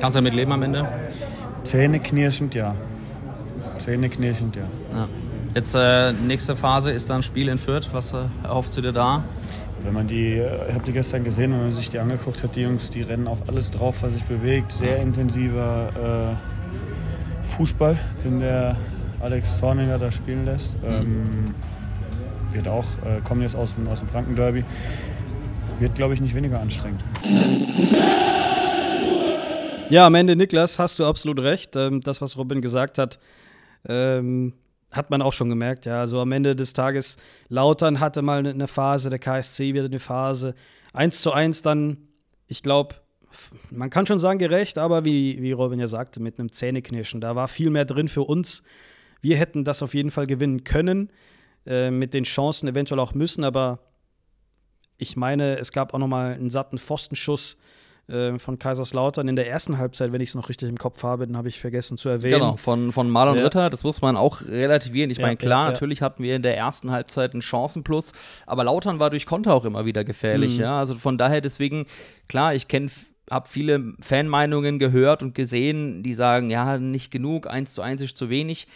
Kannst 0.00 0.16
du 0.16 0.20
damit 0.20 0.34
leben 0.34 0.52
am 0.52 0.62
Ende? 0.62 0.86
Zähneknirschend, 1.64 2.54
ja. 2.54 2.74
Zähneknirschend, 3.78 4.56
ja. 4.56 4.62
Ja. 4.94 5.08
Jetzt 5.54 5.74
äh, 5.74 6.12
nächste 6.12 6.54
Phase 6.54 6.92
ist 6.92 7.10
dann 7.10 7.22
Spiel 7.22 7.48
in 7.48 7.58
Fürth. 7.58 7.88
Was 7.92 8.12
äh, 8.12 8.18
erhoffst 8.44 8.76
du 8.76 8.80
dir 8.80 8.92
da? 8.92 9.24
Wenn 9.82 9.94
man 9.94 10.06
die, 10.06 10.34
äh, 10.34 10.68
ich 10.68 10.74
habe 10.74 10.84
die 10.84 10.92
gestern 10.92 11.24
gesehen, 11.24 11.52
wenn 11.52 11.62
man 11.62 11.72
sich 11.72 11.90
die 11.90 11.98
angeguckt 11.98 12.42
hat, 12.42 12.54
die 12.54 12.62
Jungs, 12.62 12.90
die 12.90 13.02
rennen 13.02 13.26
auf 13.26 13.48
alles 13.48 13.70
drauf, 13.70 14.02
was 14.02 14.12
sich 14.12 14.24
bewegt. 14.24 14.72
Sehr 14.72 14.98
intensiver 14.98 15.88
äh, 16.32 17.46
Fußball, 17.46 17.98
den 18.24 18.40
der 18.40 18.76
Alex 19.20 19.58
Zorninger 19.58 19.98
da 19.98 20.10
spielen 20.10 20.44
lässt. 20.44 20.76
Ähm, 20.84 21.54
wird 22.52 22.68
auch, 22.68 22.84
äh, 23.04 23.20
kommen 23.24 23.42
jetzt 23.42 23.56
aus 23.56 23.74
dem, 23.74 23.88
aus 23.88 24.00
dem 24.00 24.08
Franken-Derby. 24.08 24.64
Wird, 25.80 25.94
glaube 25.94 26.14
ich, 26.14 26.20
nicht 26.20 26.34
weniger 26.34 26.60
anstrengend. 26.60 27.00
Ja, 29.90 30.06
am 30.06 30.14
Ende, 30.14 30.36
Niklas, 30.36 30.78
hast 30.78 30.98
du 30.98 31.06
absolut 31.06 31.40
recht. 31.40 31.74
Ähm, 31.74 32.02
das, 32.02 32.20
was 32.20 32.36
Robin 32.36 32.60
gesagt 32.60 32.98
hat, 32.98 33.18
ähm, 33.88 34.52
hat 34.92 35.08
man 35.08 35.22
auch 35.22 35.32
schon 35.32 35.48
gemerkt. 35.48 35.86
Ja, 35.86 36.00
also 36.00 36.20
am 36.20 36.30
Ende 36.32 36.54
des 36.54 36.74
Tages, 36.74 37.16
Lautern 37.48 37.98
hatte 37.98 38.20
mal 38.20 38.46
eine 38.46 38.68
Phase, 38.68 39.08
der 39.08 39.18
KSC 39.18 39.72
wieder 39.72 39.86
eine 39.86 39.98
Phase. 39.98 40.54
Eins 40.92 41.22
zu 41.22 41.32
eins 41.32 41.62
dann, 41.62 42.08
ich 42.46 42.62
glaube, 42.62 42.96
man 43.70 43.88
kann 43.88 44.04
schon 44.04 44.18
sagen 44.18 44.38
gerecht, 44.38 44.76
aber 44.76 45.06
wie, 45.06 45.40
wie 45.40 45.52
Robin 45.52 45.80
ja 45.80 45.86
sagte, 45.86 46.20
mit 46.20 46.38
einem 46.38 46.52
Zähneknirschen. 46.52 47.22
Da 47.22 47.34
war 47.34 47.48
viel 47.48 47.70
mehr 47.70 47.86
drin 47.86 48.08
für 48.08 48.22
uns. 48.22 48.62
Wir 49.20 49.36
hätten 49.36 49.64
das 49.64 49.82
auf 49.82 49.94
jeden 49.94 50.10
Fall 50.10 50.26
gewinnen 50.26 50.64
können, 50.64 51.10
äh, 51.66 51.90
mit 51.90 52.14
den 52.14 52.24
Chancen 52.24 52.68
eventuell 52.68 53.00
auch 53.00 53.14
müssen, 53.14 53.44
aber 53.44 53.80
ich 54.96 55.16
meine, 55.16 55.58
es 55.58 55.72
gab 55.72 55.94
auch 55.94 55.98
noch 55.98 56.08
mal 56.08 56.34
einen 56.34 56.50
satten 56.50 56.78
Pfostenschuss 56.78 57.56
äh, 58.08 58.38
von 58.38 58.58
Kaiserslautern 58.58 59.28
in 59.28 59.36
der 59.36 59.48
ersten 59.48 59.78
Halbzeit, 59.78 60.12
wenn 60.12 60.20
ich 60.20 60.30
es 60.30 60.34
noch 60.34 60.48
richtig 60.48 60.68
im 60.68 60.78
Kopf 60.78 61.02
habe, 61.02 61.26
den 61.26 61.36
habe 61.36 61.48
ich 61.48 61.60
vergessen 61.60 61.98
zu 61.98 62.08
erwähnen. 62.08 62.40
Genau, 62.40 62.56
von, 62.56 62.90
von 62.90 63.10
Marlon 63.10 63.36
Ja. 63.36 63.44
Ritter, 63.44 63.70
das 63.70 63.82
muss 63.84 64.00
man 64.00 64.16
auch 64.16 64.40
relativieren. 64.42 65.10
Ich 65.10 65.18
Ja, 65.18 65.26
meine, 65.26 65.36
klar, 65.36 65.66
ja, 65.66 65.72
natürlich 65.72 66.00
hatten 66.02 66.22
wir 66.22 66.34
in 66.34 66.42
der 66.42 66.56
ersten 66.56 66.90
Halbzeit 66.90 67.32
einen 67.32 67.42
Chancenplus, 67.42 68.12
aber 68.46 68.64
Lautern 68.64 68.98
war 68.98 69.10
durch 69.10 69.26
Konter 69.26 69.52
auch 69.54 69.64
immer 69.64 69.84
wieder 69.84 70.04
gefährlich, 70.04 70.54
Mhm. 70.56 70.62
ja. 70.62 70.78
Also 70.78 70.94
von 70.96 71.18
daher 71.18 71.40
deswegen, 71.40 71.86
klar, 72.28 72.54
ich 72.54 72.66
kenne 72.66 72.90
habe 73.30 73.46
viele 73.46 73.92
Fanmeinungen 74.00 74.78
gehört 74.78 75.22
und 75.22 75.34
gesehen, 75.34 76.02
die 76.02 76.14
sagen, 76.14 76.48
ja, 76.48 76.78
nicht 76.78 77.10
genug, 77.10 77.46
1 77.46 77.74
zu 77.74 77.82
1 77.82 78.00
ist 78.00 78.16
zu 78.16 78.30
wenig. 78.30 78.66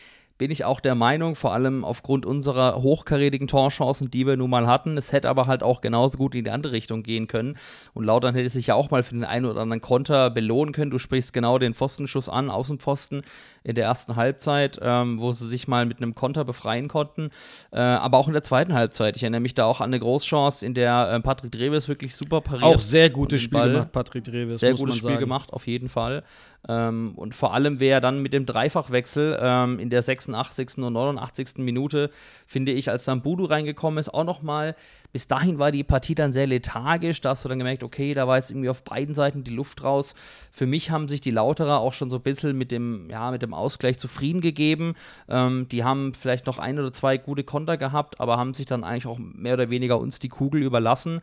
Bin 0.43 0.51
ich 0.51 0.65
auch 0.65 0.81
der 0.81 0.97
Meinung, 0.97 1.37
vor 1.37 1.53
allem 1.53 1.85
aufgrund 1.85 2.27
unserer 2.27 2.83
hochkarätigen 2.83 3.47
Torchancen, 3.47 4.11
die 4.11 4.27
wir 4.27 4.37
nun 4.37 4.51
mal 4.51 4.67
hatten. 4.67 4.99
Es 4.99 5.13
hätte 5.13 5.29
aber 5.29 5.47
halt 5.47 5.63
auch 5.63 5.81
genauso 5.81 6.19
gut 6.19 6.35
in 6.35 6.43
die 6.43 6.51
andere 6.51 6.73
Richtung 6.73 7.05
gehen 7.05 7.29
können. 7.29 7.57
Und 7.95 8.07
Lautern 8.07 8.35
hätte 8.35 8.49
sich 8.49 8.67
ja 8.67 8.75
auch 8.75 8.91
mal 8.91 9.05
für 9.05 9.15
den 9.15 9.23
einen 9.23 9.47
oder 9.47 9.61
anderen 9.61 9.81
Konter 9.81 10.31
belohnen 10.31 10.75
können. 10.75 10.91
Du 10.91 10.99
sprichst 10.99 11.33
genau 11.33 11.59
den 11.59 11.75
Pfostenschuss 11.75 12.29
an, 12.29 12.51
Außenpfosten 12.51 13.23
in 13.63 13.77
der 13.77 13.85
ersten 13.85 14.17
Halbzeit, 14.17 14.81
ähm, 14.83 15.21
wo 15.21 15.33
sie 15.33 15.47
sich 15.47 15.69
mal 15.69 15.87
mit 15.87 15.99
einem 15.99 16.17
Konter 16.17 16.45
befreien 16.45 16.89
konnten. 16.89 17.31
Äh, 17.71 17.79
aber 17.79 18.19
auch 18.19 18.27
in 18.27 18.33
der 18.33 18.43
zweiten 18.43 18.75
Halbzeit. 18.75 19.15
Ich 19.15 19.23
erinnere 19.23 19.43
mich 19.43 19.55
da 19.55 19.67
auch 19.67 19.81
an 19.81 19.91
eine 19.91 20.01
Großchance, 20.01 20.67
in 20.67 20.75
der 20.75 21.09
äh, 21.09 21.21
Patrick 21.21 21.53
Dreves 21.53 21.87
wirklich 21.87 22.17
super 22.17 22.41
pariert. 22.41 22.65
Auch 22.65 22.81
sehr 22.81 23.11
gutes 23.11 23.43
Spiel 23.43 23.63
gemacht, 23.63 23.93
Patrick 23.93 24.25
Dreves. 24.25 24.59
sehr 24.59 24.75
gutes 24.75 24.97
Spiel 24.97 25.11
sagen. 25.11 25.21
gemacht, 25.21 25.53
auf 25.53 25.69
jeden 25.69 25.89
Fall. 25.89 26.25
Ähm, 26.69 27.13
und 27.17 27.35
vor 27.35 27.55
allem 27.55 27.81
wäre 27.81 28.01
dann 28.01 28.23
mit 28.23 28.33
dem 28.33 28.47
Dreifachwechsel 28.47 29.39
ähm, 29.41 29.79
in 29.79 29.91
der 29.91 30.03
86. 30.03 30.79
und 30.79 30.93
89. 30.93 31.59
Minute, 31.59 32.11
finde 32.47 32.73
ich, 32.73 32.91
als 32.91 33.05
dann 33.05 33.23
Budu 33.23 33.45
reingekommen 33.45 33.99
ist, 33.99 34.13
auch 34.13 34.25
nochmal, 34.25 34.77
bis 35.13 35.29
dahin 35.29 35.59
war 35.59 35.71
die 35.71 35.85
Partie 35.85 36.15
dann 36.15 36.33
sehr 36.33 36.47
lethargisch. 36.47 37.21
Da 37.21 37.31
hast 37.31 37.45
du 37.45 37.49
dann 37.49 37.59
gemerkt, 37.59 37.83
okay, 37.83 38.15
da 38.15 38.27
war 38.27 38.37
jetzt 38.37 38.51
irgendwie 38.51 38.71
auf 38.71 38.83
beiden 38.83 39.15
Seiten 39.15 39.45
die 39.45 39.51
Luft 39.51 39.85
raus. 39.85 40.15
Für 40.51 40.67
mich 40.67 40.91
haben 40.91 41.09
sich 41.09 41.21
die 41.21 41.31
Lauterer 41.31 41.79
auch 41.79 41.93
schon 41.93 42.09
so 42.09 42.17
ein 42.17 42.23
bisschen 42.23 42.57
mit 42.57 42.73
dem, 42.73 43.11
ja, 43.11 43.31
mit 43.31 43.43
dem 43.43 43.53
Ausgleich 43.53 43.99
zufrieden 43.99 44.41
gegeben. 44.41 44.95
Ähm, 45.29 45.69
die 45.71 45.85
haben 45.85 46.15
vielleicht 46.15 46.47
noch 46.47 46.59
ein 46.59 46.79
oder 46.79 46.93
zwei 46.93 47.19
gute 47.19 47.45
Konter 47.45 47.77
gehabt, 47.77 48.21
aber 48.21 48.39
haben 48.39 48.55
sich 48.55 48.67
dann 48.67 48.85
eigentlich 48.85 49.07
auch 49.07 49.19
mehr 49.19 49.55
oder 49.55 49.69
weniger 49.69 49.99
uns 50.01 50.19
die 50.19 50.29
Kugel 50.29 50.63
überlassen. 50.63 51.21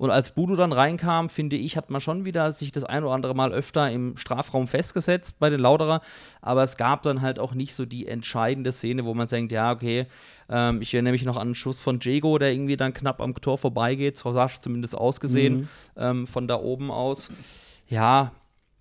Und 0.00 0.10
als 0.10 0.30
Budu 0.30 0.56
dann 0.56 0.72
reinkam, 0.72 1.28
finde 1.28 1.56
ich, 1.56 1.76
hat 1.76 1.90
man 1.90 2.00
schon 2.00 2.24
wieder 2.24 2.52
sich 2.52 2.72
das 2.72 2.84
ein 2.84 3.04
oder 3.04 3.12
andere 3.12 3.34
Mal 3.34 3.52
öfter 3.52 3.90
im 3.90 4.16
Strafraum 4.16 4.66
festgesetzt 4.66 5.38
bei 5.38 5.50
den 5.50 5.60
Lauterer. 5.60 6.00
Aber 6.40 6.62
es 6.62 6.78
gab 6.78 7.02
dann 7.02 7.20
halt 7.20 7.38
auch 7.38 7.52
nicht 7.52 7.74
so 7.74 7.84
die 7.84 8.06
entscheidende 8.06 8.72
Szene, 8.72 9.04
wo 9.04 9.12
man 9.12 9.26
denkt, 9.26 9.52
ja, 9.52 9.70
okay, 9.72 10.06
ähm, 10.48 10.80
ich 10.80 10.94
erinnere 10.94 11.12
mich 11.12 11.26
noch 11.26 11.36
an 11.36 11.48
einen 11.48 11.54
Schuss 11.54 11.80
von 11.80 11.98
Jago, 12.00 12.38
der 12.38 12.50
irgendwie 12.50 12.78
dann 12.78 12.94
knapp 12.94 13.20
am 13.20 13.29
Tor 13.34 13.58
vorbeigeht. 13.58 14.16
So 14.16 14.32
sah 14.32 14.46
es 14.46 14.60
zumindest 14.60 14.96
ausgesehen, 14.96 15.68
ähm, 15.96 16.26
von 16.26 16.48
da 16.48 16.56
oben 16.56 16.90
aus. 16.90 17.30
Ja, 17.88 18.32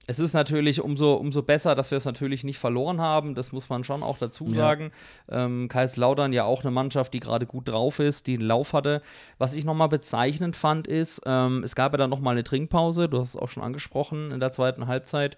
es 0.08 0.18
ist 0.18 0.34
natürlich 0.34 0.82
umso, 0.82 1.14
umso 1.14 1.44
besser, 1.44 1.76
dass 1.76 1.92
wir 1.92 1.98
es 2.00 2.06
natürlich 2.06 2.44
nicht 2.44 2.58
verloren 2.58 3.00
haben. 3.00 3.36
Das 3.36 3.52
muss 3.52 3.70
man 3.70 3.84
schon 3.84 4.02
auch 4.02 4.18
dazu 4.18 4.52
sagen. 4.52 4.92
Ähm, 5.30 5.68
Kaiserslautern 5.68 6.34
ja 6.34 6.46
auch 6.46 6.64
eine 6.64 6.72
Mannschaft, 6.72 7.14
die 7.14 7.20
gerade 7.20 7.46
gut 7.46 7.70
drauf 7.70 8.00
ist, 8.00 8.26
die 8.26 8.34
einen 8.34 8.48
Lauf 8.48 8.74
hatte. 8.74 9.04
Was 9.38 9.54
ich 9.54 9.66
nochmal 9.66 9.88
bezeichnend 9.90 10.56
fand, 10.56 10.88
ist, 10.88 11.22
ähm, 11.28 11.64
es 11.64 11.76
gab 11.76 11.94
ja 11.94 11.98
dann 11.98 12.10
nochmal 12.10 12.32
eine 12.32 12.44
Trinkpause. 12.44 13.08
Du 13.08 13.20
hast 13.20 13.30
es 13.30 13.36
auch 13.36 13.50
schon 13.50 13.62
angesprochen 13.62 14.32
in 14.32 14.40
der 14.40 14.52
zweiten 14.52 14.88
Halbzeit. 14.88 15.38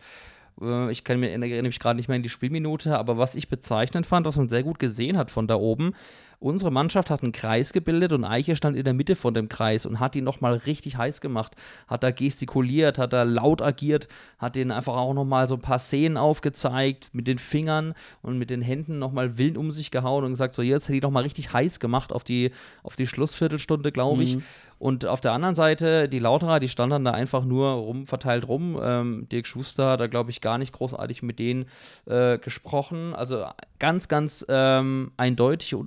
Äh, 0.62 0.90
Ich 0.90 1.04
kann 1.04 1.20
mir, 1.20 1.32
erinnere 1.32 1.64
mich 1.64 1.80
gerade 1.80 1.98
nicht 1.98 2.08
mehr 2.08 2.16
in 2.16 2.24
die 2.24 2.30
Spielminute, 2.30 2.98
aber 2.98 3.18
was 3.18 3.36
ich 3.36 3.50
bezeichnend 3.50 4.06
fand, 4.06 4.26
was 4.26 4.38
man 4.38 4.48
sehr 4.48 4.64
gut 4.64 4.80
gesehen 4.80 5.18
hat 5.18 5.32
von 5.32 5.48
da 5.48 5.56
oben, 5.56 5.96
unsere 6.42 6.72
Mannschaft 6.72 7.12
hat 7.12 7.22
einen 7.22 7.32
Kreis 7.32 7.72
gebildet 7.72 8.12
und 8.14 8.26
Eiche 8.26 8.56
stand 8.56 8.76
in 8.76 8.84
der 8.84 8.96
Mitte 8.96 9.16
von 9.16 9.34
dem 9.34 9.48
Kreis 9.48 9.86
und 9.86 10.00
hat 10.00 10.16
ihn 10.16 10.24
nochmal 10.24 10.54
richtig 10.54 10.98
heiß 10.98 11.22
gemacht. 11.22 11.56
Hat 11.88 12.04
da 12.04 12.12
gestikuliert, 12.12 12.98
hat 12.98 13.14
da 13.14 13.24
laut 13.24 13.62
agiert, 13.62 14.08
hat 14.40 14.56
denen 14.56 14.72
einfach 14.72 14.96
auch 14.96 15.14
nochmal 15.14 15.48
so 15.48 15.56
ein 15.56 15.62
paar 15.62 15.78
Szenen 15.80 16.18
aufgezeigt, 16.18 17.10
mit 17.14 17.28
den 17.28 17.38
Fingern 17.38 17.94
und 18.24 18.40
mit 18.40 18.50
den 18.50 18.64
Händen 18.64 18.98
nochmal 18.98 19.38
wild 19.38 19.58
um 19.58 19.72
sich 19.72 19.92
gehauen 19.92 20.24
und 20.24 20.32
gesagt, 20.32 20.56
so 20.56 20.64
jetzt 20.64 20.88
hätte 20.88 20.98
ich 20.98 21.04
nochmal 21.04 21.24
richtig 21.24 21.54
heiß 21.54 21.80
gemacht 21.80 22.12
auf 22.12 22.24
die, 22.24 22.52
auf 22.82 22.96
die 22.96 23.08
Schlussviertelstunde, 23.08 23.92
glaube 23.92 24.24
ich. 24.24 24.40
Und 24.82 25.06
auf 25.06 25.22
der 25.22 25.34
anderen 25.34 25.54
Seite, 25.54 26.10
die 26.10 26.18
Lauterer, 26.18 26.60
die 26.60 26.68
standen 26.68 26.90
dann 26.90 27.06
da 27.06 27.12
einfach 27.12 27.46
nur 27.46 27.70
rum, 27.70 28.08
verteilt 28.08 28.48
rum. 28.48 28.80
Ähm, 28.82 29.28
Dirk 29.32 29.46
Schuster, 29.46 29.96
da 29.96 30.08
glaube 30.08 30.32
ich 30.32 30.42
gar 30.42 30.58
nicht 30.58 30.74
großartig 30.74 31.22
mit 31.22 31.38
denen 31.38 31.66
äh, 32.08 32.40
gesprochen. 32.40 33.14
Also 33.14 33.46
ganz, 33.78 34.08
ganz 34.08 34.44
ähm, 34.50 35.12
eindeutige, 35.18 35.78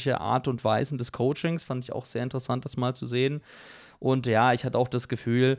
unterschiedliche 0.00 0.20
Art 0.20 0.48
und 0.48 0.64
Weisen 0.64 0.98
des 0.98 1.12
Coachings. 1.12 1.62
Fand 1.62 1.84
ich 1.84 1.92
auch 1.92 2.04
sehr 2.04 2.22
interessant, 2.22 2.64
das 2.64 2.76
mal 2.76 2.94
zu 2.94 3.06
sehen. 3.06 3.42
Und 3.98 4.26
ja, 4.26 4.52
ich 4.52 4.64
hatte 4.64 4.78
auch 4.78 4.88
das 4.88 5.08
Gefühl, 5.08 5.58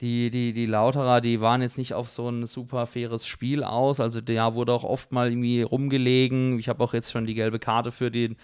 die, 0.00 0.30
die, 0.30 0.52
die 0.52 0.66
Lauterer, 0.66 1.20
die 1.20 1.40
waren 1.40 1.62
jetzt 1.62 1.78
nicht 1.78 1.94
auf 1.94 2.08
so 2.08 2.28
ein 2.28 2.46
super 2.46 2.86
faires 2.86 3.26
Spiel 3.26 3.62
aus. 3.62 4.00
Also 4.00 4.20
da 4.20 4.54
wurde 4.54 4.72
auch 4.72 4.84
oft 4.84 5.12
mal 5.12 5.28
irgendwie 5.30 5.62
rumgelegen. 5.62 6.58
Ich 6.58 6.68
habe 6.68 6.82
auch 6.82 6.92
jetzt 6.92 7.12
schon 7.12 7.26
die 7.26 7.34
gelbe 7.34 7.58
Karte 7.58 7.92
für 7.92 8.10
den, 8.10 8.36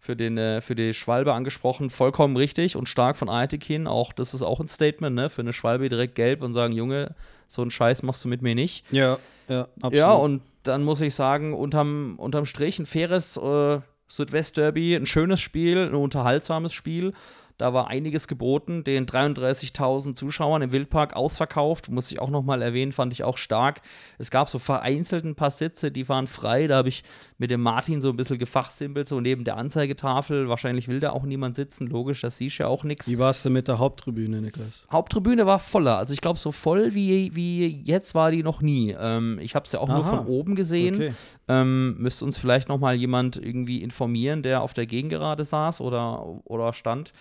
für 0.00 0.16
den, 0.16 0.38
äh, 0.38 0.60
für 0.62 0.74
die 0.74 0.94
Schwalbe 0.94 1.34
angesprochen. 1.34 1.90
Vollkommen 1.90 2.36
richtig 2.36 2.76
und 2.76 2.88
stark 2.88 3.16
von 3.16 3.28
Aitekin. 3.28 3.86
Auch 3.86 4.12
das 4.12 4.32
ist 4.32 4.42
auch 4.42 4.60
ein 4.60 4.68
Statement, 4.68 5.14
ne? 5.14 5.28
Für 5.28 5.42
eine 5.42 5.52
Schwalbe 5.52 5.88
direkt 5.88 6.14
gelb 6.14 6.42
und 6.42 6.54
sagen, 6.54 6.72
Junge, 6.72 7.14
so 7.46 7.60
einen 7.60 7.70
Scheiß 7.70 8.02
machst 8.02 8.24
du 8.24 8.28
mit 8.28 8.40
mir 8.40 8.54
nicht. 8.54 8.90
Ja, 8.90 9.18
ja, 9.48 9.68
absolut. 9.82 9.94
Ja, 9.94 10.12
und 10.12 10.40
dann 10.62 10.82
muss 10.82 11.00
ich 11.02 11.14
sagen, 11.14 11.52
unterm, 11.52 12.14
unterm 12.18 12.46
Strich 12.46 12.78
ein 12.78 12.86
faires 12.86 13.36
äh, 13.36 13.80
Südwest-Derby, 14.16 14.94
ein 14.94 15.06
schönes 15.06 15.40
Spiel, 15.40 15.78
ein 15.78 15.94
unterhaltsames 15.94 16.72
Spiel. 16.72 17.14
Da 17.62 17.72
war 17.72 17.86
einiges 17.86 18.26
geboten, 18.26 18.82
den 18.82 19.06
33.000 19.06 20.14
Zuschauern 20.14 20.62
im 20.62 20.72
Wildpark 20.72 21.14
ausverkauft, 21.14 21.92
muss 21.92 22.10
ich 22.10 22.18
auch 22.18 22.28
nochmal 22.28 22.60
erwähnen, 22.60 22.90
fand 22.90 23.12
ich 23.12 23.22
auch 23.22 23.36
stark. 23.36 23.82
Es 24.18 24.32
gab 24.32 24.48
so 24.48 24.58
vereinzelt 24.58 25.24
ein 25.24 25.36
paar 25.36 25.52
Sitze, 25.52 25.92
die 25.92 26.08
waren 26.08 26.26
frei, 26.26 26.66
da 26.66 26.78
habe 26.78 26.88
ich 26.88 27.04
mit 27.38 27.52
dem 27.52 27.60
Martin 27.60 28.00
so 28.00 28.10
ein 28.10 28.16
bisschen 28.16 28.40
gefachsimpelt, 28.40 29.06
so 29.06 29.20
neben 29.20 29.44
der 29.44 29.58
Anzeigetafel. 29.58 30.48
Wahrscheinlich 30.48 30.88
will 30.88 30.98
da 30.98 31.10
auch 31.10 31.22
niemand 31.22 31.54
sitzen, 31.54 31.86
logisch, 31.86 32.22
das 32.22 32.36
siehst 32.38 32.58
du 32.58 32.64
ja 32.64 32.68
auch 32.68 32.82
nichts. 32.82 33.08
Wie 33.08 33.20
warst 33.20 33.44
du 33.44 33.50
mit 33.50 33.68
der 33.68 33.78
Haupttribüne, 33.78 34.40
Niklas? 34.40 34.88
Haupttribüne 34.90 35.46
war 35.46 35.60
voller, 35.60 35.98
also 35.98 36.12
ich 36.14 36.20
glaube 36.20 36.40
so 36.40 36.50
voll 36.50 36.96
wie, 36.96 37.32
wie 37.36 37.80
jetzt 37.84 38.16
war 38.16 38.32
die 38.32 38.42
noch 38.42 38.60
nie. 38.60 38.96
Ähm, 38.98 39.38
ich 39.40 39.54
habe 39.54 39.66
es 39.66 39.70
ja 39.70 39.78
auch 39.78 39.86
nur 39.88 40.04
Aha. 40.04 40.16
von 40.16 40.26
oben 40.26 40.56
gesehen. 40.56 40.96
Okay. 40.96 41.12
Ähm, 41.46 41.96
müsste 41.98 42.24
uns 42.24 42.38
vielleicht 42.38 42.68
noch 42.68 42.78
mal 42.78 42.96
jemand 42.96 43.36
irgendwie 43.36 43.82
informieren, 43.82 44.42
der 44.42 44.62
auf 44.62 44.74
der 44.74 44.86
Gegengerade 44.86 45.44
saß 45.44 45.80
oder, 45.80 46.40
oder 46.42 46.72
stand. 46.72 47.12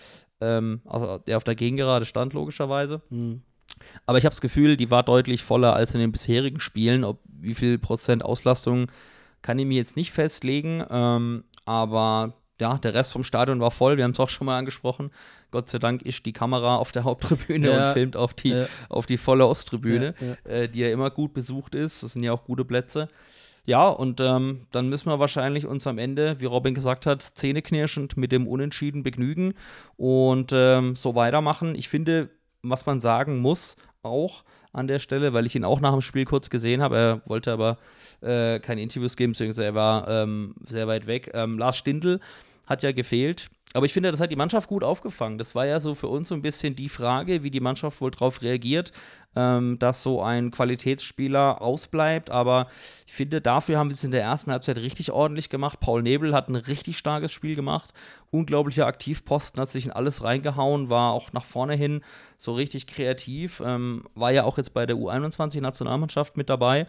Ähm, 0.42 0.82
also 0.86 1.20
der 1.20 1.38
auf 1.38 1.44
der 1.44 1.56
Gegengerade 1.56 2.06
stand, 2.06 2.34
logischerweise. 2.34 3.02
Hm. 3.10 3.42
Aber 4.06 4.18
ich 4.18 4.26
habe 4.26 4.34
das 4.34 4.42
Gefühl, 4.42 4.78
die 4.78 4.92
war 4.92 5.04
deutlich 5.04 5.44
voller 5.44 5.74
als 5.74 5.94
in 5.94 6.00
den 6.02 6.12
bisherigen 6.12 6.60
Spielen. 6.60 7.04
Ob 7.04 7.20
wie 7.26 7.54
viel 7.56 7.80
Prozent 7.80 8.24
Auslastung 8.24 8.92
kann 9.42 9.58
ich 9.58 9.66
mir 9.66 9.78
jetzt 9.78 9.96
nicht 9.96 10.12
festlegen. 10.12 10.84
Ähm, 10.90 11.44
aber 11.66 12.34
ja, 12.60 12.78
der 12.78 12.94
Rest 12.94 13.12
vom 13.12 13.24
Stadion 13.24 13.60
war 13.60 13.72
voll. 13.72 13.98
Wir 13.98 14.04
haben 14.04 14.12
es 14.12 14.20
auch 14.20 14.30
schon 14.30 14.46
mal 14.46 14.58
angesprochen. 14.58 15.10
Gott 15.50 15.68
sei 15.70 15.80
Dank 15.80 16.04
ist 16.04 16.26
die 16.28 16.34
Kamera 16.34 16.76
auf 16.76 16.92
der 16.92 17.04
Haupttribüne 17.06 17.70
Ja. 17.72 17.88
und 17.88 17.94
filmt 17.94 18.16
auf 18.16 18.36
die, 18.36 18.50
Ja. 18.50 18.68
auf 18.90 19.08
die 19.08 19.18
volle 19.18 19.48
Osttribüne, 19.48 20.14
Ja, 20.46 20.52
Äh, 20.52 20.70
die 20.70 20.82
ja 20.82 20.92
immer 20.92 21.10
gut 21.10 21.34
besucht 21.34 21.74
ist. 21.74 22.04
Das 22.04 22.14
sind 22.14 22.22
ja 22.24 22.34
auch 22.34 22.44
gute 22.44 22.64
Plätze. 22.66 23.08
Ja, 23.66 23.88
und 23.88 24.20
ähm, 24.20 24.66
dann 24.72 24.90
müssen 24.90 25.10
wir 25.10 25.20
wahrscheinlich 25.20 25.68
uns 25.68 25.86
am 25.86 26.00
Ende, 26.00 26.40
wie 26.40 26.46
Robin 26.46 26.74
gesagt 26.74 27.06
hat, 27.06 27.22
zähneknirschend 27.22 28.18
mit 28.18 28.32
dem 28.32 28.48
Unentschieden 28.48 29.04
begnügen 29.04 29.54
und 29.98 30.52
ähm, 30.54 30.96
so 30.96 31.14
weitermachen. 31.14 31.76
Ich 31.76 31.88
finde, 31.88 32.30
was 32.64 32.86
man 32.86 33.00
sagen 33.00 33.40
muss, 33.40 33.76
auch 34.02 34.44
an 34.74 34.88
der 34.88 35.00
Stelle, 35.00 35.34
weil 35.34 35.46
ich 35.46 35.56
ihn 35.56 35.64
auch 35.64 35.80
nach 35.80 35.92
dem 35.92 36.02
Spiel 36.02 36.26
kurz 36.26 36.50
gesehen 36.50 36.82
habe, 36.82 36.98
er 36.98 37.22
wollte 37.26 37.52
aber 37.52 37.78
äh, 38.22 38.60
keine 38.60 38.82
Interviews 38.82 39.16
geben, 39.16 39.34
beziehungsweise 39.34 39.66
er 39.66 39.76
war 39.76 40.08
ähm, 40.08 40.56
sehr 40.66 40.88
weit 40.88 41.08
weg. 41.08 41.32
Ähm, 41.34 41.60
Lars 41.60 41.78
Stindl 41.78 42.20
hat 42.66 42.84
ja 42.84 42.92
gefehlt. 42.94 43.50
Aber 43.74 43.86
ich 43.86 43.94
finde, 43.94 44.12
das 44.12 44.20
hat 44.20 44.32
die 44.32 44.36
Mannschaft 44.36 44.68
gut 44.68 44.84
aufgefangen. 44.84 45.38
Das 45.38 45.56
war 45.56 45.66
ja 45.66 45.80
so 45.80 45.96
für 45.96 46.08
uns 46.08 46.28
so 46.28 46.36
ein 46.36 46.42
bisschen 46.42 46.76
die 46.76 46.90
Frage, 46.90 47.44
wie 47.44 47.52
die 47.52 47.62
Mannschaft 47.62 48.02
wohl 48.02 48.12
darauf 48.12 48.42
reagiert, 48.42 48.92
ähm, 49.36 49.80
dass 49.80 50.04
so 50.04 50.22
ein 50.22 50.52
Qualitätsspieler 50.52 51.62
ausbleibt. 51.62 52.30
Aber 52.32 52.68
ich 53.08 53.14
finde, 53.14 53.40
dafür 53.40 53.78
haben 53.78 53.90
wir 53.90 53.94
es 53.94 54.04
in 54.04 54.12
der 54.12 54.24
ersten 54.24 54.52
Halbzeit 54.52 54.78
richtig 54.78 55.12
ordentlich 55.12 55.50
gemacht. 55.50 55.80
Paul 55.80 56.04
Nebel 56.04 56.34
hat 56.34 56.50
ein 56.50 56.58
richtig 56.58 56.98
starkes 56.98 57.32
Spiel 57.32 57.56
gemacht. 57.56 57.94
Unglaublicher 58.30 58.88
Aktivposten, 58.88 59.62
hat 59.62 59.70
sich 59.70 59.86
in 59.86 59.92
alles 59.92 60.24
reingehauen, 60.24 60.90
war 60.90 61.14
auch 61.14 61.32
nach 61.32 61.46
vorne 61.46 61.76
hin 61.76 62.02
so 62.38 62.54
richtig 62.54 62.88
kreativ. 62.88 63.62
Ähm, 63.66 64.04
war 64.16 64.32
ja 64.32 64.44
auch 64.44 64.58
jetzt 64.58 64.74
bei 64.74 64.86
der 64.86 64.98
U21-Nationalmannschaft 64.98 66.36
mit 66.36 66.50
dabei 66.50 66.88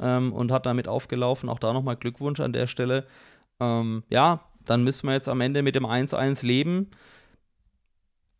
ähm, 0.00 0.32
und 0.32 0.50
hat 0.50 0.66
damit 0.66 0.88
aufgelaufen. 0.88 1.48
Auch 1.48 1.60
da 1.60 1.72
nochmal 1.72 1.96
Glückwunsch 1.96 2.40
an 2.40 2.52
der 2.52 2.66
Stelle. 2.66 3.06
Ähm, 3.60 4.02
ja, 4.08 4.40
dann 4.66 4.84
müssen 4.84 5.06
wir 5.06 5.14
jetzt 5.14 5.28
am 5.28 5.40
Ende 5.40 5.62
mit 5.62 5.74
dem 5.74 5.86
1-1 5.86 6.44
leben. 6.44 6.90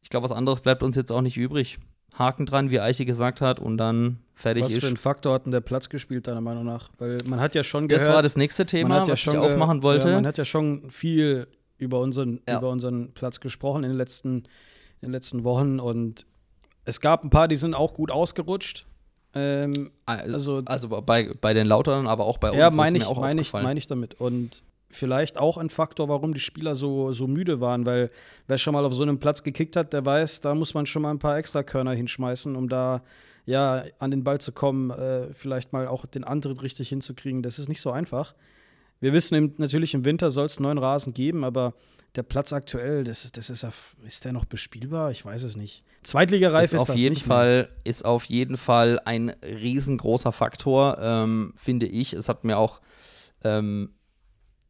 Ich 0.02 0.10
glaube, 0.10 0.24
was 0.24 0.32
anderes 0.36 0.60
bleibt 0.60 0.82
uns 0.82 0.96
jetzt 0.96 1.10
auch 1.12 1.22
nicht 1.22 1.36
übrig. 1.36 1.78
Haken 2.18 2.46
dran, 2.46 2.70
wie 2.70 2.80
Eiche 2.80 3.04
gesagt 3.04 3.40
hat, 3.40 3.58
und 3.58 3.76
dann 3.76 4.18
fertig 4.34 4.64
Was 4.64 4.72
ist. 4.72 4.80
für 4.80 4.86
einen 4.86 4.96
Faktor 4.96 5.34
hat 5.34 5.46
denn 5.46 5.52
der 5.52 5.60
Platz 5.60 5.88
gespielt, 5.88 6.26
deiner 6.26 6.40
Meinung 6.40 6.64
nach? 6.64 6.90
Weil 6.98 7.18
man 7.26 7.40
hat 7.40 7.54
ja 7.54 7.64
schon 7.64 7.88
gehört. 7.88 8.06
das 8.06 8.14
war 8.14 8.22
das 8.22 8.36
nächste 8.36 8.66
Thema, 8.66 8.98
ja 8.98 9.08
was 9.08 9.26
ich 9.26 9.36
aufmachen 9.36 9.82
wollte. 9.82 10.08
Ja, 10.08 10.14
man 10.14 10.26
hat 10.26 10.38
ja 10.38 10.44
schon 10.44 10.90
viel 10.90 11.48
über 11.78 12.00
unseren, 12.00 12.40
Ja. 12.48 12.58
über 12.58 12.70
unseren 12.70 13.12
Platz 13.12 13.40
gesprochen 13.40 13.82
in 13.82 13.90
den, 13.90 13.96
letzten, 13.98 14.36
in 15.00 15.08
den 15.08 15.12
letzten 15.12 15.42
Wochen 15.44 15.80
und 15.80 16.26
es 16.84 17.00
gab 17.00 17.24
ein 17.24 17.30
paar, 17.30 17.48
die 17.48 17.56
sind 17.56 17.74
auch 17.74 17.94
gut 17.94 18.10
ausgerutscht. 18.10 18.86
Ähm, 19.34 19.90
also, 20.06 20.62
also- 20.66 20.88
bei, 20.88 21.32
bei 21.40 21.54
den 21.54 21.66
Lautern, 21.66 22.06
aber 22.06 22.26
auch 22.26 22.38
bei 22.38 22.50
uns 22.50 22.58
ja, 22.58 22.70
meine 22.70 22.98
ich, 22.98 23.06
auch 23.06 23.20
meine 23.20 23.40
ich, 23.40 23.52
meine 23.52 23.78
ich 23.78 23.86
damit. 23.88 24.20
Und 24.20 24.62
vielleicht 24.94 25.38
auch 25.38 25.58
ein 25.58 25.70
Faktor, 25.70 26.08
warum 26.08 26.34
die 26.34 26.40
Spieler 26.40 26.74
so, 26.74 27.12
so 27.12 27.26
müde 27.26 27.60
waren, 27.60 27.86
weil 27.86 28.10
wer 28.46 28.58
schon 28.58 28.74
mal 28.74 28.84
auf 28.84 28.94
so 28.94 29.02
einem 29.02 29.18
Platz 29.18 29.42
gekickt 29.42 29.76
hat, 29.76 29.92
der 29.92 30.04
weiß, 30.04 30.40
da 30.40 30.54
muss 30.54 30.74
man 30.74 30.86
schon 30.86 31.02
mal 31.02 31.10
ein 31.10 31.18
paar 31.18 31.36
extra 31.36 31.62
Körner 31.62 31.92
hinschmeißen, 31.92 32.56
um 32.56 32.68
da 32.68 33.02
ja 33.46 33.84
an 33.98 34.10
den 34.10 34.24
Ball 34.24 34.40
zu 34.40 34.52
kommen, 34.52 34.90
äh, 34.90 35.32
vielleicht 35.34 35.72
mal 35.72 35.86
auch 35.86 36.06
den 36.06 36.24
Antritt 36.24 36.62
richtig 36.62 36.88
hinzukriegen. 36.88 37.42
Das 37.42 37.58
ist 37.58 37.68
nicht 37.68 37.80
so 37.80 37.90
einfach. 37.90 38.34
Wir 39.00 39.12
wissen 39.12 39.34
im, 39.34 39.54
natürlich, 39.58 39.94
im 39.94 40.04
Winter 40.04 40.30
soll 40.30 40.46
es 40.46 40.60
neuen 40.60 40.78
Rasen 40.78 41.12
geben, 41.12 41.44
aber 41.44 41.74
der 42.14 42.22
Platz 42.22 42.52
aktuell, 42.52 43.04
das 43.04 43.24
ist, 43.24 43.36
das 43.36 43.50
ist, 43.50 43.66
ist 44.06 44.24
der 44.24 44.32
noch 44.32 44.44
bespielbar? 44.44 45.10
Ich 45.10 45.24
weiß 45.24 45.42
es 45.42 45.56
nicht. 45.56 45.82
Zweitligareif 46.04 46.72
ist, 46.72 46.74
ist 46.74 46.80
auf 46.82 46.86
das 46.86 46.96
jeden 46.96 47.14
nicht 47.14 47.26
mehr. 47.26 47.36
Fall 47.36 47.68
ist 47.82 48.04
auf 48.04 48.24
jeden 48.26 48.56
Fall 48.56 49.00
ein 49.04 49.30
riesengroßer 49.42 50.32
Faktor, 50.32 50.98
ähm, 51.00 51.52
finde 51.56 51.86
ich. 51.86 52.12
Es 52.12 52.28
hat 52.28 52.44
mir 52.44 52.56
auch 52.56 52.80
ähm, 53.42 53.90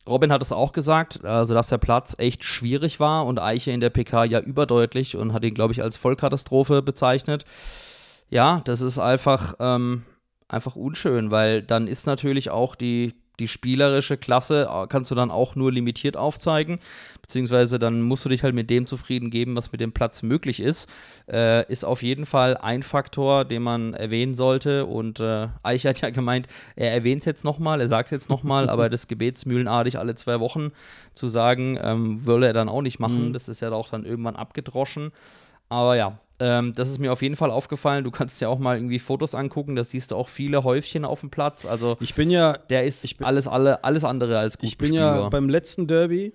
Robin 0.06 0.32
hat 0.32 0.42
es 0.42 0.52
auch 0.52 0.72
gesagt, 0.72 1.24
also 1.24 1.54
dass 1.54 1.68
der 1.68 1.78
Platz 1.78 2.14
echt 2.18 2.44
schwierig 2.44 3.00
war 3.00 3.24
und 3.24 3.38
Eiche 3.38 3.70
in 3.70 3.80
der 3.80 3.90
PK 3.90 4.24
ja 4.24 4.40
überdeutlich 4.40 5.16
und 5.16 5.32
hat 5.32 5.44
ihn, 5.44 5.54
glaube 5.54 5.72
ich, 5.72 5.82
als 5.82 5.96
Vollkatastrophe 5.96 6.82
bezeichnet. 6.82 7.44
Ja, 8.28 8.60
das 8.64 8.82
ist 8.82 8.98
einfach, 8.98 9.54
ähm, 9.60 10.04
einfach 10.48 10.76
unschön, 10.76 11.30
weil 11.30 11.62
dann 11.62 11.86
ist 11.86 12.06
natürlich 12.06 12.50
auch 12.50 12.74
die, 12.74 13.14
die 13.40 13.48
spielerische 13.48 14.16
Klasse, 14.16 14.68
äh, 14.70 14.86
kannst 14.86 15.10
du 15.10 15.14
dann 15.14 15.30
auch 15.30 15.56
nur 15.56 15.72
limitiert 15.72 16.16
aufzeigen, 16.16 16.78
beziehungsweise 17.20 17.78
dann 17.78 18.02
musst 18.02 18.24
du 18.24 18.28
dich 18.28 18.42
halt 18.42 18.54
mit 18.54 18.70
dem 18.70 18.86
zufrieden 18.86 19.30
geben, 19.30 19.56
was 19.56 19.72
mit 19.72 19.80
dem 19.80 19.92
Platz 19.92 20.22
möglich 20.22 20.60
ist. 20.60 20.88
Äh, 21.30 21.70
ist 21.70 21.84
auf 21.84 22.02
jeden 22.02 22.26
Fall 22.26 22.56
ein 22.56 22.82
Faktor, 22.82 23.44
den 23.44 23.62
man 23.62 23.94
erwähnen 23.94 24.34
sollte 24.34 24.86
und 24.86 25.20
äh, 25.20 25.48
Eiche 25.62 25.88
hat 25.88 26.00
ja 26.00 26.10
gemeint, 26.10 26.46
er 26.76 26.92
erwähnt 26.92 27.20
es 27.20 27.26
jetzt 27.26 27.44
nochmal, 27.44 27.80
er 27.80 27.88
sagt 27.88 28.06
es 28.08 28.10
jetzt 28.12 28.30
nochmal, 28.30 28.68
aber 28.68 28.88
das 28.88 29.08
gebetsmühlenartig 29.08 29.98
alle 29.98 30.14
zwei 30.14 30.40
Wochen 30.40 30.70
zu 31.14 31.28
sagen, 31.28 31.78
ähm, 31.82 32.24
würde 32.26 32.46
er 32.46 32.52
dann 32.52 32.68
auch 32.68 32.82
nicht 32.82 32.98
machen. 32.98 33.32
Das 33.32 33.48
ist 33.48 33.60
ja 33.60 33.72
auch 33.72 33.88
dann 33.88 34.04
irgendwann 34.04 34.36
abgedroschen. 34.36 35.12
Aber 35.68 35.96
ja, 35.96 36.18
ähm, 36.40 36.72
das 36.74 36.88
ist 36.90 36.98
mir 36.98 37.12
auf 37.12 37.22
jeden 37.22 37.36
Fall 37.36 37.50
aufgefallen. 37.50 38.04
Du 38.04 38.10
kannst 38.10 38.40
ja 38.40 38.48
auch 38.48 38.58
mal 38.58 38.76
irgendwie 38.76 38.98
Fotos 38.98 39.34
angucken, 39.34 39.76
da 39.76 39.84
siehst 39.84 40.10
du 40.10 40.16
auch 40.16 40.28
viele 40.28 40.64
Häufchen 40.64 41.04
auf 41.04 41.20
dem 41.20 41.30
Platz. 41.30 41.64
Also 41.64 41.96
Ich 42.00 42.14
bin 42.14 42.30
ja 42.30 42.54
der 42.58 42.84
ist 42.84 43.04
ich 43.04 43.16
bin- 43.16 43.26
alles, 43.26 43.46
alle, 43.48 43.84
alles 43.84 44.04
andere 44.04 44.38
als 44.38 44.58
gut 44.58 44.68
Ich 44.68 44.78
bin 44.78 44.92
ja 44.94 45.06
bespielbar. 45.10 45.30
beim 45.30 45.48
letzten 45.48 45.86
Derby, 45.86 46.32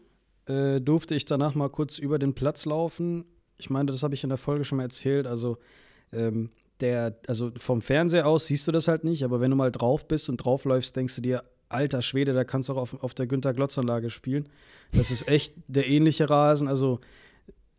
äh, 0.47 0.79
durfte 0.79 1.15
ich 1.15 1.25
danach 1.25 1.53
mal 1.55 1.69
kurz 1.69 1.97
über 1.97 2.17
den 2.19 2.33
Platz 2.33 2.65
laufen. 2.65 3.25
Ich 3.57 3.69
meine, 3.69 3.91
das 3.91 4.03
habe 4.03 4.13
ich 4.13 4.23
in 4.23 4.29
der 4.29 4.37
Folge 4.37 4.63
schon 4.63 4.77
mal 4.77 4.83
erzählt. 4.83 5.27
Also, 5.27 5.57
ähm, 6.13 6.49
der, 6.79 7.17
also 7.27 7.51
vom 7.57 7.81
Fernseher 7.81 8.25
aus 8.25 8.47
siehst 8.47 8.65
du 8.67 8.71
das 8.71 8.87
halt 8.87 9.03
nicht, 9.03 9.23
aber 9.23 9.41
wenn 9.41 9.51
du 9.51 9.57
mal 9.57 9.69
drauf 9.71 10.07
bist 10.07 10.29
und 10.29 10.37
draufläufst, 10.37 10.95
denkst 10.95 11.17
du 11.17 11.21
dir, 11.21 11.43
alter 11.67 12.01
Schwede, 12.01 12.33
da 12.33 12.45
kannst 12.45 12.69
du 12.69 12.73
auch 12.73 12.77
auf, 12.77 13.03
auf 13.03 13.13
der 13.13 13.27
Günter-Glotz-Anlage 13.27 14.09
spielen. 14.09 14.47
Das 14.93 15.11
ist 15.11 15.27
echt 15.27 15.53
der 15.67 15.87
ähnliche 15.87 16.29
Rasen, 16.29 16.67
also 16.69 16.99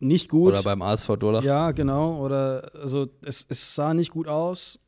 nicht 0.00 0.28
gut. 0.28 0.52
Oder 0.52 0.62
beim 0.62 0.82
ASV 0.82 1.16
Durlach. 1.16 1.44
Ja, 1.44 1.70
genau. 1.70 2.18
Oder 2.24 2.70
also 2.74 3.08
es, 3.22 3.46
es 3.48 3.74
sah 3.74 3.94
nicht 3.94 4.10
gut 4.10 4.26
aus. 4.26 4.80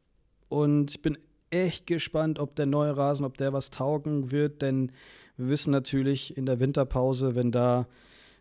Und 0.48 0.90
ich 0.90 1.02
bin 1.02 1.16
echt 1.50 1.86
gespannt, 1.86 2.38
ob 2.38 2.56
der 2.56 2.66
neue 2.66 2.96
Rasen, 2.96 3.24
ob 3.24 3.36
der 3.36 3.52
was 3.52 3.70
taugen 3.70 4.32
wird, 4.32 4.62
denn 4.62 4.90
wir 5.36 5.48
wissen 5.48 5.70
natürlich 5.70 6.36
in 6.36 6.46
der 6.46 6.60
Winterpause, 6.60 7.34
wenn 7.34 7.52
da 7.52 7.86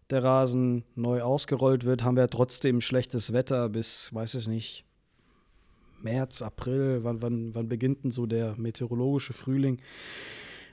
der 0.09 0.23
Rasen 0.23 0.83
neu 0.95 1.21
ausgerollt 1.21 1.85
wird, 1.85 2.03
haben 2.03 2.17
wir 2.17 2.27
trotzdem 2.27 2.81
schlechtes 2.81 3.31
Wetter 3.31 3.69
bis, 3.69 4.13
weiß 4.13 4.35
ich 4.35 4.47
nicht, 4.47 4.85
März, 6.01 6.41
April, 6.41 6.99
wann, 7.03 7.21
wann, 7.21 7.55
wann 7.55 7.69
beginnt 7.69 8.03
denn 8.03 8.11
so 8.11 8.25
der 8.25 8.55
meteorologische 8.57 9.33
Frühling? 9.33 9.79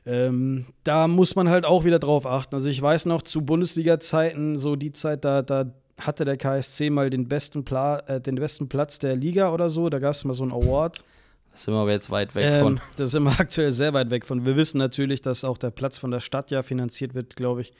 Ähm, 0.06 0.66
da 0.84 1.06
muss 1.06 1.36
man 1.36 1.48
halt 1.50 1.66
auch 1.66 1.84
wieder 1.84 1.98
drauf 1.98 2.26
achten. 2.26 2.54
Also 2.54 2.68
ich 2.68 2.80
weiß 2.80 3.06
noch 3.06 3.22
zu 3.22 3.42
Bundesliga-Zeiten, 3.42 4.56
so 4.56 4.74
die 4.74 4.92
Zeit, 4.92 5.24
da, 5.24 5.42
da 5.42 5.72
hatte 6.00 6.24
der 6.24 6.36
KSC 6.36 6.90
mal 6.90 7.10
den 7.10 7.28
besten, 7.28 7.64
Pla 7.64 7.98
äh, 8.00 8.20
den 8.20 8.36
besten 8.36 8.68
Platz 8.68 8.98
der 8.98 9.16
Liga 9.16 9.52
oder 9.52 9.70
so. 9.70 9.88
Da 9.88 9.98
gab 9.98 10.12
es 10.12 10.24
mal 10.24 10.34
so 10.34 10.44
einen 10.44 10.52
Award. 10.52 11.04
Da 11.50 11.56
sind 11.56 11.74
wir 11.74 11.80
aber 11.80 11.90
jetzt 11.90 12.10
weit 12.10 12.34
weg 12.34 12.44
Ähm, 12.44 12.62
von. 12.62 12.80
da 12.96 13.06
sind 13.06 13.22
wir 13.24 13.30
aktuell 13.38 13.72
sehr 13.72 13.92
weit 13.92 14.10
weg 14.10 14.24
von. 14.24 14.44
Wir 14.44 14.56
wissen 14.56 14.78
natürlich, 14.78 15.20
dass 15.22 15.44
auch 15.44 15.58
der 15.58 15.70
Platz 15.70 15.98
von 15.98 16.10
der 16.10 16.20
Stadt 16.20 16.50
ja 16.50 16.62
finanziert 16.62 17.14
wird, 17.14 17.36
glaube 17.36 17.62
ich. 17.62 17.72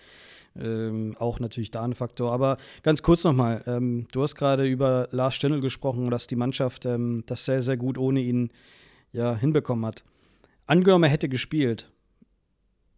Ähm, 0.58 1.14
auch 1.18 1.38
natürlich 1.38 1.70
da 1.70 1.84
ein 1.84 1.94
Faktor. 1.94 2.32
Aber 2.32 2.56
ganz 2.82 3.02
kurz 3.02 3.22
nochmal, 3.22 3.62
ähm, 3.66 4.08
du 4.12 4.22
hast 4.22 4.34
gerade 4.34 4.66
über 4.66 5.08
Lars 5.12 5.34
Stindl 5.34 5.60
gesprochen, 5.60 6.10
dass 6.10 6.26
die 6.26 6.36
Mannschaft 6.36 6.86
ähm, 6.86 7.22
das 7.26 7.44
sehr, 7.44 7.62
sehr 7.62 7.76
gut 7.76 7.98
ohne 7.98 8.20
ihn 8.20 8.50
ja, 9.12 9.36
hinbekommen 9.36 9.86
hat. 9.86 10.04
Angenommen, 10.66 11.04
er 11.04 11.10
hätte 11.10 11.28
gespielt, 11.28 11.90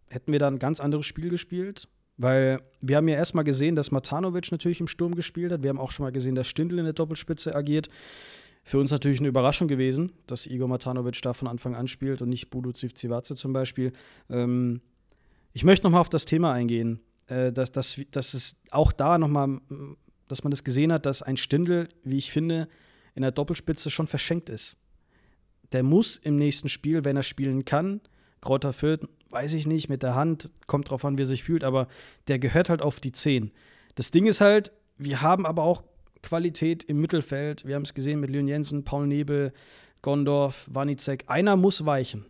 hätten 0.09 0.33
wir 0.33 0.39
da 0.39 0.49
ein 0.49 0.59
ganz 0.59 0.81
anderes 0.81 1.07
Spiel 1.07 1.29
gespielt? 1.29 1.89
Weil 2.21 2.61
wir 2.83 2.99
haben 2.99 3.09
ja 3.09 3.17
erstmal 3.17 3.45
gesehen, 3.45 3.77
dass 3.77 3.93
Matanovic 3.93 4.53
natürlich 4.53 4.81
im 4.81 4.89
Sturm 4.89 5.15
gespielt 5.15 5.53
hat. 5.53 5.63
Wir 5.63 5.71
haben 5.71 5.81
auch 5.81 5.91
schon 5.91 6.05
mal 6.05 6.13
gesehen, 6.13 6.35
dass 6.35 6.49
Stindl 6.49 6.79
in 6.79 6.85
der 6.85 6.93
Doppelspitze 6.93 7.55
agiert. 7.55 7.89
Für 8.63 8.79
uns 8.79 8.91
natürlich 8.91 9.21
eine 9.21 9.29
Überraschung 9.29 9.69
gewesen, 9.69 10.13
dass 10.27 10.47
Igor 10.47 10.69
Matanovic 10.69 11.23
da 11.23 11.33
von 11.33 11.49
Anfang 11.49 11.75
an 11.75 11.89
spielt 11.89 12.21
und 12.21 12.29
nicht 12.29 12.51
Budu 12.51 12.73
Zivcivace 12.73 13.35
zum 13.37 13.55
Beispiel. 13.55 13.95
Ähm, 14.29 14.83
ich 15.55 15.65
möchte 15.65 15.87
noch 15.87 15.93
mal 15.93 16.01
auf 16.01 16.11
das 16.11 16.27
Thema 16.27 16.53
eingehen, 16.53 17.01
äh, 17.29 17.53
dass, 17.53 17.73
dass, 17.73 17.99
dass 18.11 18.35
es 18.35 18.61
auch 18.71 18.93
da 18.93 19.17
noch 19.17 19.29
mal 19.29 19.47
mm, 19.47 19.97
dass 20.29 20.45
man 20.45 20.51
das 20.51 20.63
gesehen 20.63 20.93
hat, 20.93 21.07
dass 21.07 21.23
ein 21.23 21.39
Stindel, 21.39 21.89
wie 22.05 22.19
ich 22.19 22.31
finde, 22.31 22.69
in 23.15 23.23
der 23.23 23.33
Doppelspitze 23.33 23.89
schon 23.89 24.07
verschenkt 24.07 24.51
ist. 24.51 24.77
Der 25.73 25.83
muss 25.83 26.17
im 26.17 26.37
nächsten 26.37 26.69
Spiel, 26.69 27.03
wenn 27.05 27.17
er 27.17 27.23
spielen 27.23 27.65
kann, 27.65 28.03
Kräuter 28.41 28.73
Fürth, 28.73 29.07
weiß 29.31 29.55
ich 29.55 29.67
nicht, 29.67 29.89
mit 29.89 30.03
der 30.03 30.15
Hand, 30.15 30.51
kommt 30.67 30.91
drauf 30.91 31.05
an, 31.05 31.19
wie 31.19 31.23
er 31.23 31.27
sich 31.27 31.43
fühlt, 31.43 31.65
aber 31.65 31.89
der 32.29 32.39
gehört 32.39 32.69
halt 32.69 32.83
auf 32.83 33.01
die 33.01 33.13
10. 33.13 33.51
Das 33.95 34.11
Ding 34.11 34.27
ist 34.27 34.41
halt, 34.41 34.73
wir 34.99 35.23
haben 35.23 35.47
aber 35.47 35.63
auch 35.63 35.83
Qualität 36.23 36.85
im 36.85 37.01
Mittelfeld. 37.01 37.67
Wir 37.67 37.75
haben 37.75 37.83
es 37.83 37.95
gesehen 37.95 38.21
mit 38.21 38.31
Leon 38.31 38.49
Jensen, 38.49 38.85
Paul 38.85 39.07
Nebel, 39.07 39.53
Gondorf, 40.03 40.69
Wanizek. 40.71 41.25
Einer 41.27 41.57
muss 41.57 41.85
weichen. 41.87 42.27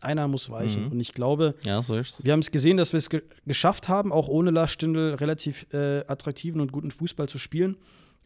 Einer 0.00 0.28
muss 0.28 0.50
weichen. 0.50 0.86
Mhm. 0.86 0.92
Und 0.92 1.00
ich 1.00 1.14
glaube, 1.14 1.54
Ja, 1.64 1.82
so 1.82 1.94
wir 1.94 2.32
haben 2.32 2.40
es 2.40 2.50
gesehen, 2.50 2.76
dass 2.76 2.92
wir 2.92 2.98
es 2.98 3.08
ge 3.08 3.22
geschafft 3.46 3.88
haben, 3.88 4.12
auch 4.12 4.28
ohne 4.28 4.50
Lars 4.50 4.70
Stindl 4.72 5.14
relativ 5.14 5.66
äh, 5.72 6.04
attraktiven 6.06 6.60
und 6.60 6.72
guten 6.72 6.90
Fußball 6.90 7.28
zu 7.28 7.38
spielen. 7.38 7.76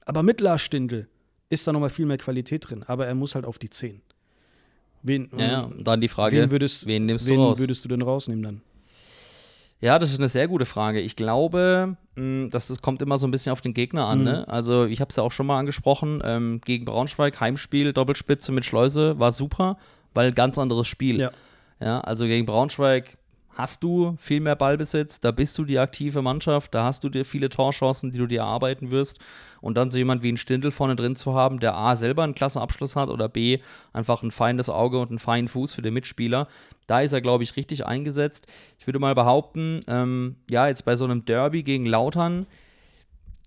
Aber 0.04 0.22
mit 0.22 0.40
Lars 0.40 0.62
Stindl 0.62 1.06
ist 1.50 1.66
da 1.66 1.72
nochmal 1.72 1.90
viel 1.90 2.06
mehr 2.06 2.16
Qualität 2.16 2.68
drin. 2.68 2.82
Aber 2.82 3.06
er 3.06 3.14
muss 3.14 3.34
halt 3.34 3.44
auf 3.44 3.58
die 3.58 3.70
10. 3.70 4.02
Wen, 5.02 5.28
Ja, 5.36 5.46
ja. 5.46 5.60
Und 5.62 5.86
dann 5.86 6.00
die 6.00 6.08
Frage, 6.08 6.36
wen, 6.40 6.50
würdest, 6.50 6.86
wen 6.86 7.06
nimmst 7.06 7.26
wen 7.26 7.36
du 7.36 7.42
raus? 7.44 7.58
würdest 7.58 7.84
du 7.84 7.88
denn 7.88 8.02
rausnehmen 8.02 8.42
dann? 8.42 8.60
Ja, 9.80 9.98
das 9.98 10.10
ist 10.10 10.18
eine 10.18 10.28
sehr 10.28 10.48
gute 10.48 10.64
Frage. 10.64 11.00
Ich 11.00 11.14
glaube, 11.14 11.96
mh, 12.16 12.48
dass 12.48 12.66
das 12.66 12.82
kommt 12.82 13.00
immer 13.00 13.16
so 13.16 13.26
ein 13.28 13.30
bisschen 13.30 13.52
auf 13.52 13.60
den 13.60 13.74
Gegner 13.74 14.08
an. 14.08 14.18
Mhm. 14.20 14.24
Ne? 14.24 14.48
Also 14.48 14.86
ich 14.86 15.00
habe 15.00 15.10
es 15.10 15.16
ja 15.16 15.22
auch 15.22 15.30
schon 15.30 15.46
mal 15.46 15.58
angesprochen. 15.58 16.20
Ähm, 16.24 16.60
gegen 16.64 16.84
Braunschweig 16.84 17.38
Heimspiel 17.40 17.92
Doppelspitze 17.92 18.50
mit 18.50 18.64
Schleuse 18.64 19.20
war 19.20 19.32
super, 19.32 19.78
weil 20.14 20.32
ganz 20.32 20.58
anderes 20.58 20.88
Spiel. 20.88 21.20
Ja. 21.20 21.30
Ja, 21.80 22.00
also 22.00 22.26
gegen 22.26 22.44
Braunschweig 22.44 23.18
hast 23.58 23.82
du 23.82 24.14
viel 24.18 24.38
mehr 24.38 24.54
Ballbesitz, 24.54 25.20
da 25.20 25.32
bist 25.32 25.58
du 25.58 25.64
die 25.64 25.80
aktive 25.80 26.22
Mannschaft, 26.22 26.72
da 26.74 26.84
hast 26.84 27.02
du 27.02 27.08
dir 27.08 27.24
viele 27.24 27.48
Torchancen, 27.48 28.12
die 28.12 28.18
du 28.18 28.26
dir 28.28 28.40
erarbeiten 28.40 28.92
wirst. 28.92 29.18
Und 29.60 29.76
dann 29.76 29.90
so 29.90 29.98
jemand 29.98 30.22
wie 30.22 30.30
ein 30.30 30.36
Stindl 30.36 30.70
vorne 30.70 30.94
drin 30.94 31.16
zu 31.16 31.34
haben, 31.34 31.58
der 31.58 31.74
A 31.74 31.96
selber 31.96 32.22
einen 32.22 32.36
klasse 32.36 32.60
Abschluss 32.60 32.94
hat 32.94 33.08
oder 33.08 33.28
B 33.28 33.58
einfach 33.92 34.22
ein 34.22 34.30
feines 34.30 34.70
Auge 34.70 35.00
und 35.00 35.08
einen 35.08 35.18
feinen 35.18 35.48
Fuß 35.48 35.74
für 35.74 35.82
den 35.82 35.94
Mitspieler, 35.94 36.46
da 36.86 37.00
ist 37.00 37.12
er, 37.12 37.20
glaube 37.20 37.42
ich, 37.42 37.56
richtig 37.56 37.84
eingesetzt. 37.84 38.46
Ich 38.78 38.86
würde 38.86 39.00
mal 39.00 39.16
behaupten, 39.16 39.80
ähm, 39.88 40.36
ja, 40.48 40.68
jetzt 40.68 40.84
bei 40.84 40.94
so 40.94 41.04
einem 41.04 41.24
Derby 41.24 41.64
gegen 41.64 41.84
Lautern, 41.84 42.46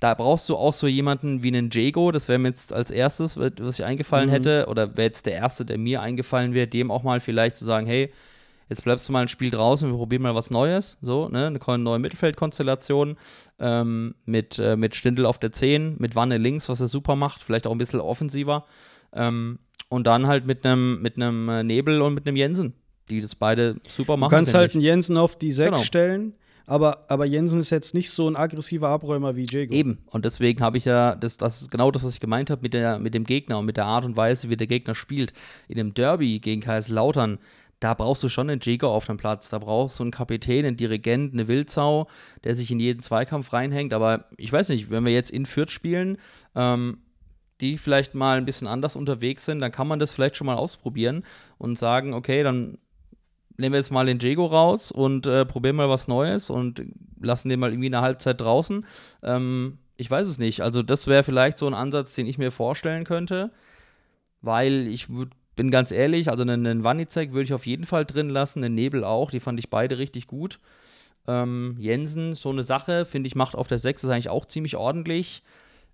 da 0.01 0.13
brauchst 0.13 0.49
du 0.49 0.57
auch 0.57 0.73
so 0.73 0.87
jemanden 0.87 1.43
wie 1.43 1.47
einen 1.47 1.69
Jago, 1.71 2.11
das 2.11 2.27
wäre 2.27 2.39
mir 2.39 2.49
jetzt 2.49 2.73
als 2.73 2.91
erstes, 2.91 3.37
was 3.37 3.79
ich 3.79 3.85
eingefallen 3.85 4.27
Mhm. 4.27 4.33
hätte, 4.33 4.65
oder 4.67 4.97
wäre 4.97 5.07
jetzt 5.07 5.25
der 5.25 5.33
erste, 5.33 5.63
der 5.63 5.77
mir 5.77 6.01
eingefallen 6.01 6.53
wäre, 6.53 6.67
dem 6.67 6.91
auch 6.91 7.03
mal 7.03 7.21
vielleicht 7.21 7.55
zu 7.55 7.63
sagen, 7.63 7.87
hey, 7.87 8.11
jetzt 8.71 8.85
bleibst 8.85 9.07
du 9.07 9.11
mal 9.11 9.21
ein 9.21 9.27
Spiel 9.27 9.51
draußen, 9.51 9.89
wir 9.91 9.97
probieren 9.97 10.21
mal 10.21 10.33
was 10.33 10.49
Neues, 10.49 10.97
so, 11.01 11.27
ne, 11.27 11.47
eine 11.47 11.77
neue 11.77 11.99
Mittelfeldkonstellation 11.99 13.17
ähm, 13.59 14.15
mit, 14.25 14.59
äh, 14.59 14.77
mit 14.77 14.95
Stindl 14.95 15.25
auf 15.25 15.37
der 15.37 15.51
10, 15.51 15.97
mit 15.99 16.15
Wanne 16.15 16.37
links, 16.37 16.69
was 16.69 16.79
er 16.79 16.87
super 16.87 17.17
macht, 17.17 17.43
vielleicht 17.43 17.67
auch 17.67 17.73
ein 17.73 17.77
bisschen 17.77 17.99
offensiver 17.99 18.65
ähm, 19.11 19.59
und 19.89 20.07
dann 20.07 20.25
halt 20.25 20.45
mit 20.45 20.65
einem 20.65 21.01
mit 21.01 21.17
äh, 21.17 21.63
Nebel 21.63 22.01
und 22.01 22.13
mit 22.13 22.25
einem 22.25 22.37
Jensen, 22.37 22.73
die 23.09 23.19
das 23.19 23.35
beide 23.35 23.75
super 23.89 24.15
machen. 24.15 24.31
Du 24.31 24.35
kannst 24.37 24.53
halt 24.53 24.73
einen 24.73 24.81
Jensen 24.81 25.17
auf 25.17 25.37
die 25.37 25.51
6 25.51 25.65
Genau. 25.71 25.83
stellen, 25.83 26.33
aber, 26.65 27.03
aber 27.09 27.25
Jensen 27.25 27.59
ist 27.59 27.71
jetzt 27.71 27.93
nicht 27.93 28.09
so 28.09 28.29
ein 28.29 28.37
aggressiver 28.37 28.87
Abräumer 28.87 29.35
wie 29.35 29.47
Jago. 29.49 29.73
Eben. 29.73 29.97
Und 30.11 30.23
deswegen 30.23 30.61
habe 30.61 30.77
ich 30.77 30.85
ja, 30.85 31.15
das, 31.15 31.35
das 31.35 31.61
ist 31.61 31.71
genau 31.71 31.91
das, 31.91 32.05
was 32.05 32.13
ich 32.13 32.21
gemeint 32.21 32.49
habe 32.49 32.61
mit, 32.61 32.73
der, 32.73 32.99
mit 32.99 33.13
dem 33.13 33.25
Gegner 33.25 33.59
und 33.59 33.65
mit 33.65 33.75
der 33.75 33.85
Art 33.85 34.05
und 34.05 34.15
Weise, 34.15 34.49
wie 34.49 34.55
der 34.55 34.67
Gegner 34.67 34.95
spielt. 34.95 35.33
In 35.67 35.75
dem 35.75 35.93
Derby 35.93 36.39
gegen 36.39 36.61
Kaiserslautern, 36.61 37.39
da 37.81 37.95
brauchst 37.95 38.21
du 38.21 38.29
schon 38.29 38.49
einen 38.49 38.61
Jäger 38.61 38.89
auf 38.89 39.07
dem 39.07 39.17
Platz. 39.17 39.49
Da 39.49 39.57
brauchst 39.57 39.99
du 39.99 40.03
einen 40.03 40.11
Kapitän, 40.11 40.65
einen 40.65 40.77
Dirigent, 40.77 41.33
eine 41.33 41.47
Wildsau, 41.47 42.07
der 42.43 42.55
sich 42.55 42.69
in 42.69 42.79
jeden 42.79 43.01
Zweikampf 43.01 43.51
reinhängt. 43.51 43.91
Aber 43.93 44.25
ich 44.37 44.53
weiß 44.53 44.69
nicht, 44.69 44.91
wenn 44.91 45.03
wir 45.03 45.11
jetzt 45.11 45.31
in 45.31 45.47
Fürth 45.47 45.71
spielen, 45.71 46.17
ähm, 46.55 46.99
die 47.59 47.79
vielleicht 47.79 48.13
mal 48.13 48.37
ein 48.37 48.45
bisschen 48.45 48.67
anders 48.67 48.95
unterwegs 48.95 49.45
sind, 49.45 49.59
dann 49.59 49.71
kann 49.71 49.87
man 49.87 49.97
das 49.97 50.11
vielleicht 50.13 50.37
schon 50.37 50.45
mal 50.45 50.57
ausprobieren 50.57 51.23
und 51.57 51.77
sagen, 51.77 52.13
okay, 52.13 52.43
dann 52.43 52.77
nehmen 53.57 53.73
wir 53.73 53.79
jetzt 53.79 53.91
mal 53.91 54.05
den 54.05 54.19
Jago 54.19 54.45
raus 54.45 54.91
und 54.91 55.25
äh, 55.25 55.43
probieren 55.43 55.75
mal 55.75 55.89
was 55.89 56.07
Neues 56.07 56.51
und 56.51 56.83
lassen 57.19 57.49
den 57.49 57.59
mal 57.59 57.71
irgendwie 57.71 57.87
eine 57.87 58.01
Halbzeit 58.01 58.41
draußen. 58.41 58.85
Ähm, 59.23 59.79
ich 59.97 60.09
weiß 60.09 60.27
es 60.27 60.37
nicht. 60.37 60.61
Also 60.61 60.83
das 60.83 61.07
wäre 61.07 61.23
vielleicht 61.23 61.57
so 61.57 61.65
ein 61.65 61.73
Ansatz, 61.73 62.13
den 62.13 62.27
ich 62.27 62.37
mir 62.37 62.51
vorstellen 62.51 63.05
könnte, 63.05 63.51
weil 64.41 64.87
ich 64.87 65.09
würd, 65.09 65.31
bin 65.55 65.71
ganz 65.71 65.91
ehrlich, 65.91 66.29
also 66.29 66.43
einen, 66.43 66.65
einen 66.65 66.83
Wanizek 66.83 67.31
würde 67.31 67.43
ich 67.43 67.53
auf 67.53 67.65
jeden 67.65 67.85
Fall 67.85 68.05
drin 68.05 68.29
lassen, 68.29 68.63
einen 68.63 68.75
Nebel 68.75 69.03
auch, 69.03 69.31
die 69.31 69.39
fand 69.39 69.59
ich 69.59 69.69
beide 69.69 69.97
richtig 69.97 70.27
gut. 70.27 70.59
Ähm, 71.27 71.75
Jensen, 71.77 72.35
so 72.35 72.49
eine 72.49 72.63
Sache, 72.63 73.05
finde 73.05 73.27
ich, 73.27 73.35
macht 73.35 73.55
auf 73.55 73.67
der 73.67 73.79
6 73.79 74.03
ist 74.03 74.09
eigentlich 74.09 74.29
auch 74.29 74.45
ziemlich 74.45 74.75
ordentlich. 74.75 75.43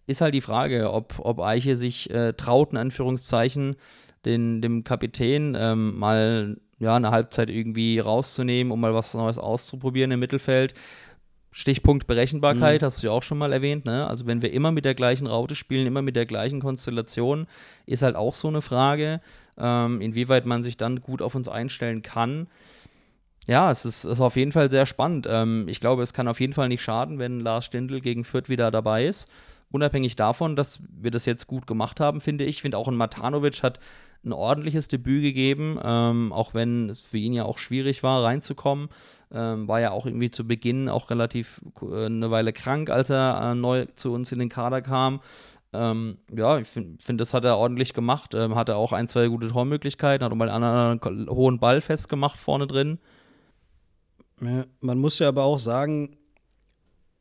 Ist 0.05 0.21
halt 0.21 0.33
die 0.33 0.41
Frage, 0.41 0.93
ob, 0.93 1.15
ob 1.19 1.41
Eiche 1.41 1.75
sich 1.75 2.09
äh, 2.11 2.33
traut, 2.33 2.71
in 2.71 2.77
Anführungszeichen, 2.77 3.75
den, 4.23 4.61
dem 4.61 4.83
Kapitän 4.83 5.55
ähm, 5.59 5.97
mal 5.97 6.57
ja, 6.79 6.95
eine 6.95 7.11
Halbzeit 7.11 7.49
irgendwie 7.49 7.99
rauszunehmen, 7.99 8.71
um 8.71 8.79
mal 8.79 8.93
was 8.93 9.13
Neues 9.13 9.39
auszuprobieren 9.39 10.11
im 10.11 10.19
Mittelfeld. 10.19 10.73
Stichpunkt 11.51 12.05
Berechenbarkeit, 12.05 12.83
hast 12.83 13.01
du 13.01 13.07
ja 13.07 13.13
auch 13.13 13.23
schon 13.23 13.39
mal 13.39 13.51
erwähnt, 13.51 13.85
ne? 13.85 14.05
Also 14.07 14.27
wenn 14.27 14.43
wir 14.43 14.53
immer 14.53 14.71
mit 14.71 14.85
der 14.85 14.93
gleichen 14.93 15.25
Raute 15.25 15.55
spielen, 15.55 15.87
immer 15.87 16.03
mit 16.03 16.15
der 16.15 16.27
gleichen 16.27 16.59
Konstellation, 16.59 17.47
ist 17.87 18.03
halt 18.03 18.15
auch 18.15 18.35
so 18.35 18.47
eine 18.47 18.61
Frage, 18.61 19.21
ähm, 19.57 20.01
inwieweit 20.01 20.45
man 20.45 20.63
sich 20.63 20.77
dann 20.77 21.01
gut 21.01 21.21
auf 21.21 21.35
uns 21.35 21.47
einstellen 21.47 22.01
kann. 22.01 22.47
Ja, 23.47 23.71
es 23.71 23.85
ist, 23.85 24.03
ist 24.03 24.19
auf 24.19 24.35
jeden 24.35 24.51
Fall 24.51 24.69
sehr 24.69 24.85
spannend. 24.85 25.25
Ähm, 25.29 25.67
ich 25.67 25.79
glaube, 25.79 26.03
es 26.03 26.13
kann 26.13 26.27
auf 26.27 26.39
jeden 26.39 26.53
Fall 26.53 26.67
nicht 26.67 26.81
schaden, 26.81 27.17
wenn 27.17 27.39
Lars 27.39 27.65
Stindl 27.65 28.01
gegen 28.01 28.25
Fürth 28.25 28.49
wieder 28.49 28.71
dabei 28.71 29.05
ist. 29.05 29.29
Unabhängig 29.69 30.15
davon, 30.15 30.55
dass 30.55 30.81
wir 30.89 31.11
das 31.11 31.25
jetzt 31.25 31.47
gut 31.47 31.67
gemacht 31.67 31.99
haben, 31.99 32.21
finde 32.21 32.45
ich. 32.45 32.57
Ich 32.57 32.61
finde 32.61 32.77
auch 32.77 32.87
ein 32.87 32.95
Matanovic 32.95 33.63
hat 33.63 33.79
ein 34.25 34.33
ordentliches 34.33 34.87
Debüt 34.87 35.21
gegeben, 35.21 35.79
ähm, 35.83 36.33
auch 36.33 36.53
wenn 36.53 36.89
es 36.89 37.01
für 37.01 37.17
ihn 37.17 37.33
ja 37.33 37.45
auch 37.45 37.57
schwierig 37.57 38.03
war, 38.03 38.23
reinzukommen. 38.23 38.89
Ähm, 39.31 39.67
war 39.67 39.81
ja 39.81 39.91
auch 39.91 40.05
irgendwie 40.05 40.31
zu 40.31 40.47
Beginn 40.47 40.89
auch 40.89 41.09
relativ 41.09 41.61
äh, 41.81 42.05
eine 42.05 42.31
Weile 42.31 42.53
krank, 42.53 42.89
als 42.89 43.09
er 43.09 43.51
äh, 43.51 43.55
neu 43.55 43.85
zu 43.95 44.13
uns 44.13 44.31
in 44.31 44.39
den 44.39 44.49
Kader 44.49 44.81
kam. 44.81 45.21
Ähm, 45.77 46.17
ja, 46.35 46.57
ich 46.57 46.67
finde, 46.67 47.03
find, 47.03 47.21
das 47.21 47.33
hat 47.33 47.45
er 47.45 47.57
ordentlich 47.57 47.93
gemacht. 47.93 48.33
Ähm, 48.33 48.55
hatte 48.55 48.75
auch 48.75 48.93
ein, 48.93 49.07
zwei 49.07 49.27
gute 49.27 49.49
Tormöglichkeiten, 49.49 50.25
hat 50.25 50.31
auch 50.31 50.35
mal 50.35 50.49
einen 50.49 50.63
anderen 50.63 51.29
hohen 51.29 51.59
Ball 51.59 51.81
festgemacht 51.81 52.39
vorne 52.39 52.67
drin. 52.67 52.99
Ja, 54.41 54.65
man 54.81 54.97
muss 54.97 55.19
ja 55.19 55.27
aber 55.27 55.43
auch 55.43 55.59
sagen, 55.59 56.17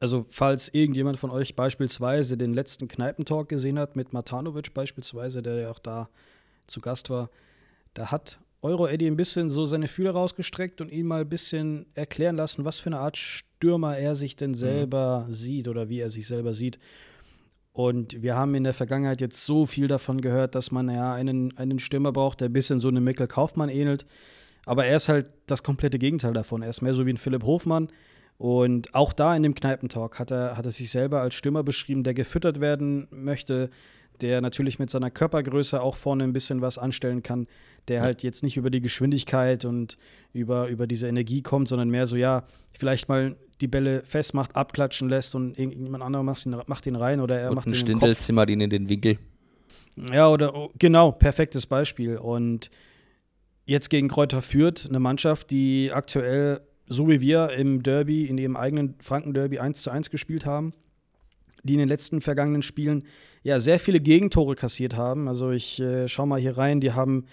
also 0.00 0.26
falls 0.28 0.68
irgendjemand 0.68 1.18
von 1.18 1.30
euch 1.30 1.56
beispielsweise 1.56 2.36
den 2.36 2.52
letzten 2.52 2.88
Kneipentalk 2.88 3.48
gesehen 3.48 3.78
hat 3.78 3.96
mit 3.96 4.12
Matanovic 4.12 4.74
beispielsweise, 4.74 5.42
der 5.42 5.56
ja 5.56 5.70
auch 5.70 5.78
da 5.78 6.08
zu 6.66 6.80
Gast 6.80 7.10
war, 7.10 7.30
da 7.94 8.10
hat 8.10 8.38
Euro 8.62 8.86
Eddie 8.86 9.06
ein 9.06 9.16
bisschen 9.16 9.48
so 9.48 9.64
seine 9.64 9.88
Fühler 9.88 10.10
rausgestreckt 10.10 10.80
und 10.80 10.90
ihn 10.90 11.06
mal 11.06 11.22
ein 11.22 11.28
bisschen 11.28 11.86
erklären 11.94 12.36
lassen, 12.36 12.64
was 12.64 12.78
für 12.78 12.88
eine 12.88 12.98
Art 12.98 13.16
Stürmer 13.16 13.96
er 13.96 14.16
sich 14.16 14.36
denn 14.36 14.54
selber 14.54 15.26
sieht 15.30 15.68
oder 15.68 15.88
wie 15.88 16.00
er 16.00 16.10
sich 16.10 16.26
selber 16.26 16.52
sieht. 16.52 16.78
Und 17.76 18.22
wir 18.22 18.34
haben 18.34 18.54
in 18.54 18.64
der 18.64 18.72
Vergangenheit 18.72 19.20
jetzt 19.20 19.44
so 19.44 19.66
viel 19.66 19.86
davon 19.86 20.22
gehört, 20.22 20.54
dass 20.54 20.70
man 20.70 20.88
ja 20.88 21.12
einen, 21.12 21.54
einen 21.58 21.78
Stürmer 21.78 22.10
braucht, 22.10 22.40
der 22.40 22.48
ein 22.48 22.54
bisschen 22.54 22.80
so 22.80 22.88
einem 22.88 23.04
Mikkel 23.04 23.26
Kaufmann 23.26 23.68
ähnelt. 23.68 24.06
Aber 24.64 24.86
er 24.86 24.96
ist 24.96 25.10
halt 25.10 25.28
das 25.46 25.62
komplette 25.62 25.98
Gegenteil 25.98 26.32
davon. 26.32 26.62
Er 26.62 26.70
ist 26.70 26.80
mehr 26.80 26.94
so 26.94 27.04
wie 27.04 27.10
ein 27.10 27.18
Philipp 27.18 27.44
Hofmann. 27.44 27.88
Und 28.38 28.94
auch 28.94 29.12
da 29.12 29.36
in 29.36 29.42
dem 29.42 29.54
Kneipentalk 29.54 30.18
hat 30.18 30.30
er, 30.30 30.56
hat 30.56 30.64
er 30.64 30.72
sich 30.72 30.90
selber 30.90 31.20
als 31.20 31.34
Stürmer 31.34 31.62
beschrieben, 31.62 32.02
der 32.02 32.14
gefüttert 32.14 32.62
werden 32.62 33.08
möchte, 33.10 33.68
der 34.22 34.40
natürlich 34.40 34.78
mit 34.78 34.88
seiner 34.88 35.10
Körpergröße 35.10 35.78
auch 35.82 35.96
vorne 35.96 36.24
ein 36.24 36.32
bisschen 36.32 36.62
was 36.62 36.78
anstellen 36.78 37.22
kann, 37.22 37.46
der 37.88 38.00
halt 38.00 38.22
jetzt 38.22 38.42
nicht 38.42 38.56
über 38.56 38.70
die 38.70 38.80
Geschwindigkeit 38.80 39.66
und 39.66 39.98
über, 40.32 40.68
über 40.68 40.86
diese 40.86 41.08
Energie 41.08 41.42
kommt, 41.42 41.68
sondern 41.68 41.90
mehr 41.90 42.06
so, 42.06 42.16
ja, 42.16 42.44
vielleicht 42.72 43.10
mal 43.10 43.36
die 43.60 43.68
Bälle 43.68 44.02
festmacht, 44.04 44.54
abklatschen 44.56 45.08
lässt 45.08 45.34
und 45.34 45.58
irgendjemand 45.58 46.02
anderer 46.02 46.22
macht 46.22 46.44
ihn, 46.46 46.56
macht 46.66 46.86
ihn 46.86 46.96
rein 46.96 47.20
oder 47.20 47.38
er 47.38 47.50
Und 47.50 47.56
macht 47.56 47.66
ein 47.66 47.70
ihn 47.70 47.74
im 47.74 47.80
Stindel 47.80 48.16
zimmert 48.16 48.50
ihn 48.50 48.60
in 48.60 48.70
den 48.70 48.88
Winkel. 48.88 49.18
Ja, 50.12 50.28
oder 50.28 50.54
oh, 50.54 50.70
genau, 50.78 51.12
perfektes 51.12 51.66
Beispiel. 51.66 52.18
Und 52.18 52.70
jetzt 53.64 53.88
gegen 53.88 54.08
Kräuter 54.08 54.42
führt 54.42 54.86
eine 54.88 55.00
Mannschaft, 55.00 55.50
die 55.50 55.90
aktuell, 55.92 56.60
so 56.86 57.08
wie 57.08 57.20
wir 57.20 57.50
im 57.50 57.82
Derby, 57.82 58.26
in 58.26 58.38
ihrem 58.38 58.56
eigenen 58.56 58.96
Franken-Derby 59.00 59.58
1 59.58 59.82
zu 59.82 59.90
1 59.90 60.10
gespielt 60.10 60.44
haben, 60.44 60.72
die 61.62 61.74
in 61.74 61.78
den 61.78 61.88
letzten 61.88 62.20
vergangenen 62.20 62.62
Spielen 62.62 63.04
ja 63.42 63.58
sehr 63.58 63.78
viele 63.78 64.00
Gegentore 64.00 64.54
kassiert 64.54 64.96
haben. 64.96 65.28
Also 65.28 65.50
ich 65.50 65.80
äh, 65.80 66.08
schau 66.08 66.26
mal 66.26 66.40
hier 66.40 66.58
rein, 66.58 66.80
die 66.80 66.92
haben 66.92 67.24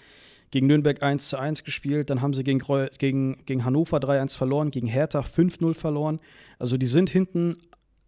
gegen 0.54 0.68
Nürnberg 0.68 1.02
1 1.02 1.30
zu 1.30 1.36
1 1.36 1.64
gespielt, 1.64 2.10
dann 2.10 2.22
haben 2.22 2.32
sie 2.32 2.44
gegen, 2.44 2.62
gegen, 2.98 3.44
gegen 3.44 3.64
Hannover 3.64 3.96
3-1 3.98 4.36
verloren, 4.36 4.70
gegen 4.70 4.86
Hertha 4.86 5.22
5-0 5.22 5.74
verloren. 5.74 6.20
Also 6.60 6.76
die 6.76 6.86
sind 6.86 7.10
hinten 7.10 7.56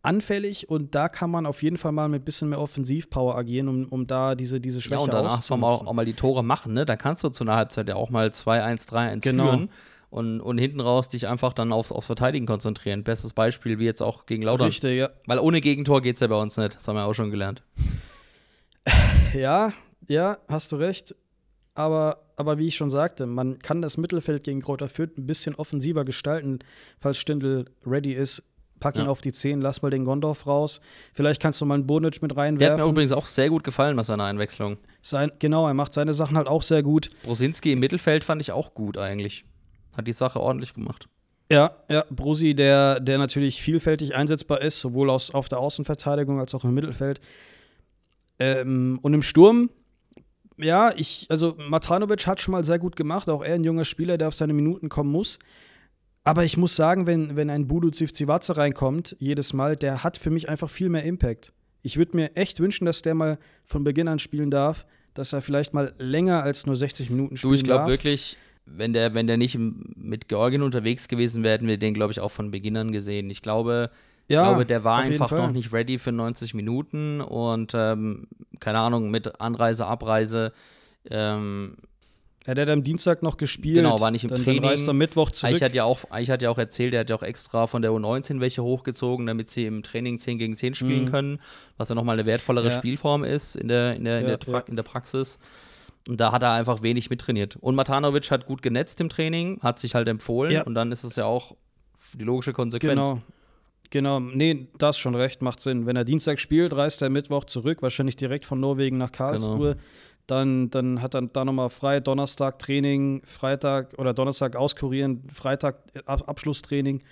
anfällig 0.02 0.70
und 0.70 0.94
da 0.94 1.08
kann 1.08 1.28
man 1.28 1.44
auf 1.44 1.64
jeden 1.64 1.76
Fall 1.76 1.90
mal 1.90 2.08
mit 2.08 2.22
ein 2.22 2.24
bisschen 2.24 2.50
mehr 2.50 2.60
Offensivpower 2.60 3.34
agieren, 3.36 3.66
um, 3.66 3.86
um 3.86 4.06
da 4.06 4.36
diese, 4.36 4.60
diese 4.60 4.80
Schwäche 4.80 5.00
Ja, 5.00 5.04
und 5.04 5.12
danach 5.12 5.42
soll 5.42 5.58
man 5.58 5.72
auch, 5.72 5.84
auch 5.88 5.92
mal 5.92 6.04
die 6.04 6.14
Tore 6.14 6.44
machen, 6.44 6.72
ne? 6.72 6.86
Da 6.86 6.94
kannst 6.94 7.24
du 7.24 7.30
zu 7.30 7.42
einer 7.42 7.56
Halbzeit 7.56 7.88
ja 7.88 7.96
auch 7.96 8.10
mal 8.10 8.28
2-1, 8.28 8.88
3-1 8.90 9.22
Genau. 9.24 9.44
führen 9.46 9.70
und, 10.10 10.40
und 10.40 10.58
hinten 10.58 10.78
raus 10.78 11.08
dich 11.08 11.26
einfach 11.26 11.52
dann 11.52 11.72
aufs, 11.72 11.90
aufs 11.90 12.06
Verteidigen 12.06 12.46
konzentrieren. 12.46 13.02
Bestes 13.02 13.32
Beispiel 13.32 13.80
wie 13.80 13.86
jetzt 13.86 14.02
auch 14.02 14.24
gegen 14.24 14.44
Lautern. 14.44 14.68
Richtig, 14.68 14.96
ja. 14.96 15.10
Weil 15.26 15.40
ohne 15.40 15.60
Gegentor 15.60 16.00
geht 16.00 16.14
es 16.14 16.20
ja 16.20 16.28
bei 16.28 16.40
uns 16.40 16.56
nicht. 16.56 16.76
Das 16.76 16.86
haben 16.86 16.94
wir 16.94 17.06
auch 17.06 17.14
schon 17.14 17.32
gelernt. 17.32 17.64
Ja, 19.34 19.72
ja, 20.06 20.38
hast 20.48 20.70
du 20.70 20.76
recht. 20.76 21.16
Aber, 21.74 22.25
aber 22.36 22.58
wie 22.58 22.66
ich 22.68 22.76
schon 22.76 22.90
sagte, 22.90 23.26
man 23.26 23.58
kann 23.58 23.82
das 23.82 23.96
Mittelfeld 23.96 24.44
gegen 24.44 24.60
Kräuter 24.60 24.88
Fürth 24.88 25.16
ein 25.18 25.26
bisschen 25.26 25.54
offensiver 25.54 26.04
gestalten, 26.04 26.58
falls 27.00 27.18
Stindl 27.18 27.64
ready 27.86 28.12
ist. 28.12 28.42
Pack 28.78 28.96
ihn 28.96 29.04
Ja. 29.04 29.08
auf 29.08 29.22
die 29.22 29.32
10, 29.32 29.62
lass 29.62 29.80
mal 29.80 29.90
den 29.90 30.04
Gondorf 30.04 30.46
raus. 30.46 30.80
Vielleicht 31.14 31.40
kannst 31.40 31.60
du 31.62 31.64
mal 31.64 31.74
einen 31.76 31.86
Bonic 31.86 32.20
mit 32.20 32.32
Der 32.32 32.36
hat 32.44 32.52
mir 32.52 32.60
reinwerfen. 32.66 32.90
übrigens 32.90 33.12
auch 33.12 33.24
sehr 33.24 33.48
gut 33.48 33.64
gefallen 33.64 33.96
bei 33.96 34.02
seiner 34.02 34.24
Einwechslung. 34.24 34.76
Sein, 35.00 35.32
genau, 35.38 35.66
er 35.66 35.72
macht 35.72 35.94
seine 35.94 36.12
Sachen 36.12 36.36
halt 36.36 36.46
auch 36.46 36.62
sehr 36.62 36.82
gut. 36.82 37.08
Brosinski 37.22 37.72
im 37.72 37.80
Mittelfeld 37.80 38.22
fand 38.22 38.42
ich 38.42 38.52
auch 38.52 38.74
gut 38.74 38.98
eigentlich. 38.98 39.46
Hat 39.96 40.06
die 40.06 40.12
Sache 40.12 40.40
ordentlich 40.40 40.74
gemacht. 40.74 41.08
Ja, 41.50 41.76
ja, 41.88 42.04
Brusi, 42.10 42.54
der, 42.54 43.00
der 43.00 43.16
natürlich 43.16 43.62
vielfältig 43.62 44.14
einsetzbar 44.14 44.60
ist, 44.60 44.78
sowohl 44.80 45.08
aus, 45.08 45.30
auf 45.30 45.48
der 45.48 45.58
Außenverteidigung 45.58 46.38
als 46.38 46.54
auch 46.54 46.64
im 46.64 46.74
Mittelfeld. 46.74 47.20
Ähm, 48.38 48.98
und 49.00 49.14
im 49.14 49.22
Sturm, 49.22 49.70
ja, 50.58 50.92
ich, 50.96 51.26
also 51.28 51.56
Matanovic 51.58 52.26
hat 52.26 52.40
schon 52.40 52.52
mal 52.52 52.64
sehr 52.64 52.78
gut 52.78 52.96
gemacht, 52.96 53.28
auch 53.28 53.42
er 53.42 53.54
ein 53.54 53.64
junger 53.64 53.84
Spieler, 53.84 54.18
der 54.18 54.28
auf 54.28 54.34
seine 54.34 54.52
Minuten 54.52 54.88
kommen 54.88 55.10
muss. 55.10 55.38
Aber 56.24 56.44
ich 56.44 56.56
muss 56.56 56.74
sagen, 56.74 57.06
wenn, 57.06 57.36
wenn 57.36 57.50
ein 57.50 57.68
Budu 57.68 57.90
Zivzivatze 57.90 58.56
reinkommt, 58.56 59.14
jedes 59.20 59.52
Mal, 59.52 59.76
der 59.76 60.02
hat 60.02 60.16
für 60.16 60.30
mich 60.30 60.48
einfach 60.48 60.68
viel 60.68 60.88
mehr 60.88 61.04
Impact. 61.04 61.52
Ich 61.82 61.98
würde 61.98 62.16
mir 62.16 62.36
echt 62.36 62.58
wünschen, 62.58 62.84
dass 62.84 63.02
der 63.02 63.14
mal 63.14 63.38
von 63.64 63.84
Beginn 63.84 64.08
an 64.08 64.18
spielen 64.18 64.50
darf, 64.50 64.86
dass 65.14 65.32
er 65.32 65.40
vielleicht 65.40 65.72
mal 65.72 65.94
länger 65.98 66.42
als 66.42 66.66
nur 66.66 66.76
60 66.76 67.10
Minuten 67.10 67.36
spielen 67.36 67.52
Du, 67.52 67.56
ich 67.56 67.62
glaube 67.62 67.82
darf. 67.82 67.88
wirklich, 67.88 68.36
wenn 68.64 68.92
der, 68.92 69.14
wenn 69.14 69.28
der 69.28 69.36
nicht 69.36 69.56
mit 69.56 70.26
Georgien 70.28 70.62
unterwegs 70.62 71.06
gewesen 71.06 71.44
wäre, 71.44 71.54
hätten 71.54 71.68
wir 71.68 71.78
den, 71.78 71.94
glaube 71.94 72.12
ich, 72.12 72.18
auch 72.18 72.32
von 72.32 72.50
Beginn 72.50 72.76
an 72.76 72.90
gesehen. 72.90 73.30
Ich 73.30 73.40
glaube, 73.40 73.90
ja, 74.28 74.42
ich 74.42 74.48
glaube, 74.48 74.66
der 74.66 74.84
war 74.84 74.98
einfach 74.98 75.30
noch 75.30 75.52
nicht 75.52 75.72
ready 75.72 75.98
für 75.98 76.12
90 76.12 76.54
Minuten 76.54 77.20
und 77.20 77.72
ähm, 77.74 78.28
keine 78.60 78.78
Ahnung, 78.80 79.10
mit 79.10 79.40
Anreise, 79.40 79.86
Abreise. 79.86 80.52
Ähm, 81.10 81.76
Ja, 82.46 82.54
der 82.54 82.66
hat 82.66 82.70
am 82.72 82.82
Dienstag 82.84 83.22
noch 83.24 83.36
gespielt. 83.38 83.76
Genau, 83.76 84.00
war 84.00 84.10
nicht 84.12 84.22
im 84.24 84.30
dann, 84.30 84.42
Training. 84.42 84.62
Dann 84.62 84.70
reist 84.70 84.86
er 84.88 84.94
Mittwoch 84.94 85.30
zurück. 85.32 85.54
Eich 85.56 85.62
hat 85.62 85.74
ja 85.74 85.82
auch, 85.84 86.00
Eich 86.10 86.30
hat 86.30 86.42
ja 86.42 86.50
auch 86.50 86.58
erzählt, 86.58 86.94
er 86.94 87.00
hat 87.00 87.10
ja 87.10 87.16
auch 87.16 87.22
extra 87.24 87.66
von 87.66 87.82
der 87.82 87.90
U19 87.90 88.38
welche 88.40 88.62
hochgezogen, 88.62 89.26
damit 89.26 89.50
sie 89.50 89.66
im 89.66 89.82
Training 89.82 90.18
10 90.20 90.38
gegen 90.38 90.56
10 90.56 90.74
spielen 90.74 91.04
Mhm. 91.06 91.10
können, 91.10 91.40
was 91.76 91.88
ja 91.88 91.94
nochmal 91.96 92.14
eine 92.18 92.26
wertvollere 92.26 92.66
Ja. 92.68 92.70
Spielform 92.78 93.24
ist 93.24 93.56
in 93.56 93.66
der, 93.68 93.96
in 93.96 94.04
der, 94.04 94.20
in, 94.20 94.28
Ja, 94.28 94.36
der 94.36 94.68
in 94.68 94.76
der 94.76 94.82
Praxis. 94.84 95.38
Und 96.08 96.20
da 96.20 96.30
hat 96.30 96.44
er 96.44 96.52
einfach 96.52 96.82
wenig 96.82 97.10
mittrainiert. 97.10 97.56
Und 97.56 97.74
Matanovic 97.74 98.30
hat 98.30 98.46
gut 98.46 98.62
genetzt 98.62 99.00
im 99.00 99.08
Training, 99.08 99.58
hat 99.60 99.80
sich 99.80 99.96
halt 99.96 100.06
empfohlen 100.08 100.62
und 100.62 100.74
dann 100.74 100.92
ist 100.92 101.02
es 101.02 101.16
ja 101.16 101.24
auch 101.24 101.56
die 102.14 102.22
logische 102.22 102.52
Konsequenz. 102.52 103.08
Genau. 103.08 103.22
Genau, 103.90 104.20
nee, 104.20 104.68
das 104.78 104.98
schon 104.98 105.14
recht, 105.14 105.42
macht 105.42 105.60
Sinn. 105.60 105.86
Wenn 105.86 105.96
er 105.96 106.04
Dienstag 106.04 106.40
spielt, 106.40 106.74
reist 106.74 107.02
er 107.02 107.10
Mittwoch 107.10 107.44
zurück, 107.44 107.82
wahrscheinlich 107.82 108.16
direkt 108.16 108.44
von 108.44 108.60
Norwegen 108.60 108.98
nach 108.98 109.12
Karlsruhe. 109.12 109.74
Genau. 109.74 109.84
Dann, 110.26 110.70
dann 110.70 111.02
hat 111.02 111.14
er 111.14 111.22
da 111.22 111.44
nochmal 111.44 111.70
frei, 111.70 112.00
Donnerstag 112.00 112.58
Training, 112.58 113.22
Freitag 113.24 113.96
oder 113.96 114.12
Donnerstag 114.12 114.56
auskurieren, 114.56 115.22
Freitag 115.32 115.76
Ab 116.04 116.24
Abschlusstraining 116.26 117.02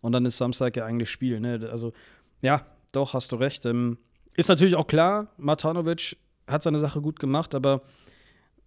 und 0.00 0.12
dann 0.12 0.24
ist 0.24 0.38
Samstag 0.38 0.76
ja 0.76 0.86
eigentlich 0.86 1.10
Spiel. 1.10 1.38
Ne? 1.38 1.68
Also, 1.70 1.92
ja, 2.40 2.66
doch, 2.92 3.12
hast 3.12 3.32
du 3.32 3.36
recht. 3.36 3.66
Ähm, 3.66 3.98
ist 4.34 4.48
natürlich 4.48 4.76
auch 4.76 4.86
klar, 4.86 5.28
Matanovic 5.36 6.16
hat 6.48 6.62
seine 6.62 6.78
Sache 6.78 7.00
gut 7.02 7.20
gemacht, 7.20 7.54
aber 7.54 7.82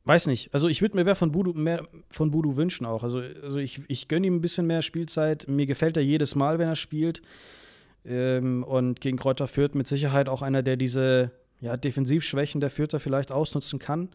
weiß 0.05 0.27
nicht. 0.27 0.53
Also, 0.53 0.67
ich 0.67 0.81
würde 0.81 0.95
mir 0.95 1.03
mehr 1.03 1.15
von 1.15 1.31
Budu, 1.31 1.53
mehr 1.53 1.87
von 2.09 2.31
Budu 2.31 2.55
wünschen 2.57 2.85
auch. 2.85 3.03
Also, 3.03 3.21
also 3.43 3.57
ich, 3.59 3.81
ich 3.87 4.07
gönne 4.07 4.27
ihm 4.27 4.35
ein 4.35 4.41
bisschen 4.41 4.67
mehr 4.67 4.81
Spielzeit. 4.81 5.47
Mir 5.47 5.65
gefällt 5.65 5.97
er 5.97 6.03
jedes 6.03 6.35
Mal, 6.35 6.59
wenn 6.59 6.67
er 6.69 6.75
spielt. 6.75 7.21
Ähm, 8.05 8.63
und 8.63 9.01
gegen 9.01 9.17
Kräuter 9.17 9.47
Fürth 9.47 9.73
mit 9.75 9.87
Sicherheit 9.87 10.29
auch 10.29 10.41
einer, 10.41 10.61
der 10.63 10.77
diese 10.77 11.31
ja, 11.59 11.75
Defensivschwächen 11.77 12.61
der 12.61 12.69
Fürther 12.69 12.99
vielleicht 12.99 13.31
ausnutzen 13.31 13.79
kann. 13.79 14.09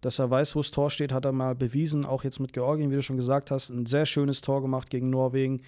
Dass 0.00 0.18
er 0.18 0.30
weiß, 0.30 0.54
wo 0.54 0.60
das 0.60 0.70
Tor 0.70 0.90
steht, 0.90 1.12
hat 1.12 1.24
er 1.24 1.32
mal 1.32 1.54
bewiesen. 1.54 2.04
Auch 2.04 2.24
jetzt 2.24 2.38
mit 2.38 2.52
Georgien, 2.52 2.90
wie 2.90 2.96
du 2.96 3.02
schon 3.02 3.16
gesagt 3.16 3.50
hast, 3.50 3.70
ein 3.70 3.86
sehr 3.86 4.04
schönes 4.06 4.40
Tor 4.42 4.60
gemacht 4.62 4.90
gegen 4.90 5.10
Norwegen. 5.10 5.62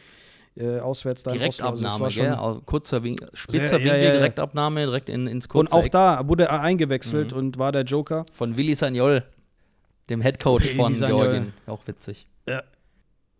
Äh, 0.59 0.79
auswärts 0.79 1.23
da 1.23 1.33
Oslo. 1.33 1.43
Also 1.45 1.83
Direktabnahme, 1.83 2.01
war 2.05 2.11
schon- 2.11 2.25
gell? 2.55 2.63
Kurzer 2.65 3.03
Win 3.03 3.17
spitzer 3.35 3.65
Sehr- 3.67 3.79
ja, 3.81 3.85
Winkel, 3.85 3.99
ja, 4.01 4.05
ja. 4.07 4.13
Direktabnahme, 4.13 4.87
direkt 4.87 5.09
in, 5.11 5.27
ins 5.27 5.45
Und 5.47 5.51
kurze 5.51 5.75
auch 5.77 5.85
Eck 5.85 5.91
da 5.93 6.27
wurde 6.29 6.45
er 6.45 6.63
eingewechselt 6.63 7.33
Mhm. 7.33 7.39
und 7.39 7.59
war 7.59 7.73
der 7.73 7.83
Joker. 7.83 8.25
von 8.33 8.57
Willi 8.57 8.75
Sagnol, 8.75 9.23
dem 10.09 10.21
Headcoach 10.21 10.63
Willi 10.77 10.77
von. 10.77 10.95
Georgien. 10.95 11.53
Auch 11.67 11.87
witzig. 11.87 12.27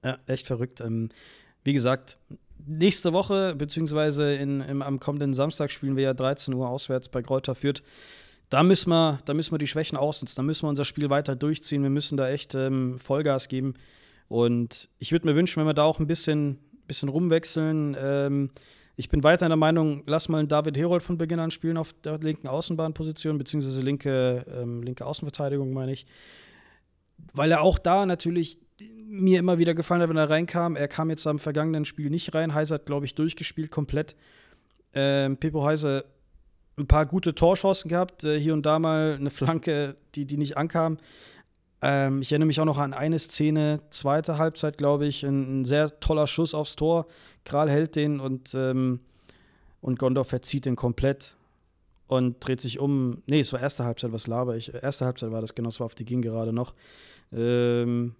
Ja, 0.07 0.19
echt 0.27 0.47
verrückt. 0.47 0.81
Ähm, 0.81 1.09
wie 1.65 1.73
gesagt, 1.73 2.19
nächste 2.65 3.13
Woche, 3.13 3.55
beziehungsweise 3.57 4.35
in, 4.35 4.61
im, 4.61 4.83
am 4.83 5.01
kommenden 5.01 5.35
Samstag 5.35 5.71
spielen 5.71 5.97
wir 5.97 6.05
ja 6.05 6.15
13 6.15 6.55
Uhr 6.55 6.69
auswärts 6.69 7.09
bei 7.09 7.23
Kräuter 7.23 7.55
Fürth. 7.55 7.83
Da 8.49 8.63
müssen, 8.63 8.91
wir, 8.91 9.19
da 9.25 9.35
müssen 9.35 9.53
wir 9.53 9.59
die 9.59 9.67
Schwächen 9.67 9.99
ausnutzen. 9.99 10.37
Da 10.37 10.43
müssen 10.43 10.65
wir 10.65 10.69
unser 10.69 10.85
Spiel 10.85 11.11
weiter 11.11 11.35
durchziehen. 11.35 11.83
Wir 11.83 11.91
müssen 11.91 12.17
da 12.17 12.29
echt 12.29 12.55
ähm, 12.55 13.01
Vollgas 13.01 13.49
geben. 13.49 13.75
Und 14.29 14.89
ich 14.99 15.11
würde 15.11 15.27
mir 15.27 15.35
wünschen, 15.35 15.59
wenn 15.61 15.67
wir 15.67 15.75
da 15.75 15.83
auch 15.83 15.99
ein 15.99 16.07
bisschen, 16.07 16.61
bisschen 16.87 17.09
rumwechseln. 17.09 17.97
Ähm, 17.99 18.51
ich 18.95 19.09
bin 19.09 19.25
weiter 19.25 19.47
in 19.47 19.51
der 19.51 19.57
Meinung, 19.57 20.05
lass 20.07 20.29
mal 20.29 20.39
einen 20.39 20.49
David 20.49 20.77
Herold 20.77 21.03
von 21.03 21.19
Beginn 21.19 21.41
an 21.41 21.51
spielen 21.51 21.77
auf 21.77 21.93
der 22.05 22.19
linken 22.19 22.47
Außenbahnposition, 22.47 23.37
beziehungsweise 23.37 23.83
linke, 23.83 24.47
ähm, 24.49 24.83
linke 24.83 25.05
Außenverteidigung, 25.05 25.73
meine 25.73 25.93
ich. 25.93 26.07
Weil 27.33 27.53
er 27.53 27.63
auch 27.63 27.79
da 27.79 28.07
natürlich 28.07 28.59
mir 29.09 29.39
immer 29.39 29.59
wieder 29.59 29.75
gefallen 29.75 30.03
hat, 30.03 30.09
wenn 30.09 30.17
er 30.17 30.31
reinkam. 30.31 30.77
Er 30.77 30.89
kam 30.89 31.11
jetzt 31.11 31.27
am 31.27 31.39
vergangenen 31.39 31.85
Spiel 31.85 32.11
nicht 32.11 32.35
rein. 32.35 32.55
Heiser 32.55 32.77
hat, 32.77 32.87
glaube 32.87 33.07
ich, 33.07 33.15
durchgespielt 33.15 33.71
komplett. 33.71 34.17
Ähm, 34.93 35.37
Pepo 35.37 35.65
Heiser 35.65 36.05
ein 36.79 36.87
paar 36.87 37.07
gute 37.07 37.35
Torchancen 37.35 37.89
gehabt, 37.89 38.25
äh, 38.25 38.39
hier 38.39 38.53
und 38.53 38.67
da 38.67 38.79
mal 38.79 39.17
eine 39.19 39.31
Flanke, 39.31 39.97
die, 40.15 40.27
die 40.27 40.37
nicht 40.37 40.57
ankam. 40.57 40.99
Ähm, 41.83 42.21
ich 42.21 42.33
erinnere 42.33 42.47
mich 42.47 42.61
auch 42.61 42.67
noch 42.67 42.79
an 42.79 42.93
eine 42.93 43.19
Szene, 43.19 43.81
zweite 43.91 44.39
Halbzeit, 44.39 44.79
glaube 44.79 45.07
ich, 45.07 45.25
ein, 45.25 45.61
ein 45.61 45.65
sehr 45.65 46.01
toller 46.01 46.27
Schuss 46.27 46.55
aufs 46.55 46.77
Tor. 46.77 47.07
Kral 47.45 47.71
hält 47.71 47.97
den 47.97 48.21
und, 48.21 48.55
ähm, 48.55 49.01
und 49.81 49.99
Gondorf 49.99 50.29
verzieht 50.29 50.65
den 50.65 50.77
komplett 50.77 51.37
und 52.07 52.37
dreht 52.41 52.61
sich 52.61 52.79
um. 52.79 53.23
Nee, 53.27 53.41
es 53.41 53.53
war 53.53 53.61
erste 53.61 53.85
Halbzeit, 53.85 54.13
was 54.13 54.27
laber 54.27 54.57
ich? 54.57 54.73
Erste 54.73 55.05
Halbzeit 55.05 55.31
war 55.33 55.41
das, 55.41 55.55
genau, 55.55 55.69
es 55.69 55.81
war 55.81 55.87
auf 55.87 55.95
die 55.95 56.05
ging 56.05 56.23
gerade 56.23 56.53
noch. 56.53 56.75
Ähm, 57.33 58.15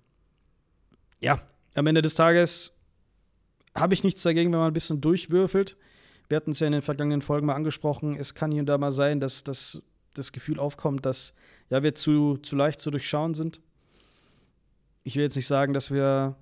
ja, 1.21 1.41
am 1.75 1.87
Ende 1.87 2.03
des 2.03 2.15
Tages 2.15 2.73
habe 3.75 3.95
ich 3.95 4.05
nichts 4.05 4.23
dagegen, 4.23 4.53
wenn 4.53 4.59
man 4.59 4.69
ein 4.71 4.75
bisschen 4.75 5.01
durchwürfelt. 5.01 5.77
Wir 6.29 6.37
hatten 6.37 6.51
es 6.51 6.61
ja 6.61 6.67
in 6.67 6.73
den 6.73 6.83
vergangenen 6.83 7.23
Folgen 7.23 7.47
mal 7.47 7.55
angesprochen. 7.55 8.17
Es 8.17 8.35
kann 8.35 8.51
hier 8.51 8.61
und 8.61 8.67
da 8.67 8.79
mal 8.79 8.93
sein, 8.93 9.21
dass, 9.21 9.45
dass 9.45 9.83
das 10.15 10.33
Gefühl 10.33 10.59
aufkommt, 10.59 11.07
dass 11.07 11.35
ja, 11.71 11.83
wir 11.83 11.95
zu, 11.95 12.39
zu 12.39 12.57
leicht 12.57 12.81
zu 12.81 12.91
durchschauen 12.91 13.35
sind. 13.35 13.61
Ich 15.05 15.15
will 15.15 15.23
jetzt 15.23 15.37
nicht 15.37 15.47
sagen, 15.47 15.73
dass 15.73 15.91
wir 15.91 16.37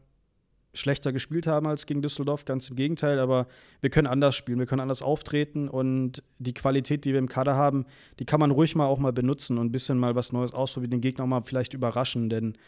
schlechter 0.74 1.12
gespielt 1.12 1.46
haben 1.46 1.66
als 1.66 1.86
gegen 1.86 2.02
Düsseldorf, 2.02 2.44
ganz 2.44 2.68
im 2.68 2.76
Gegenteil, 2.76 3.18
aber 3.18 3.46
wir 3.80 3.90
können 3.90 4.06
anders 4.06 4.34
spielen, 4.34 4.58
wir 4.58 4.66
können 4.66 4.80
anders 4.80 5.02
auftreten 5.02 5.68
und 5.68 6.22
die 6.38 6.54
Qualität, 6.54 7.04
die 7.04 7.12
wir 7.12 7.18
im 7.18 7.28
Kader 7.28 7.54
haben, 7.54 7.86
die 8.18 8.24
kann 8.24 8.40
man 8.40 8.50
ruhig 8.50 8.74
mal 8.74 8.86
auch 8.86 8.98
mal 8.98 9.12
benutzen 9.12 9.58
und 9.58 9.66
ein 9.66 9.72
bisschen 9.72 9.98
mal 9.98 10.14
was 10.14 10.32
Neues 10.32 10.52
ausprobieren, 10.52 10.90
den 10.90 11.00
Gegner 11.00 11.24
auch 11.24 11.28
mal 11.28 11.42
vielleicht 11.44 11.74
überraschen, 11.74 12.28
denn 12.28 12.58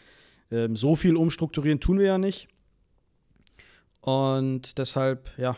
ähm, 0.51 0.75
so 0.75 0.95
viel 0.95 1.15
umstrukturieren 1.15 1.79
tun 1.79 1.99
wir 1.99 2.05
ja 2.05 2.17
nicht. 2.17 2.47
Und 4.01 4.77
deshalb, 4.77 5.29
ja, 5.37 5.57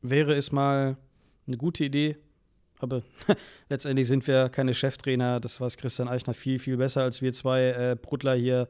wäre 0.00 0.34
es 0.34 0.52
mal 0.52 0.96
eine 1.46 1.56
gute 1.56 1.84
Idee. 1.84 2.16
Aber 2.78 3.02
letztendlich 3.68 4.08
sind 4.08 4.26
wir 4.26 4.48
keine 4.48 4.74
Cheftrainer. 4.74 5.40
Das 5.40 5.60
weiß 5.60 5.76
Christian 5.76 6.08
Eichner 6.08 6.34
viel, 6.34 6.58
viel 6.58 6.76
besser 6.76 7.02
als 7.02 7.22
wir 7.22 7.32
zwei 7.32 7.70
äh, 7.70 7.96
Brudler 8.00 8.34
hier, 8.34 8.68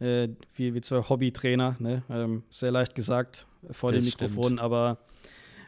äh, 0.00 0.28
wie, 0.54 0.74
wie 0.74 0.80
zwei 0.80 1.02
Hobbytrainer. 1.08 1.76
Ne? 1.78 2.02
Ähm, 2.10 2.42
sehr 2.50 2.70
leicht 2.70 2.94
gesagt 2.94 3.46
vor 3.70 3.92
Das 3.92 4.04
dem 4.04 4.10
stimmt. 4.10 4.30
Mikrofon. 4.30 4.58
Aber, 4.58 4.98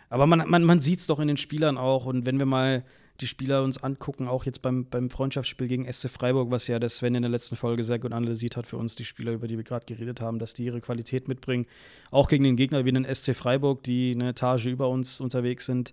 aber 0.09 0.27
man, 0.27 0.49
man, 0.49 0.65
man 0.65 0.81
sieht 0.81 1.01
es 1.01 1.07
doch 1.07 1.19
in 1.21 1.29
den 1.29 1.37
Spielern 1.37 1.79
auch. 1.79 2.07
Und 2.07 2.27
wenn 2.27 2.39
wir 2.39 2.47
mal 2.47 2.85
die 3.21 3.27
Spieler 3.27 3.63
uns 3.63 3.83
angucken, 3.83 4.29
auch 4.29 4.45
jetzt 4.45 4.63
beim, 4.63 4.87
beim 4.87 5.11
Freundschaftsspiel 5.11 5.69
gegen 5.69 5.93
SC 5.93 6.09
Freiburg, 6.09 6.51
was 6.51 6.67
ja 6.67 6.79
der 6.79 6.89
Sven 6.89 7.15
in 7.15 7.23
der 7.23 7.31
letzten 7.31 7.57
Folge 7.57 7.85
sehr 7.85 7.99
gut 7.99 8.13
analysiert 8.13 8.57
hat 8.57 8.67
für 8.67 8.79
uns, 8.79 8.95
die 8.95 9.05
Spieler, 9.05 9.33
über 9.33 9.47
die 9.47 9.57
wir 9.57 9.65
gerade 9.65 9.85
geredet 9.85 10.21
haben, 10.21 10.39
dass 10.39 10.55
die 10.55 10.65
ihre 10.65 10.81
Qualität 10.81 11.29
mitbringen. 11.29 11.67
Auch 12.11 12.29
gegen 12.29 12.45
den 12.45 12.57
Gegner 12.57 12.85
wie 12.85 12.93
den 12.93 13.05
SC 13.05 13.35
Freiburg, 13.35 13.83
die 13.83 14.13
eine 14.15 14.31
Etage 14.31 14.67
über 14.67 14.89
uns 14.89 15.21
unterwegs 15.21 15.67
sind. 15.67 15.93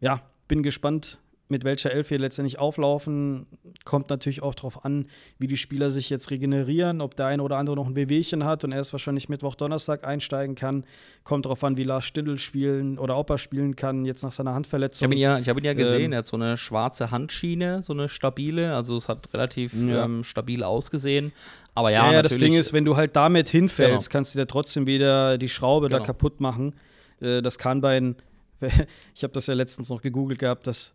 Ja, 0.00 0.22
bin 0.46 0.62
gespannt, 0.62 1.18
mit 1.48 1.64
welcher 1.64 1.92
Elf 1.92 2.10
wir 2.10 2.18
letztendlich 2.18 2.58
auflaufen, 2.58 3.46
kommt 3.88 4.10
natürlich 4.10 4.42
auch 4.42 4.54
darauf 4.54 4.84
an, 4.84 5.06
wie 5.38 5.46
die 5.46 5.56
Spieler 5.56 5.90
sich 5.90 6.10
jetzt 6.10 6.30
regenerieren, 6.30 7.00
ob 7.00 7.16
der 7.16 7.26
eine 7.26 7.42
oder 7.42 7.56
andere 7.56 7.74
noch 7.74 7.86
ein 7.86 7.96
Wehwehchen 7.96 8.44
hat 8.44 8.62
und 8.62 8.72
erst 8.72 8.92
wahrscheinlich 8.92 9.30
Mittwoch, 9.30 9.54
Donnerstag 9.54 10.04
einsteigen 10.06 10.54
kann. 10.54 10.84
Kommt 11.24 11.46
darauf 11.46 11.64
an, 11.64 11.78
wie 11.78 11.84
Lars 11.84 12.04
Stindl 12.04 12.36
spielen 12.38 12.98
oder 12.98 13.16
ob 13.16 13.30
er 13.30 13.38
spielen 13.38 13.76
kann, 13.76 14.04
jetzt 14.04 14.22
nach 14.22 14.32
seiner 14.32 14.52
Handverletzung. 14.52 14.98
Ich 15.00 15.04
habe 15.04 15.14
ihn, 15.14 15.20
ja, 15.20 15.38
ich 15.38 15.48
hab 15.48 15.56
ihn 15.58 15.64
ja 15.64 15.72
gesehen, 15.72 16.02
Ähm, 16.04 16.12
er 16.12 16.18
hat 16.18 16.26
so 16.26 16.36
eine 16.36 16.56
schwarze 16.58 17.10
Handschiene, 17.10 17.82
so 17.82 17.94
eine 17.94 18.08
stabile, 18.10 18.74
also 18.76 18.94
es 18.96 19.08
hat 19.08 19.32
relativ 19.32 19.72
Ja. 19.88 20.04
ähm, 20.04 20.22
stabil 20.22 20.62
ausgesehen. 20.62 21.32
Aber 21.74 21.88
ja, 21.90 22.06
Ja, 22.08 22.12
ja, 22.14 22.22
das 22.22 22.36
Ding 22.36 22.52
ist, 22.54 22.74
wenn 22.74 22.84
du 22.84 22.94
halt 22.96 23.16
damit 23.16 23.48
hinfällst, 23.48 24.10
Genau. 24.10 24.12
kannst 24.18 24.34
du 24.34 24.38
dir 24.38 24.46
trotzdem 24.46 24.86
wieder 24.86 25.38
die 25.38 25.48
Schraube 25.48 25.88
da 25.88 25.96
Genau. 25.96 26.06
kaputt 26.06 26.40
machen. 26.40 26.74
Äh, 27.20 27.40
das 27.40 27.56
Kahnbein, 27.56 28.16
ich 29.14 29.22
habe 29.22 29.32
das 29.32 29.46
ja 29.46 29.54
letztens 29.54 29.88
noch 29.88 30.02
gegoogelt 30.02 30.38
gehabt, 30.38 30.66
das, 30.66 30.92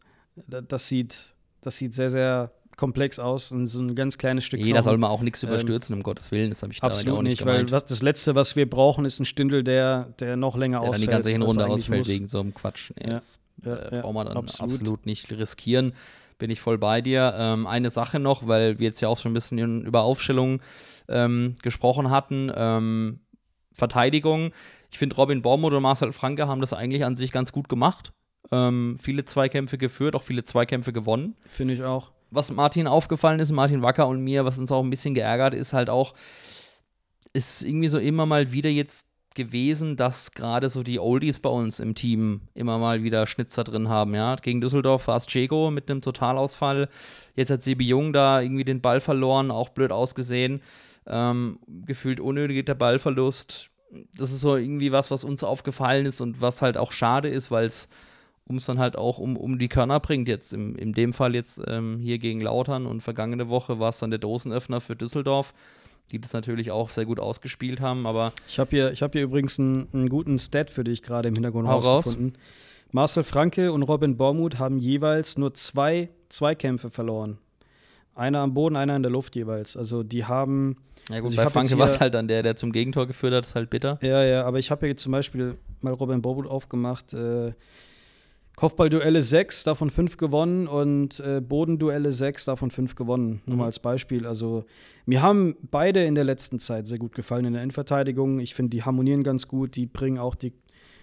das, 0.47 0.87
sieht, 0.87 1.33
das 1.61 1.77
sieht 1.77 1.93
sehr, 1.93 2.09
sehr 2.09 2.51
komplex 2.77 3.19
aus. 3.19 3.51
Und 3.51 3.67
so 3.67 3.81
ein 3.81 3.95
ganz 3.95 4.17
kleines 4.17 4.45
Stück 4.45 4.59
Nee, 4.59 4.73
da 4.73 4.83
soll 4.83 4.97
man 4.97 5.09
auch 5.09 5.21
nichts 5.21 5.43
überstürzen, 5.43 5.95
um 5.95 6.03
Gottes 6.03 6.31
Willen, 6.31 6.49
das 6.49 6.61
habe 6.61 6.73
ich 6.73 6.79
da 6.79 6.87
Absolut 6.87 7.19
auch 7.19 7.21
nicht, 7.21 7.39
nicht 7.39 7.45
weil 7.45 7.69
was, 7.71 7.85
das 7.85 8.01
Letzte, 8.01 8.35
was 8.35 8.55
wir 8.55 8.69
brauchen, 8.69 9.05
ist 9.05 9.19
ein 9.19 9.25
Stindel, 9.25 9.63
der, 9.63 10.13
der 10.19 10.35
noch 10.35 10.55
länger 10.55 10.79
der 10.79 10.87
dann 10.87 10.89
ausfällt. 10.89 11.09
die 11.09 11.11
ganze 11.11 11.29
Hinrunde 11.29 11.65
eigentlich 11.65 11.75
ausfällt 11.75 11.99
muss. 11.99 12.07
wegen 12.07 12.27
so 12.27 12.39
einem 12.39 12.53
Quatsch. 12.53 12.91
Nee, 12.99 13.09
Ja. 13.09 13.17
Das 13.17 13.39
Ja, 13.63 13.75
äh, 13.75 13.95
ja, 13.95 14.01
braucht 14.01 14.13
man 14.13 14.27
dann 14.27 14.37
absolut. 14.37 14.73
absolut. 14.73 15.05
nicht 15.05 15.31
riskieren. 15.31 15.93
Bin 16.37 16.49
ich 16.49 16.59
voll 16.59 16.77
bei 16.77 17.01
dir. 17.01 17.33
Ähm, 17.37 17.67
eine 17.67 17.89
Sache 17.89 18.19
noch, 18.19 18.47
weil 18.47 18.79
wir 18.79 18.87
jetzt 18.87 18.99
ja 19.01 19.07
auch 19.07 19.17
schon 19.17 19.31
ein 19.31 19.35
bisschen 19.35 19.85
über 19.85 20.01
Aufstellungen 20.01 20.61
ähm, 21.07 21.55
gesprochen 21.61 22.09
hatten. 22.09 22.51
Ähm, 22.53 23.19
Verteidigung. 23.73 24.51
Ich 24.91 24.97
finde, 24.97 25.15
Robin 25.15 25.41
Bormuth 25.41 25.73
und 25.73 25.81
Marcel 25.81 26.11
Franke 26.11 26.47
haben 26.47 26.61
das 26.61 26.73
eigentlich 26.73 27.05
an 27.05 27.15
sich 27.15 27.31
ganz 27.31 27.51
gut 27.51 27.69
gemacht. 27.69 28.13
Ähm, 28.51 28.97
viele 29.01 29.25
Zweikämpfe 29.25 29.77
geführt, 29.77 30.15
auch 30.15 30.21
viele 30.21 30.43
Zweikämpfe 30.43 30.93
gewonnen 30.93 31.35
Finde 31.49 31.73
ich 31.73 31.83
auch. 31.83 32.11
Was 32.33 32.51
Martin 32.51 32.87
aufgefallen 32.87 33.39
ist, 33.39 33.51
Martin 33.51 33.81
Wacker 33.81 34.07
und 34.07 34.23
mir, 34.23 34.45
was 34.45 34.57
uns 34.57 34.71
auch 34.71 34.83
ein 34.83 34.89
bisschen 34.89 35.13
geärgert, 35.13 35.53
ist 35.53 35.73
halt 35.73 35.89
auch, 35.89 36.13
ist 37.33 37.63
irgendwie 37.63 37.87
so 37.87 37.99
immer 37.99 38.25
mal 38.25 38.51
wieder 38.51 38.69
jetzt 38.69 39.07
gewesen, 39.35 39.95
dass 39.95 40.31
gerade 40.31 40.69
so 40.69 40.83
die 40.83 40.99
Oldies 40.99 41.39
bei 41.39 41.49
uns 41.49 41.79
im 41.79 41.95
Team 41.95 42.41
immer 42.53 42.77
mal 42.77 43.03
wieder 43.03 43.25
Schnitzer 43.27 43.63
drin 43.63 43.89
haben, 43.89 44.13
ja. 44.15 44.35
Gegen 44.35 44.61
Düsseldorf 44.61 45.07
war 45.07 45.17
es 45.17 45.25
Cego 45.25 45.71
mit 45.71 45.89
einem 45.89 46.01
Totalausfall. 46.01 46.89
Jetzt 47.35 47.49
hat 47.49 47.63
Sebi 47.63 47.85
Jung 47.85 48.13
da 48.13 48.41
irgendwie 48.41 48.63
den 48.63 48.81
Ball 48.81 48.99
verloren, 48.99 49.51
auch 49.51 49.69
blöd 49.69 49.91
ausgesehen. 49.91 50.61
Ähm, 51.05 51.59
gefühlt 51.85 52.19
unnötig 52.19 52.65
der 52.65 52.75
Ballverlust. 52.75 53.69
Das 54.17 54.31
ist 54.31 54.41
so 54.41 54.55
irgendwie 54.55 54.91
was, 54.91 55.11
was 55.11 55.23
uns 55.23 55.43
aufgefallen 55.43 56.05
ist 56.05 56.21
und 56.21 56.41
was 56.41 56.61
halt 56.61 56.77
auch 56.77 56.91
schade 56.91 57.29
ist, 57.29 57.51
weil 57.51 57.65
es 57.65 57.89
um 58.45 58.57
es 58.57 58.65
dann 58.65 58.79
halt 58.79 58.97
auch 58.97 59.17
um, 59.19 59.37
um 59.37 59.57
die 59.57 59.69
Körner 59.69 59.99
bringt. 59.99 60.27
Jetzt 60.27 60.53
im, 60.53 60.75
in 60.75 60.93
dem 60.93 61.13
Fall 61.13 61.35
jetzt 61.35 61.61
ähm, 61.67 61.99
hier 61.99 62.19
gegen 62.19 62.41
Lautern 62.41 62.85
und 62.85 63.01
vergangene 63.01 63.49
Woche 63.49 63.79
war 63.79 63.89
es 63.89 63.99
dann 63.99 64.09
der 64.09 64.19
Dosenöffner 64.19 64.81
für 64.81 64.95
Düsseldorf, 64.95 65.53
die 66.11 66.19
das 66.19 66.33
natürlich 66.33 66.71
auch 66.71 66.89
sehr 66.89 67.05
gut 67.05 67.19
ausgespielt 67.19 67.79
haben, 67.79 68.05
aber 68.05 68.33
Ich 68.47 68.59
habe 68.59 68.69
hier, 68.71 68.91
ich 68.91 69.01
hab 69.01 69.13
hier 69.13 69.23
übrigens 69.23 69.59
einen, 69.59 69.87
einen 69.93 70.09
guten 70.09 70.37
Stat 70.39 70.69
für 70.69 70.83
dich 70.83 71.01
gerade 71.01 71.29
im 71.29 71.35
Hintergrund 71.35 71.67
rausgefunden. 71.67 72.33
Marcel 72.91 73.23
Franke 73.23 73.71
und 73.71 73.81
Robin 73.83 74.17
Bormuth 74.17 74.59
haben 74.59 74.77
jeweils 74.77 75.37
nur 75.37 75.53
zwei 75.55 76.09
Zweikämpfe 76.29 76.91
verloren. 76.91 77.39
Einer 78.13 78.39
am 78.39 78.53
Boden, 78.53 78.75
einer 78.75 78.95
in 78.95 79.01
der 79.01 79.11
Luft 79.11 79.35
jeweils. 79.35 79.75
Also 79.75 80.03
die 80.03 80.25
haben. 80.25 80.77
ja 81.09 81.19
gut, 81.19 81.31
Also 81.31 81.37
bei 81.37 81.49
Franke 81.49 81.75
war 81.79 81.87
es 81.87 81.99
halt 81.99 82.13
dann 82.13 82.27
der, 82.27 82.43
der 82.43 82.55
zum 82.55 82.71
Gegentor 82.71 83.07
geführt 83.07 83.33
hat, 83.33 83.45
ist 83.45 83.55
halt 83.55 83.71
bitter. 83.71 83.97
Ja, 84.03 84.23
ja, 84.23 84.45
aber 84.45 84.59
ich 84.59 84.69
habe 84.69 84.85
hier 84.85 84.95
zum 84.95 85.11
Beispiel 85.11 85.55
mal 85.81 85.93
Robin 85.93 86.21
Bormuth 86.21 86.45
aufgemacht. 86.45 87.15
Äh, 87.15 87.53
Kopfballduelle 88.55 89.21
6, 89.21 89.63
davon 89.63 89.89
5 89.89 90.17
gewonnen 90.17 90.67
und 90.67 91.19
äh, 91.19 91.41
Bodenduelle 91.41 92.11
6, 92.11 92.45
davon 92.45 92.69
5 92.69 92.93
gewonnen. 92.95 93.41
Nur 93.47 93.57
mal 93.57 93.65
als 93.65 93.79
Beispiel. 93.79 94.27
Also, 94.27 94.65
mir 95.07 95.23
haben 95.23 95.55
beide 95.71 96.05
in 96.05 96.13
der 96.13 96.23
letzten 96.23 96.59
Zeit 96.59 96.87
sehr 96.87 96.99
gut 96.99 97.15
gefallen 97.15 97.45
in 97.45 97.53
der 97.53 97.63
Innenverteidigung. 97.63 98.39
Ich 98.39 98.53
finde, 98.53 98.69
die 98.69 98.83
harmonieren 98.83 99.23
ganz 99.23 99.47
gut. 99.47 99.75
Die 99.75 99.87
bringen 99.87 100.19
auch 100.19 100.35
die, 100.35 100.53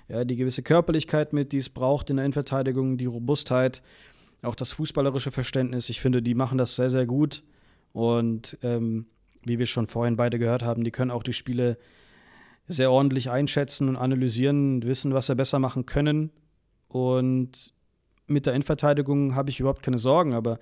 ja, 0.08 0.24
die 0.24 0.36
gewisse 0.36 0.62
Körperlichkeit 0.62 1.32
mit, 1.32 1.50
die 1.50 1.58
es 1.58 1.70
braucht 1.70 2.08
in 2.08 2.16
der 2.16 2.24
Innenverteidigung, 2.24 2.98
die 2.98 3.06
Robustheit, 3.06 3.82
auch 4.42 4.54
das 4.54 4.72
fußballerische 4.72 5.32
Verständnis. 5.32 5.88
Ich 5.88 6.00
finde, 6.00 6.22
die 6.22 6.34
machen 6.34 6.56
das 6.56 6.76
sehr, 6.76 6.88
sehr 6.88 7.04
gut. 7.04 7.42
Und 7.92 8.58
ähm, 8.62 9.06
wie 9.44 9.58
wir 9.58 9.66
schon 9.66 9.88
vorhin 9.88 10.14
beide 10.14 10.38
gehört 10.38 10.62
haben, 10.62 10.84
die 10.84 10.92
können 10.92 11.10
auch 11.10 11.24
die 11.24 11.32
Spiele 11.32 11.78
sehr 12.68 12.92
ordentlich 12.92 13.28
einschätzen 13.28 13.88
und 13.88 13.96
analysieren, 13.96 14.84
wissen, 14.84 15.12
was 15.12 15.26
sie 15.26 15.34
besser 15.34 15.58
machen 15.58 15.86
können. 15.86 16.30
Und 16.90 17.72
mit 18.26 18.46
der 18.46 18.52
Innenverteidigung 18.54 19.34
habe 19.34 19.50
ich 19.50 19.58
überhaupt 19.60 19.82
keine 19.82 19.98
Sorgen, 19.98 20.34
aber 20.34 20.58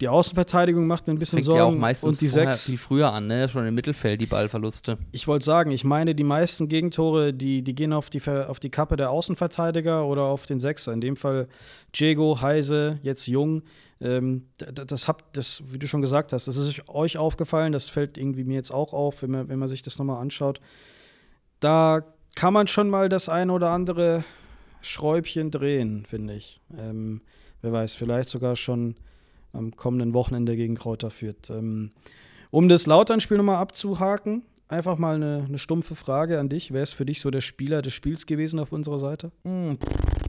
die 0.00 0.06
Außenverteidigung 0.06 0.86
macht 0.86 1.08
mir 1.08 1.14
ein 1.14 1.18
Das 1.18 1.30
bisschen 1.30 1.42
fängt 1.42 1.56
ja 1.56 1.64
auch 1.64 1.68
Sorgen. 1.70 1.80
meistens 1.80 2.08
und 2.08 2.20
die 2.20 2.28
vorher 2.28 2.54
sechs, 2.54 2.66
viel 2.66 2.78
früher 2.78 3.12
an, 3.12 3.26
ne? 3.26 3.48
Schon 3.48 3.66
im 3.66 3.74
Mittelfeld 3.74 4.20
die 4.20 4.26
Ballverluste. 4.26 4.96
ich 5.10 5.26
wollte 5.26 5.44
sagen, 5.44 5.72
ich 5.72 5.82
meine, 5.82 6.14
die 6.14 6.22
meisten 6.22 6.68
Gegentore, 6.68 7.34
die, 7.34 7.62
die 7.62 7.74
gehen 7.74 7.92
auf 7.92 8.08
die, 8.08 8.22
auf 8.28 8.60
die 8.60 8.70
Kappe 8.70 8.94
der 8.94 9.10
Außenverteidiger 9.10 10.06
oder 10.06 10.22
auf 10.22 10.46
den 10.46 10.60
Sechser. 10.60 10.92
In 10.92 11.00
dem 11.00 11.16
Fall 11.16 11.48
Diego, 11.98 12.40
Heise, 12.40 13.00
jetzt 13.02 13.26
Jung. 13.26 13.62
Ähm, 14.00 14.46
d- 14.60 14.66
d- 14.70 14.84
das 14.84 15.08
habt, 15.08 15.36
das, 15.36 15.64
wie 15.72 15.80
du 15.80 15.88
schon 15.88 16.00
gesagt 16.00 16.32
hast, 16.32 16.46
das 16.46 16.56
ist 16.56 16.88
euch 16.88 17.18
aufgefallen, 17.18 17.72
das 17.72 17.88
fällt 17.88 18.16
irgendwie 18.18 18.44
mir 18.44 18.54
jetzt 18.54 18.70
auch 18.70 18.92
auf, 18.92 19.22
wenn 19.22 19.32
man, 19.32 19.48
wenn 19.48 19.58
man 19.58 19.66
sich 19.66 19.82
das 19.82 19.98
nochmal 19.98 20.20
anschaut. 20.22 20.60
Da 21.58 22.04
kann 22.36 22.52
man 22.52 22.68
schon 22.68 22.88
mal 22.88 23.08
das 23.08 23.28
ein 23.28 23.50
oder 23.50 23.70
andere 23.70 24.22
Schräubchen 24.80 25.50
drehen, 25.50 26.04
finde 26.06 26.34
ich. 26.34 26.60
Ähm, 26.76 27.22
wer 27.62 27.72
weiß, 27.72 27.94
vielleicht 27.94 28.28
sogar 28.28 28.56
schon 28.56 28.96
am 29.52 29.74
kommenden 29.76 30.14
Wochenende 30.14 30.56
gegen 30.56 30.76
Kräuter 30.76 31.10
führt. 31.10 31.50
Ähm, 31.50 31.92
um 32.50 32.68
das 32.68 32.86
Lautern-Spiel 32.86 33.36
nochmal 33.36 33.56
abzuhaken, 33.56 34.42
einfach 34.68 34.98
mal 34.98 35.16
eine, 35.16 35.44
eine 35.46 35.58
stumpfe 35.58 35.94
Frage 35.94 36.38
an 36.38 36.48
dich. 36.48 36.72
Wer 36.72 36.82
ist 36.82 36.92
für 36.92 37.06
dich 37.06 37.20
so 37.20 37.30
der 37.30 37.40
Spieler 37.40 37.82
des 37.82 37.92
Spiels 37.92 38.26
gewesen 38.26 38.60
auf 38.60 38.72
unserer 38.72 38.98
Seite? 38.98 39.32
Hm, 39.44 39.78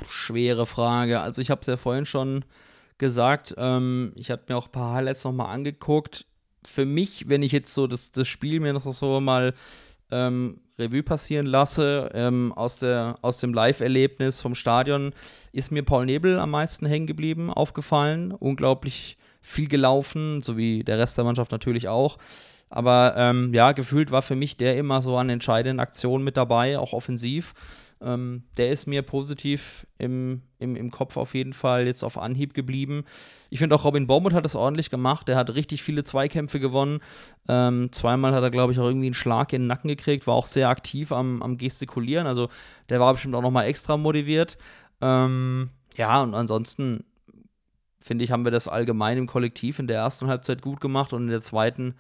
schwere 0.08 0.66
Frage. 0.66 1.20
Also 1.22 1.42
ich 1.42 1.50
habe 1.52 1.62
es 1.62 1.68
ja 1.68 1.78
vorhin 1.78 2.06
schon 2.06 2.46
gesagt, 2.98 3.56
ähm, 3.58 4.14
ich 4.16 4.32
habe 4.32 4.44
mir 4.48 4.58
auch 4.58 4.68
ein 4.68 4.72
paar 4.72 4.94
Highlights 4.94 5.24
nochmal 5.24 5.54
angeguckt. 5.54 6.26
Für 6.66 6.86
mich, 6.86 7.30
wenn 7.30 7.42
ich 7.42 7.52
jetzt 7.52 7.74
so 7.74 7.88
das, 7.88 8.12
das 8.12 8.28
Spiel 8.28 8.60
mir 8.60 8.74
noch 8.74 8.82
so 8.82 9.20
mal 9.22 9.54
ähm, 10.12 10.60
Revue 10.78 11.04
passieren 11.04 11.46
lasse, 11.46 12.10
ähm, 12.14 12.54
aus, 12.54 12.80
der, 12.80 13.18
aus 13.22 13.40
dem 13.40 13.54
Live-Erlebnis 13.54 14.42
vom 14.42 14.56
Stadion, 14.56 15.14
ist 15.52 15.72
mir 15.72 15.84
Paul 15.84 16.06
Nebel 16.06 16.40
am 16.40 16.52
meisten 16.52 16.86
hängen 16.86 17.08
geblieben, 17.08 17.52
aufgefallen. 17.52 18.32
Unglaublich 18.32 19.18
viel 19.42 19.68
gelaufen, 19.68 20.42
so 20.42 20.58
wie 20.58 20.84
der 20.84 20.98
Rest 20.98 21.18
der 21.18 21.26
Mannschaft 21.26 21.52
natürlich 21.52 21.88
auch. 21.88 22.18
Aber 22.70 23.16
ähm, 23.18 23.54
ja, 23.54 23.72
gefühlt 23.72 24.12
war 24.12 24.22
für 24.22 24.36
mich 24.36 24.58
der 24.58 24.78
immer 24.78 25.02
so 25.02 25.18
an 25.18 25.30
entscheidenden 25.30 25.80
Aktionen 25.80 26.24
mit 26.24 26.38
dabei, 26.38 26.78
auch 26.78 26.94
offensiv. 26.94 27.54
Ähm, 28.02 28.44
der 28.58 28.70
ist 28.70 28.88
mir 28.88 29.02
positiv 29.02 29.86
im, 29.98 30.42
im, 30.58 30.76
im 30.76 30.90
Kopf 30.90 31.18
auf 31.18 31.36
jeden 31.36 31.52
Fall 31.52 31.86
jetzt 31.86 32.04
auf 32.04 32.18
Anhieb 32.18 32.54
geblieben. 32.54 33.04
Ich 33.50 33.60
finde 33.60 33.76
auch 33.76 33.84
Robin 33.84 34.08
Bormuth 34.08 34.34
hat 34.34 34.46
das 34.46 34.56
ordentlich 34.56 34.90
gemacht. 34.90 35.28
Der 35.28 35.36
hat 35.36 35.54
richtig 35.54 35.84
viele 35.84 36.06
Zweikämpfe 36.06 36.60
gewonnen. 36.60 37.02
Ähm, 37.50 37.92
zweimal 37.92 38.34
hat 38.34 38.44
er, 38.44 38.52
glaube 38.52 38.72
ich, 38.72 38.80
auch 38.80 38.86
irgendwie 38.86 39.08
einen 39.08 39.16
Schlag 39.16 39.52
in 39.52 39.64
den 39.64 39.68
Nacken 39.68 39.90
gekriegt, 39.90 40.28
war 40.28 40.36
auch 40.36 40.46
sehr 40.46 40.70
aktiv 40.70 41.12
am, 41.12 41.42
am 41.42 41.58
Gestikulieren. 41.58 42.26
Also 42.26 42.50
der 42.88 43.00
war 43.02 43.14
bestimmt 43.14 43.36
auch 43.36 43.42
nochmal 43.42 43.66
extra 43.66 43.98
motiviert. 43.98 44.58
Ähm, 45.02 45.70
ja, 45.96 46.22
und 46.22 46.34
ansonsten 46.34 47.04
finde 48.00 48.24
ich, 48.24 48.32
haben 48.32 48.46
wir 48.46 48.52
das 48.52 48.70
allgemein 48.70 49.18
im 49.18 49.28
Kollektiv 49.28 49.78
in 49.80 49.88
der 49.88 49.98
ersten 49.98 50.28
Halbzeit 50.28 50.62
gut 50.62 50.80
gemacht 50.80 51.12
und 51.12 51.24
in 51.24 51.30
der 51.30 51.42
zweiten 51.42 51.96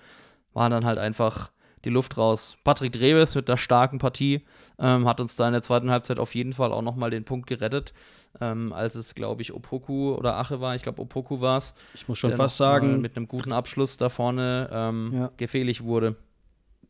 war 0.53 0.69
dann 0.69 0.85
halt 0.85 0.97
einfach 0.97 1.51
die 1.85 1.89
Luft 1.89 2.17
raus. 2.17 2.57
Patrick 2.63 2.91
Dreves 2.93 3.35
mit 3.35 3.47
der 3.47 3.57
starken 3.57 3.99
Partie 3.99 4.41
ähm, 4.77 5.07
hat 5.07 5.19
uns 5.19 5.35
da 5.35 5.47
in 5.47 5.53
der 5.53 5.61
zweiten 5.61 5.89
Halbzeit 5.89 6.19
auf 6.19 6.35
jeden 6.35 6.53
Fall 6.53 6.71
auch 6.71 6.81
nochmal 6.81 7.09
den 7.09 7.23
Punkt 7.23 7.47
gerettet, 7.47 7.93
ähm, 8.41 8.73
als 8.73 8.95
es, 8.95 9.15
glaube 9.15 9.41
ich, 9.41 9.53
Opoku 9.53 10.13
oder 10.13 10.37
Ache 10.37 10.61
war. 10.61 10.75
Ich 10.75 10.81
glaube, 10.83 11.01
Opoku 11.01 11.41
war 11.41 11.57
es. 11.57 11.73
Ich 11.93 12.07
muss 12.07 12.17
schon 12.17 12.33
fast 12.33 12.57
sagen, 12.57 13.01
Mit 13.01 13.15
einem 13.15 13.27
guten 13.27 13.51
Abschluss 13.51 13.97
da 13.97 14.09
vorne 14.09 14.69
ähm, 14.71 15.11
Ja. 15.13 15.31
gefährlich 15.37 15.83
wurde. 15.83 16.15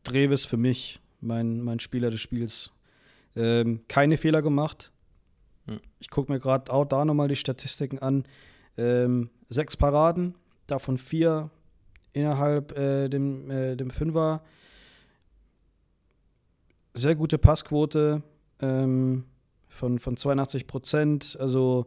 Dreves 0.04 0.44
für 0.44 0.56
mich, 0.56 1.00
mein, 1.20 1.60
mein 1.60 1.80
Spieler 1.80 2.10
des 2.10 2.20
Spiels. 2.20 2.72
Ähm, 3.36 3.82
keine 3.86 4.16
Fehler 4.16 4.42
gemacht. 4.42 4.90
Hm. 5.66 5.80
Ich 6.00 6.10
gucke 6.10 6.32
mir 6.32 6.40
gerade 6.40 6.72
auch 6.72 6.84
da 6.84 7.04
nochmal 7.04 7.28
die 7.28 7.36
Statistiken 7.36 7.98
an. 7.98 8.24
Ähm, 8.76 9.30
sechs 9.48 9.76
Paraden, 9.76 10.34
davon 10.66 10.96
vier 10.98 11.50
innerhalb 12.12 12.76
äh, 12.76 13.08
dem, 13.08 13.50
äh, 13.50 13.76
dem 13.76 13.90
Fünfer. 13.90 14.42
Sehr 16.94 17.14
gute 17.14 17.38
Passquote 17.38 18.22
ähm, 18.60 19.24
von, 19.68 19.98
von 19.98 20.16
82 20.16 20.66
Prozent. 20.66 21.36
Also 21.40 21.86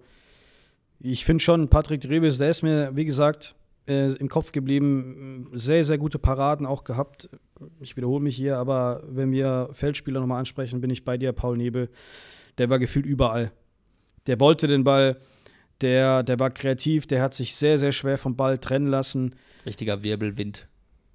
ich 0.99 1.25
finde 1.25 1.43
schon, 1.43 1.69
Patrick 1.69 2.01
Dreves, 2.01 2.37
der 2.37 2.49
ist 2.49 2.61
mir, 2.61 2.95
wie 2.95 3.05
gesagt, 3.05 3.55
äh, 3.87 4.13
im 4.13 4.29
Kopf 4.29 4.51
geblieben. 4.51 5.49
Sehr, 5.53 5.83
sehr 5.83 5.97
gute 5.97 6.19
Paraden 6.19 6.65
auch 6.65 6.83
gehabt. 6.83 7.29
Ich 7.81 7.97
wiederhole 7.97 8.23
mich 8.23 8.35
hier, 8.35 8.57
aber 8.57 9.03
wenn 9.07 9.31
wir 9.31 9.69
Feldspieler 9.73 10.19
nochmal 10.19 10.39
ansprechen, 10.39 10.81
bin 10.81 10.89
ich 10.89 11.03
bei 11.03 11.17
dir, 11.17 11.33
Paul 11.33 11.57
Nebel. 11.57 11.89
Der 12.57 12.69
war 12.69 12.79
gefühlt 12.79 13.05
überall. 13.05 13.51
Der 14.27 14.39
wollte 14.39 14.67
den 14.67 14.83
Ball, 14.83 15.17
Der, 15.81 16.23
der 16.23 16.39
war 16.39 16.49
kreativ, 16.49 17.07
der 17.07 17.21
hat 17.21 17.33
sich 17.33 17.55
sehr, 17.55 17.77
sehr 17.77 17.91
schwer 17.91 18.17
vom 18.17 18.37
Ball 18.37 18.57
trennen 18.57 18.87
lassen. 18.87 19.35
Richtiger 19.65 20.03
Wirbelwind. 20.03 20.67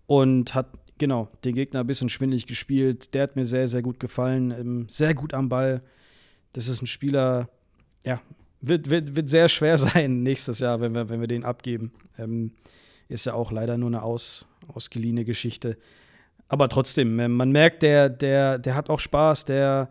Und 0.06 0.54
hat, 0.54 0.68
genau, 0.98 1.28
den 1.44 1.54
Gegner 1.54 1.80
ein 1.80 1.86
bisschen 1.86 2.08
schwindlig 2.08 2.46
gespielt. 2.46 3.14
Der 3.14 3.22
hat 3.22 3.36
mir 3.36 3.44
sehr, 3.44 3.68
sehr 3.68 3.82
gut 3.82 4.00
gefallen. 4.00 4.50
Ähm, 4.50 4.86
sehr 4.88 5.14
gut 5.14 5.34
am 5.34 5.48
Ball. 5.48 5.82
Das 6.52 6.68
ist 6.68 6.82
ein 6.82 6.86
Spieler, 6.86 7.48
ja, 8.04 8.20
wird, 8.60 8.90
wird, 8.90 9.16
wird 9.16 9.28
sehr 9.28 9.48
schwer 9.48 9.78
sein 9.78 10.22
nächstes 10.22 10.58
Jahr, 10.58 10.80
wenn 10.80 10.94
wir, 10.94 11.08
wenn 11.08 11.20
wir 11.20 11.28
den 11.28 11.44
abgeben. 11.44 11.92
Ähm, 12.18 12.52
ist 13.08 13.26
ja 13.26 13.34
auch 13.34 13.52
leider 13.52 13.78
nur 13.78 13.88
eine 13.88 14.02
aus, 14.02 14.46
ausgeliehene 14.68 15.24
Geschichte. 15.24 15.78
Aber 16.48 16.68
trotzdem, 16.68 17.18
ähm, 17.20 17.32
man 17.32 17.50
merkt, 17.50 17.82
der, 17.82 18.08
der, 18.08 18.58
der 18.58 18.74
hat 18.74 18.90
auch 18.90 19.00
Spaß, 19.00 19.44
der 19.44 19.88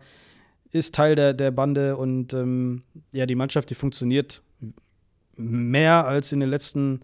ist 0.70 0.94
Teil 0.94 1.14
der, 1.14 1.32
der 1.32 1.50
Bande 1.50 1.96
und 1.96 2.34
ähm, 2.34 2.82
ja, 3.12 3.26
die 3.26 3.34
Mannschaft, 3.34 3.70
die 3.70 3.74
funktioniert 3.74 4.42
mehr 5.36 6.06
als 6.06 6.32
in 6.32 6.40
den 6.40 6.50
letzten 6.50 7.00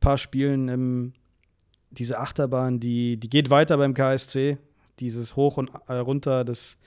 paar 0.00 0.18
Spielen. 0.18 0.68
Ähm, 0.68 1.12
diese 1.98 2.18
Achterbahn, 2.18 2.80
die, 2.80 3.16
die 3.18 3.28
geht 3.28 3.50
weiter 3.50 3.76
beim 3.76 3.94
KSC. 3.94 4.58
Dieses 5.00 5.36
Hoch 5.36 5.58
und 5.58 5.70
äh, 5.88 5.94
runter, 5.94 6.44
das 6.44 6.78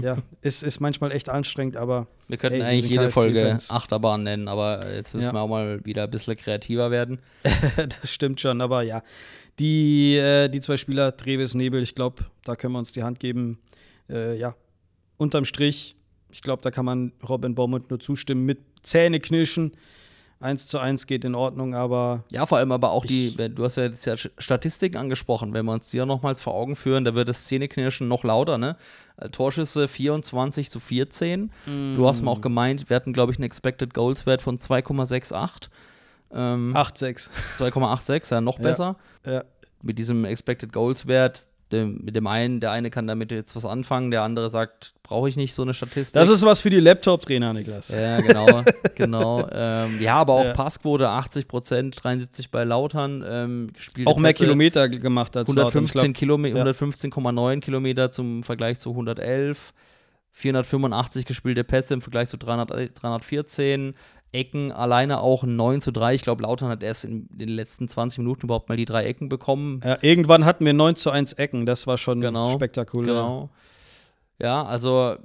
ja, 0.00 0.16
ist, 0.40 0.62
ist 0.62 0.80
manchmal 0.80 1.12
echt 1.12 1.28
anstrengend, 1.28 1.76
aber. 1.76 2.06
Wir 2.28 2.38
könnten 2.38 2.62
hey, 2.62 2.78
eigentlich 2.78 2.90
jede 2.90 3.10
Folge 3.10 3.58
Achterbahn 3.68 4.22
nennen, 4.22 4.48
aber 4.48 4.92
jetzt 4.94 5.14
müssen 5.14 5.26
ja. 5.26 5.32
wir 5.32 5.40
auch 5.40 5.48
mal 5.48 5.84
wieder 5.84 6.04
ein 6.04 6.10
bisschen 6.10 6.36
kreativer 6.36 6.90
werden. 6.90 7.20
das 7.76 8.10
stimmt 8.10 8.40
schon, 8.40 8.60
aber 8.60 8.82
ja. 8.82 9.02
Die, 9.58 10.16
äh, 10.16 10.48
die 10.48 10.60
zwei 10.60 10.78
Spieler, 10.78 11.14
Treves, 11.14 11.54
Nebel, 11.54 11.82
ich 11.82 11.94
glaube, 11.94 12.24
da 12.44 12.56
können 12.56 12.72
wir 12.72 12.78
uns 12.78 12.92
die 12.92 13.02
Hand 13.02 13.20
geben. 13.20 13.58
Äh, 14.08 14.38
ja, 14.38 14.54
unterm 15.18 15.44
Strich, 15.44 15.94
ich 16.30 16.40
glaube, 16.40 16.62
da 16.62 16.70
kann 16.70 16.86
man 16.86 17.12
Robin 17.28 17.54
Baumund 17.54 17.90
nur 17.90 18.00
zustimmen, 18.00 18.46
mit 18.46 18.60
Zähne 18.82 19.20
knirschen. 19.20 19.72
1 20.42 20.66
zu 20.66 20.78
1 20.78 21.06
geht 21.06 21.24
in 21.24 21.34
Ordnung, 21.34 21.74
aber. 21.74 22.24
Ja, 22.30 22.46
vor 22.46 22.58
allem 22.58 22.72
aber 22.72 22.90
auch 22.90 23.06
die, 23.06 23.34
du 23.36 23.64
hast 23.64 23.76
ja 23.76 23.84
jetzt 23.84 24.04
ja 24.04 24.16
Statistiken 24.16 24.96
angesprochen, 24.96 25.54
wenn 25.54 25.64
wir 25.64 25.72
uns 25.72 25.90
die 25.90 25.98
ja 25.98 26.06
nochmals 26.06 26.40
vor 26.40 26.54
Augen 26.54 26.74
führen, 26.74 27.04
da 27.04 27.14
wird 27.14 27.28
das 27.28 27.44
Zähneknirschen 27.44 28.08
noch 28.08 28.24
lauter, 28.24 28.58
ne? 28.58 28.76
Äh, 29.16 29.28
Torschüsse 29.28 29.86
24 29.86 30.70
zu 30.70 30.80
14. 30.80 31.50
Mm. 31.66 31.96
Du 31.96 32.06
hast 32.08 32.22
mal 32.22 32.32
auch 32.32 32.40
gemeint, 32.40 32.90
wir 32.90 32.96
hatten, 32.96 33.12
glaube 33.12 33.32
ich, 33.32 33.38
einen 33.38 33.44
Expected 33.44 33.94
Goals 33.94 34.26
Wert 34.26 34.42
von 34.42 34.58
2,68. 34.58 35.68
Ähm, 36.32 36.72
8,6. 36.74 37.30
2,86, 37.58 38.32
ja, 38.32 38.40
noch 38.40 38.58
besser. 38.58 38.96
Ja. 39.24 39.44
Mit 39.82 39.98
diesem 39.98 40.24
Expected 40.24 40.72
Goals 40.72 41.06
Wert 41.06 41.46
dem, 41.72 42.00
mit 42.04 42.14
dem 42.14 42.26
einen, 42.26 42.60
der 42.60 42.70
eine 42.70 42.90
kann 42.90 43.06
damit 43.06 43.32
jetzt 43.32 43.56
was 43.56 43.64
anfangen, 43.64 44.10
der 44.10 44.22
andere 44.22 44.50
sagt, 44.50 44.94
brauche 45.02 45.28
ich 45.28 45.36
nicht 45.36 45.54
so 45.54 45.62
eine 45.62 45.74
Statistik. 45.74 46.14
Das 46.14 46.28
ist 46.28 46.44
was 46.44 46.60
für 46.60 46.70
die 46.70 46.80
Laptop-Trainer, 46.80 47.52
Niklas. 47.52 47.88
Ja, 47.88 48.20
genau, 48.20 48.62
genau. 48.94 49.48
Ähm, 49.50 50.00
ja, 50.00 50.16
aber 50.16 50.34
auch 50.34 50.44
ja. 50.44 50.52
Passquote 50.52 51.08
80 51.08 51.48
Prozent, 51.48 52.02
73 52.02 52.50
bei 52.50 52.64
Lautern. 52.64 53.24
Ähm, 53.26 53.72
auch 54.04 54.18
mehr 54.18 54.30
Pässe, 54.30 54.44
Kilometer 54.44 54.88
gemacht 54.88 55.36
als 55.36 55.48
115 55.50 56.12
Kilometer, 56.12 56.58
ja. 56.58 56.64
115,9 56.64 57.60
Kilometer 57.60 58.12
zum 58.12 58.42
Vergleich 58.42 58.78
zu 58.78 58.90
111. 58.90 59.72
485 60.34 61.26
gespielte 61.26 61.62
Pässe 61.62 61.94
im 61.94 62.00
Vergleich 62.00 62.28
zu 62.28 62.38
300, 62.38 63.02
314. 63.02 63.94
Ecken 64.32 64.72
alleine 64.72 65.20
auch 65.20 65.44
9 65.44 65.80
zu 65.80 65.92
3. 65.92 66.14
Ich 66.14 66.22
glaube, 66.22 66.42
Lautern 66.42 66.68
hat 66.68 66.82
erst 66.82 67.04
in 67.04 67.28
den 67.30 67.50
letzten 67.50 67.88
20 67.88 68.18
Minuten 68.18 68.46
überhaupt 68.46 68.68
mal 68.68 68.76
die 68.76 68.86
drei 68.86 69.04
Ecken 69.04 69.28
bekommen. 69.28 69.80
Ja, 69.84 69.98
irgendwann 70.00 70.44
hatten 70.44 70.64
wir 70.64 70.72
9 70.72 70.96
zu 70.96 71.10
1 71.10 71.34
Ecken. 71.34 71.66
Das 71.66 71.86
war 71.86 71.98
schon 71.98 72.20
genau, 72.20 72.50
spektakulär. 72.50 73.14
Genau. 73.14 73.50
Ja, 74.38 74.64
also 74.64 75.16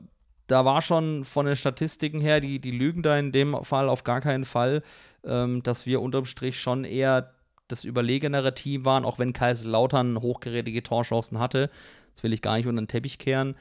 da 0.48 0.66
war 0.66 0.82
schon 0.82 1.26
von 1.26 1.46
den 1.46 1.56
Statistiken 1.56 2.20
her, 2.20 2.42
die, 2.42 2.60
die 2.60 2.72
lügen 2.72 3.02
da 3.02 3.18
in 3.18 3.32
dem 3.32 3.64
Fall 3.64 3.90
auf 3.90 4.04
gar 4.04 4.22
keinen 4.22 4.46
Fall, 4.46 4.84
ähm, 5.26 5.64
dass 5.64 5.86
wir 5.86 6.02
unterm 6.02 6.26
Strich 6.26 6.60
schon 6.60 6.84
eher 6.84 7.34
das 7.68 7.84
überlegenere 7.84 8.56
Team 8.56 8.86
waren, 8.86 9.06
auch 9.06 9.20
wenn 9.20 9.34
Kaiserslautern 9.34 10.22
hochgerätige 10.22 10.84
Torchancen 10.84 11.40
hatte. 11.40 11.70
Das 12.14 12.24
will 12.24 12.34
ich 12.34 12.42
gar 12.42 12.58
nicht 12.58 12.68
unter 12.68 12.82
den 12.82 12.88
Teppich 12.88 13.20
kehren. 13.20 13.56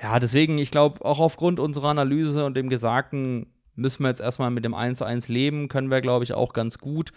Ja, 0.00 0.18
deswegen, 0.18 0.58
ich 0.58 0.70
glaube, 0.70 1.04
auch 1.04 1.18
aufgrund 1.18 1.60
unserer 1.60 1.88
Analyse 1.88 2.44
und 2.44 2.56
dem 2.56 2.70
Gesagten 2.70 3.46
müssen 3.80 4.04
wir 4.04 4.08
jetzt 4.08 4.20
erstmal 4.20 4.50
mit 4.50 4.64
dem 4.64 4.74
1-1 4.74 5.30
leben, 5.32 5.68
können 5.68 5.90
wir, 5.90 6.00
glaube 6.00 6.24
ich, 6.24 6.34
auch 6.34 6.52
ganz 6.52 6.78
gut. 6.78 7.12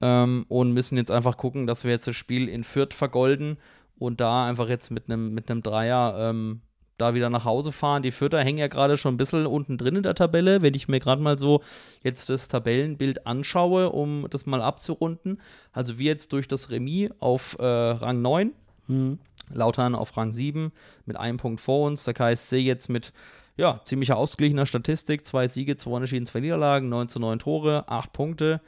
Ähm, 0.00 0.44
und 0.48 0.72
müssen 0.72 0.96
jetzt 0.96 1.10
einfach 1.10 1.36
gucken, 1.36 1.66
dass 1.66 1.84
wir 1.84 1.90
jetzt 1.90 2.06
das 2.06 2.16
Spiel 2.16 2.48
in 2.48 2.64
Fürth 2.64 2.94
vergolden 2.94 3.58
und 3.96 4.20
da 4.20 4.46
einfach 4.46 4.68
jetzt 4.68 4.90
mit 4.90 5.08
einem 5.08 5.34
mit 5.34 5.44
Dreier 5.48 6.16
ähm, 6.18 6.62
da 6.98 7.14
wieder 7.14 7.30
nach 7.30 7.44
Hause 7.44 7.72
fahren. 7.72 8.02
Die 8.02 8.10
Fürther 8.10 8.42
hängen 8.42 8.58
ja 8.58 8.68
gerade 8.68 8.96
schon 8.96 9.14
ein 9.14 9.16
bisschen 9.16 9.46
unten 9.46 9.78
drin 9.78 9.96
in 9.96 10.02
der 10.02 10.14
Tabelle. 10.14 10.62
Wenn 10.62 10.74
ich 10.74 10.88
mir 10.88 11.00
gerade 11.00 11.22
mal 11.22 11.36
so 11.36 11.62
jetzt 12.02 12.28
das 12.28 12.48
Tabellenbild 12.48 13.26
anschaue, 13.26 13.90
um 13.90 14.26
das 14.30 14.46
mal 14.46 14.62
abzurunden. 14.62 15.40
Also 15.72 15.98
wir 15.98 16.06
jetzt 16.06 16.32
durch 16.32 16.48
das 16.48 16.70
Remis 16.70 17.10
auf 17.18 17.56
äh, 17.58 17.64
Rang 17.64 18.22
9. 18.22 18.52
Mhm. 18.86 19.18
Lautern 19.52 19.94
auf 19.94 20.16
Rang 20.16 20.32
7 20.32 20.72
mit 21.04 21.16
einem 21.16 21.36
Punkt 21.36 21.60
vor 21.60 21.86
uns. 21.86 22.04
Der 22.04 22.14
KSC 22.14 22.58
jetzt 22.58 22.88
mit 22.88 23.12
ja, 23.56 23.80
ziemlich 23.84 24.12
ausgeglichener 24.12 24.66
Statistik. 24.66 25.26
Zwei 25.26 25.46
Siege, 25.46 25.76
zwei 25.76 25.92
Unentschieden, 25.92 26.26
zwei 26.26 26.40
Niederlagen, 26.40 26.88
9 26.88 27.08
zu 27.08 27.20
9 27.20 27.38
Tore, 27.38 27.84
8 27.88 28.12
Punkte. 28.12 28.60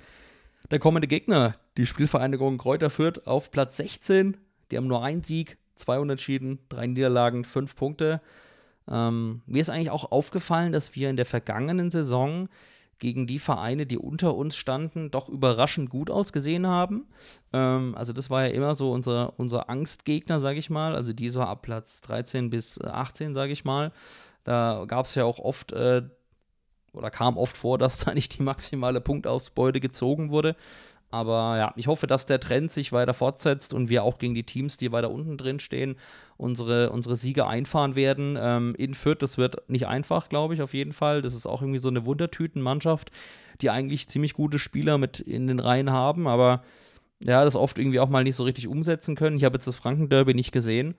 Der 0.71 0.79
kommende 0.79 1.09
Gegner, 1.09 1.57
die 1.77 1.87
Spielvereinigung 1.87 2.59
Kräuter 2.59 2.91
Fürth 2.91 3.27
auf 3.27 3.51
Platz 3.51 3.77
16. 3.77 4.37
Die 4.71 4.77
haben 4.77 4.89
nur 4.89 5.03
einen 5.05 5.23
Sieg, 5.23 5.59
zwei 5.75 5.99
Unentschieden, 5.99 6.59
drei 6.69 6.87
Niederlagen, 6.87 7.45
fünf 7.45 7.77
Punkte. 7.77 8.21
Ähm, 8.89 9.43
mir 9.47 9.61
ist 9.61 9.71
eigentlich 9.71 9.91
auch 9.91 10.11
aufgefallen, 10.11 10.73
dass 10.73 10.95
wir 10.95 11.11
in 11.11 11.17
der 11.17 11.27
vergangenen 11.27 11.91
Saison 11.91 12.49
gegen 12.99 13.27
die 13.27 13.39
Vereine, 13.39 13.85
die 13.85 13.99
unter 13.99 14.35
uns 14.35 14.57
standen, 14.57 15.11
doch 15.11 15.29
überraschend 15.29 15.91
gut 15.91 16.11
ausgesehen 16.11 16.67
haben. 16.67 17.07
Ähm, 17.53 17.95
also 17.97 18.13
das 18.13 18.31
war 18.31 18.47
ja 18.47 18.53
immer 18.53 18.75
so 18.75 18.91
unser, 18.91 19.39
unser 19.39 19.69
Angstgegner, 19.69 20.41
sage 20.41 20.59
ich 20.59 20.71
mal. 20.71 20.95
Also 20.95 21.13
die 21.13 21.29
so 21.29 21.43
ab 21.43 21.63
Platz 21.63 22.01
13 22.03 22.49
bis 22.51 22.81
18, 22.81 23.35
sage 23.35 23.53
ich 23.53 23.65
mal. 23.65 23.93
Da 24.47 24.85
gab 24.87 25.07
es 25.07 25.15
ja 25.17 25.25
auch 25.25 25.41
oft 25.41 25.73
äh, 25.73 26.03
oder 26.93 27.11
kam 27.11 27.37
oft 27.37 27.57
vor, 27.57 27.79
dass 27.79 27.99
da 27.99 28.15
nicht 28.15 28.39
die 28.39 28.43
maximale 28.43 29.01
Punktausbeute 29.01 29.81
gezogen 29.81 30.31
wurde. 30.31 30.57
Aber 31.11 31.57
ja, 31.57 31.73
ich 31.77 31.87
hoffe, 31.87 32.07
dass 32.07 32.27
der 32.27 32.41
Trend 32.41 32.71
sich 32.71 32.93
weiter 32.93 33.15
fortsetzt 33.15 33.73
und 33.75 33.89
wir 33.89 34.03
auch 34.03 34.19
gegen 34.19 34.35
die 34.35 34.43
Teams, 34.43 34.77
die 34.77 34.91
weiter 34.91 35.11
unten 35.11 35.39
drin 35.39 35.61
stehen, 35.61 35.97
unsere, 36.37 36.91
unsere 36.91 37.17
Siege 37.17 37.47
einfahren 37.47 37.95
werden. 37.95 38.37
Ähm, 38.41 38.75
in 38.77 38.95
Fürth, 38.95 39.23
das 39.23 39.39
wird 39.39 39.69
nicht 39.69 39.87
einfach, 39.87 40.29
glaube 40.29 40.55
ich, 40.55 40.63
auf 40.63 40.75
jeden 40.75 40.93
Fall. 40.93 41.23
Das 41.23 41.35
ist 41.35 41.47
auch 41.47 41.63
irgendwie 41.63 41.79
so 41.79 41.89
eine 41.89 42.07
Wundertütenmannschaft, 42.07 43.11
die 43.61 43.71
eigentlich 43.71 44.09
ziemlich 44.09 44.35
gute 44.35 44.59
Spieler 44.59 44.99
mit 44.99 45.21
in 45.21 45.47
den 45.47 45.61
Reihen 45.61 45.91
haben, 45.91 46.27
aber 46.27 46.63
ja, 47.21 47.45
das 47.45 47.57
oft 47.57 47.79
irgendwie 47.79 48.01
auch 48.01 48.11
mal 48.11 48.25
nicht 48.25 48.37
so 48.37 48.45
richtig 48.45 48.69
umsetzen 48.69 49.17
können. 49.17 49.37
Ich 49.37 49.45
habe 49.45 49.57
jetzt 49.57 49.67
das 49.67 49.77
Franken-Derby 49.77 50.35
nicht 50.35 50.53
gesehen. 50.53 50.95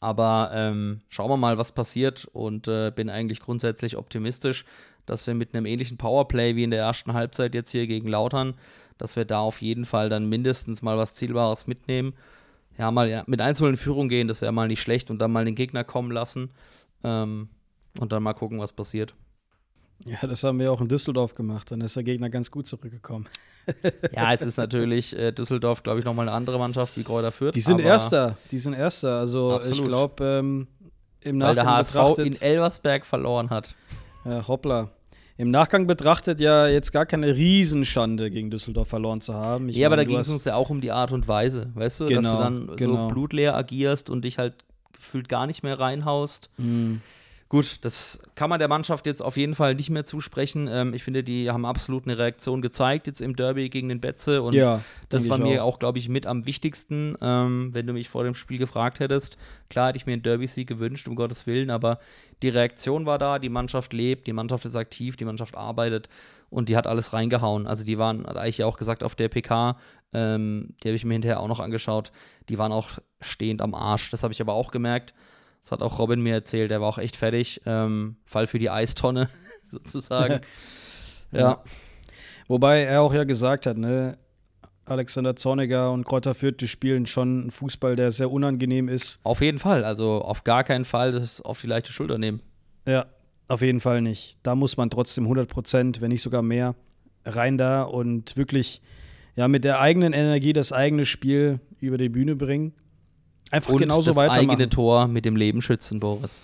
Aber 0.00 0.50
ähm, 0.52 1.00
schauen 1.08 1.30
wir 1.30 1.36
mal, 1.36 1.58
was 1.58 1.72
passiert 1.72 2.26
und 2.32 2.68
äh, 2.68 2.90
bin 2.94 3.08
eigentlich 3.08 3.40
grundsätzlich 3.40 3.96
optimistisch, 3.96 4.64
dass 5.06 5.26
wir 5.26 5.34
mit 5.34 5.54
einem 5.54 5.66
ähnlichen 5.66 5.96
Powerplay 5.96 6.56
wie 6.56 6.64
in 6.64 6.70
der 6.70 6.80
ersten 6.80 7.12
Halbzeit 7.12 7.54
jetzt 7.54 7.70
hier 7.70 7.86
gegen 7.86 8.08
Lautern, 8.08 8.54
dass 8.98 9.16
wir 9.16 9.24
da 9.24 9.40
auf 9.40 9.62
jeden 9.62 9.84
Fall 9.84 10.08
dann 10.08 10.28
mindestens 10.28 10.82
mal 10.82 10.98
was 10.98 11.14
Zielbares 11.14 11.66
mitnehmen. 11.66 12.14
Ja, 12.78 12.90
mal 12.90 13.24
mit 13.26 13.40
1 13.40 13.60
in 13.60 13.76
Führung 13.76 14.08
gehen, 14.08 14.28
das 14.28 14.42
wäre 14.42 14.52
mal 14.52 14.68
nicht 14.68 14.82
schlecht 14.82 15.10
und 15.10 15.18
dann 15.18 15.32
mal 15.32 15.44
den 15.44 15.54
Gegner 15.54 15.84
kommen 15.84 16.10
lassen 16.10 16.50
ähm, 17.04 17.48
und 17.98 18.12
dann 18.12 18.22
mal 18.22 18.34
gucken, 18.34 18.58
was 18.58 18.72
passiert. 18.72 19.14
Ja, 20.04 20.26
das 20.26 20.44
haben 20.44 20.58
wir 20.58 20.72
auch 20.72 20.80
in 20.80 20.88
Düsseldorf 20.88 21.34
gemacht. 21.34 21.70
Dann 21.70 21.80
ist 21.80 21.96
der 21.96 22.04
Gegner 22.04 22.30
ganz 22.30 22.50
gut 22.50 22.66
zurückgekommen. 22.66 23.28
ja, 24.14 24.32
es 24.32 24.42
ist 24.42 24.56
natürlich 24.56 25.16
äh, 25.18 25.32
Düsseldorf, 25.32 25.82
glaube 25.82 25.98
ich, 25.98 26.04
nochmal 26.04 26.28
eine 26.28 26.36
andere 26.36 26.58
Mannschaft 26.58 26.96
wie 26.96 27.02
Kräuter 27.02 27.32
Fürth. 27.32 27.54
Die 27.54 27.60
sind 27.60 27.80
Erster. 27.80 28.36
Die 28.50 28.58
sind 28.58 28.74
Erster. 28.74 29.18
Also 29.18 29.54
absolut. 29.54 29.78
ich 29.78 29.84
glaube, 29.84 30.24
ähm, 30.24 30.66
im 31.22 31.38
Nachgang 31.38 31.56
Weil 31.56 31.64
der 31.64 32.14
HSV 32.14 32.18
in 32.18 32.40
Elversberg 32.40 33.04
verloren 33.04 33.50
hat. 33.50 33.74
Ja, 34.24 34.46
hoppla. 34.46 34.90
Im 35.38 35.50
Nachgang 35.50 35.86
betrachtet 35.86 36.40
ja 36.40 36.66
jetzt 36.66 36.92
gar 36.92 37.04
keine 37.04 37.36
Riesenschande 37.36 38.30
gegen 38.30 38.50
Düsseldorf 38.50 38.88
verloren 38.88 39.20
zu 39.20 39.34
haben. 39.34 39.68
Ich 39.68 39.76
ja, 39.76 39.88
meine, 39.88 40.02
aber 40.02 40.04
da 40.04 40.08
ging 40.08 40.18
es 40.18 40.30
uns 40.30 40.44
ja 40.44 40.54
auch 40.54 40.70
um 40.70 40.80
die 40.80 40.92
Art 40.92 41.12
und 41.12 41.28
Weise, 41.28 41.70
weißt 41.74 42.00
du, 42.00 42.06
genau, 42.06 42.20
dass 42.22 42.30
du 42.30 42.36
genau, 42.36 42.66
dann 42.66 42.76
genau. 42.76 43.08
so 43.08 43.08
blutleer 43.08 43.54
agierst 43.54 44.08
und 44.08 44.24
dich 44.24 44.38
halt 44.38 44.54
gefühlt 44.94 45.28
gar 45.28 45.46
nicht 45.46 45.62
mehr 45.62 45.78
reinhaust. 45.78 46.48
Mhm. 46.56 47.02
Gut, 47.48 47.78
das 47.82 48.18
kann 48.34 48.50
man 48.50 48.58
der 48.58 48.66
Mannschaft 48.66 49.06
jetzt 49.06 49.22
auf 49.22 49.36
jeden 49.36 49.54
Fall 49.54 49.76
nicht 49.76 49.88
mehr 49.88 50.04
zusprechen. 50.04 50.68
Ähm, 50.68 50.94
ich 50.94 51.04
finde, 51.04 51.22
die 51.22 51.48
haben 51.48 51.64
absolut 51.64 52.04
eine 52.04 52.18
Reaktion 52.18 52.60
gezeigt 52.60 53.06
jetzt 53.06 53.20
im 53.20 53.36
Derby 53.36 53.68
gegen 53.68 53.88
den 53.88 54.00
Betze 54.00 54.42
und 54.42 54.52
ja, 54.52 54.82
das 55.10 55.28
war 55.28 55.38
mir 55.38 55.62
auch, 55.62 55.74
auch 55.74 55.78
glaube 55.78 55.98
ich, 55.98 56.08
mit 56.08 56.26
am 56.26 56.44
wichtigsten, 56.44 57.16
ähm, 57.20 57.70
wenn 57.72 57.86
du 57.86 57.92
mich 57.92 58.08
vor 58.08 58.24
dem 58.24 58.34
Spiel 58.34 58.58
gefragt 58.58 58.98
hättest. 58.98 59.36
Klar 59.70 59.88
hätte 59.88 59.96
ich 59.96 60.06
mir 60.06 60.14
einen 60.14 60.24
Derby-Sieg 60.24 60.66
gewünscht, 60.66 61.06
um 61.06 61.14
Gottes 61.14 61.46
Willen, 61.46 61.70
aber 61.70 62.00
die 62.42 62.48
Reaktion 62.48 63.06
war 63.06 63.18
da, 63.18 63.38
die 63.38 63.48
Mannschaft 63.48 63.92
lebt, 63.92 64.26
die 64.26 64.32
Mannschaft 64.32 64.64
ist 64.64 64.74
aktiv, 64.74 65.16
die 65.16 65.24
Mannschaft 65.24 65.56
arbeitet 65.56 66.08
und 66.50 66.68
die 66.68 66.76
hat 66.76 66.88
alles 66.88 67.12
reingehauen. 67.12 67.68
Also 67.68 67.84
die 67.84 67.96
waren, 67.96 68.26
hat 68.26 68.36
eigentlich 68.36 68.64
auch 68.64 68.76
gesagt 68.76 69.04
auf 69.04 69.14
der 69.14 69.28
PK, 69.28 69.76
ähm, 70.12 70.74
die 70.82 70.88
habe 70.88 70.96
ich 70.96 71.04
mir 71.04 71.12
hinterher 71.12 71.38
auch 71.38 71.48
noch 71.48 71.60
angeschaut, 71.60 72.10
die 72.48 72.58
waren 72.58 72.72
auch 72.72 72.90
stehend 73.20 73.62
am 73.62 73.74
Arsch. 73.74 74.10
Das 74.10 74.24
habe 74.24 74.32
ich 74.32 74.40
aber 74.40 74.54
auch 74.54 74.72
gemerkt. 74.72 75.14
Das 75.66 75.72
hat 75.72 75.82
auch 75.82 75.98
Robin 75.98 76.20
mir 76.20 76.32
erzählt, 76.32 76.70
der 76.70 76.80
war 76.80 76.86
auch 76.86 76.98
echt 76.98 77.16
fertig. 77.16 77.60
Ähm, 77.66 78.18
Fall 78.24 78.46
für 78.46 78.60
die 78.60 78.70
Eistonne 78.70 79.28
sozusagen. 79.70 80.40
Ja. 81.32 81.60
Wobei 82.46 82.82
er 82.84 83.02
auch 83.02 83.12
ja 83.12 83.24
gesagt 83.24 83.66
hat, 83.66 83.76
ne, 83.76 84.16
Alexander 84.84 85.34
Zorniger 85.34 85.90
und 85.90 86.04
Kräuter 86.04 86.36
Fürth, 86.36 86.60
die 86.60 86.68
spielen 86.68 87.04
schon 87.04 87.40
einen 87.42 87.50
Fußball, 87.50 87.96
der 87.96 88.12
sehr 88.12 88.30
unangenehm 88.30 88.88
ist. 88.88 89.18
Auf 89.24 89.40
jeden 89.40 89.58
Fall. 89.58 89.84
Also 89.84 90.22
auf 90.22 90.44
gar 90.44 90.62
keinen 90.62 90.84
Fall 90.84 91.10
das 91.10 91.40
auf 91.40 91.60
die 91.60 91.66
leichte 91.66 91.92
Schulter 91.92 92.16
nehmen. 92.16 92.40
Ja, 92.86 93.06
auf 93.48 93.60
jeden 93.60 93.80
Fall 93.80 94.02
nicht. 94.02 94.38
Da 94.44 94.54
muss 94.54 94.76
man 94.76 94.88
trotzdem 94.88 95.24
100 95.24 95.48
Prozent, 95.48 96.00
wenn 96.00 96.10
nicht 96.10 96.22
sogar 96.22 96.42
mehr, 96.42 96.76
rein 97.24 97.58
da 97.58 97.82
und 97.82 98.36
wirklich 98.36 98.80
ja, 99.34 99.48
mit 99.48 99.64
der 99.64 99.80
eigenen 99.80 100.12
Energie 100.12 100.52
das 100.52 100.72
eigene 100.72 101.04
Spiel 101.04 101.58
über 101.80 101.98
die 101.98 102.08
Bühne 102.08 102.36
bringen. 102.36 102.72
Einfach 103.50 103.72
Und 103.72 103.78
genauso 103.78 104.10
das 104.10 104.16
weitermachen. 104.16 104.50
eigene 104.50 104.68
Tor 104.68 105.06
mit 105.08 105.24
dem 105.24 105.36
Leben 105.36 105.62
schützen, 105.62 106.00
Boris. 106.00 106.40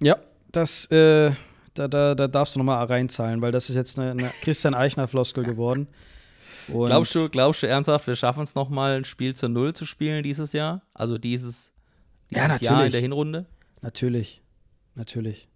Ja, 0.00 0.16
das, 0.52 0.86
äh, 0.86 1.32
da, 1.74 1.88
da, 1.88 2.14
da 2.14 2.28
darfst 2.28 2.54
du 2.54 2.58
nochmal 2.58 2.84
reinzahlen, 2.86 3.40
weil 3.42 3.52
das 3.52 3.68
ist 3.68 3.76
jetzt 3.76 3.98
eine, 3.98 4.12
eine 4.12 4.32
Christian 4.42 4.74
Eichner-Floskel 4.74 5.44
geworden. 5.44 5.88
Und 6.68 6.86
Glaubst 6.86 7.14
du, 7.14 7.28
glaubst 7.28 7.62
du 7.62 7.66
ernsthaft, 7.66 8.06
wir 8.06 8.16
schaffen 8.16 8.42
es 8.42 8.54
nochmal, 8.54 8.98
ein 8.98 9.04
Spiel 9.04 9.34
zur 9.34 9.48
Null 9.48 9.72
zu 9.72 9.86
spielen 9.86 10.22
dieses 10.22 10.52
Jahr? 10.52 10.82
Also 10.94 11.16
dieses, 11.18 11.72
Ja, 12.30 12.46
dieses 12.46 12.60
Jahr 12.60 12.84
in 12.84 12.92
der 12.92 13.00
Hinrunde? 13.00 13.46
Natürlich, 13.80 14.42
natürlich. 14.94 15.48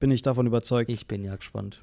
Bin 0.00 0.10
ich 0.10 0.22
davon 0.22 0.46
überzeugt. 0.46 0.90
Ich 0.90 1.06
bin 1.06 1.24
ja 1.24 1.36
gespannt. 1.36 1.82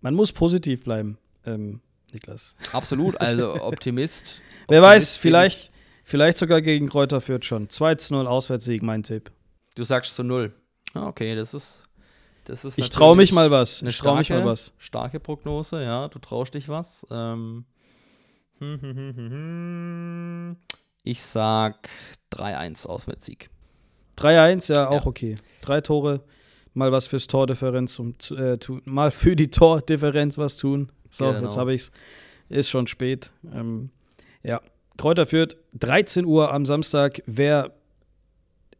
Man 0.00 0.14
muss 0.14 0.32
positiv 0.32 0.84
bleiben, 0.84 1.18
ähm, 1.46 1.80
Niklas. 2.12 2.54
Absolut, 2.72 3.20
also 3.20 3.54
Optimist. 3.62 4.40
Wer 4.68 4.80
Optimist 4.82 4.82
weiß, 4.82 5.16
vielleicht, 5.16 5.70
vielleicht 6.06 6.38
sogar 6.38 6.62
gegen 6.62 6.88
Kräuter 6.88 7.20
Fürth 7.20 7.44
schon. 7.44 7.68
2-0 7.68 8.24
Auswärtssieg, 8.26 8.82
mein 8.82 9.02
Tipp. 9.02 9.30
Ich. 9.68 9.74
Du 9.74 9.84
sagst 9.84 10.14
zu 10.14 10.22
Null. 10.22 10.54
Ah, 10.94 11.06
okay, 11.08 11.34
das 11.34 11.52
ist. 11.52 11.82
Das 12.44 12.64
ist 12.64 12.78
Ich 12.78 12.88
traue 12.90 13.16
mich 13.16 13.32
mal 13.32 13.50
was. 13.50 13.82
Eine 13.82 13.90
Ich 13.90 13.98
traue 13.98 14.16
mich 14.18 14.28
starke- 14.28 14.44
mal 14.44 14.50
was. 14.52 14.72
Starke 14.78 15.20
Prognose, 15.20 15.82
ja. 15.82 16.08
Du 16.08 16.18
traust 16.20 16.54
dich 16.54 16.68
was. 16.70 17.04
Ähm, 17.10 17.66
hm, 18.60 18.80
hm, 18.80 19.14
hm. 19.16 20.56
Ich 21.02 21.22
sag 21.22 21.88
3-1 22.32 22.86
Auswärtssieg. 22.86 23.50
3-1, 24.16 24.68
ja, 24.72 24.88
auch 24.88 25.02
Ja. 25.02 25.06
okay. 25.06 25.36
Drei 25.60 25.80
Tore, 25.80 26.22
mal 26.72 26.90
was 26.92 27.06
fürs 27.08 27.26
Tordifferenz 27.26 27.98
um, 27.98 28.18
zu, 28.18 28.36
äh, 28.36 28.58
tun. 28.58 28.80
Mal 28.84 29.10
für 29.10 29.36
die 29.36 29.50
Tordifferenz 29.50 30.38
was 30.38 30.56
tun. 30.56 30.90
So, 31.10 31.26
Genau. 31.26 31.42
jetzt 31.46 31.56
habe 31.56 31.74
ich's. 31.74 31.90
Ist 32.48 32.70
schon 32.70 32.86
spät. 32.86 33.32
Ähm, 33.52 33.90
ja, 34.44 34.60
Kräuter 34.96 35.26
führt 35.26 35.56
13 35.78 36.24
Uhr 36.24 36.52
am 36.52 36.64
Samstag. 36.66 37.22
Wer 37.26 37.72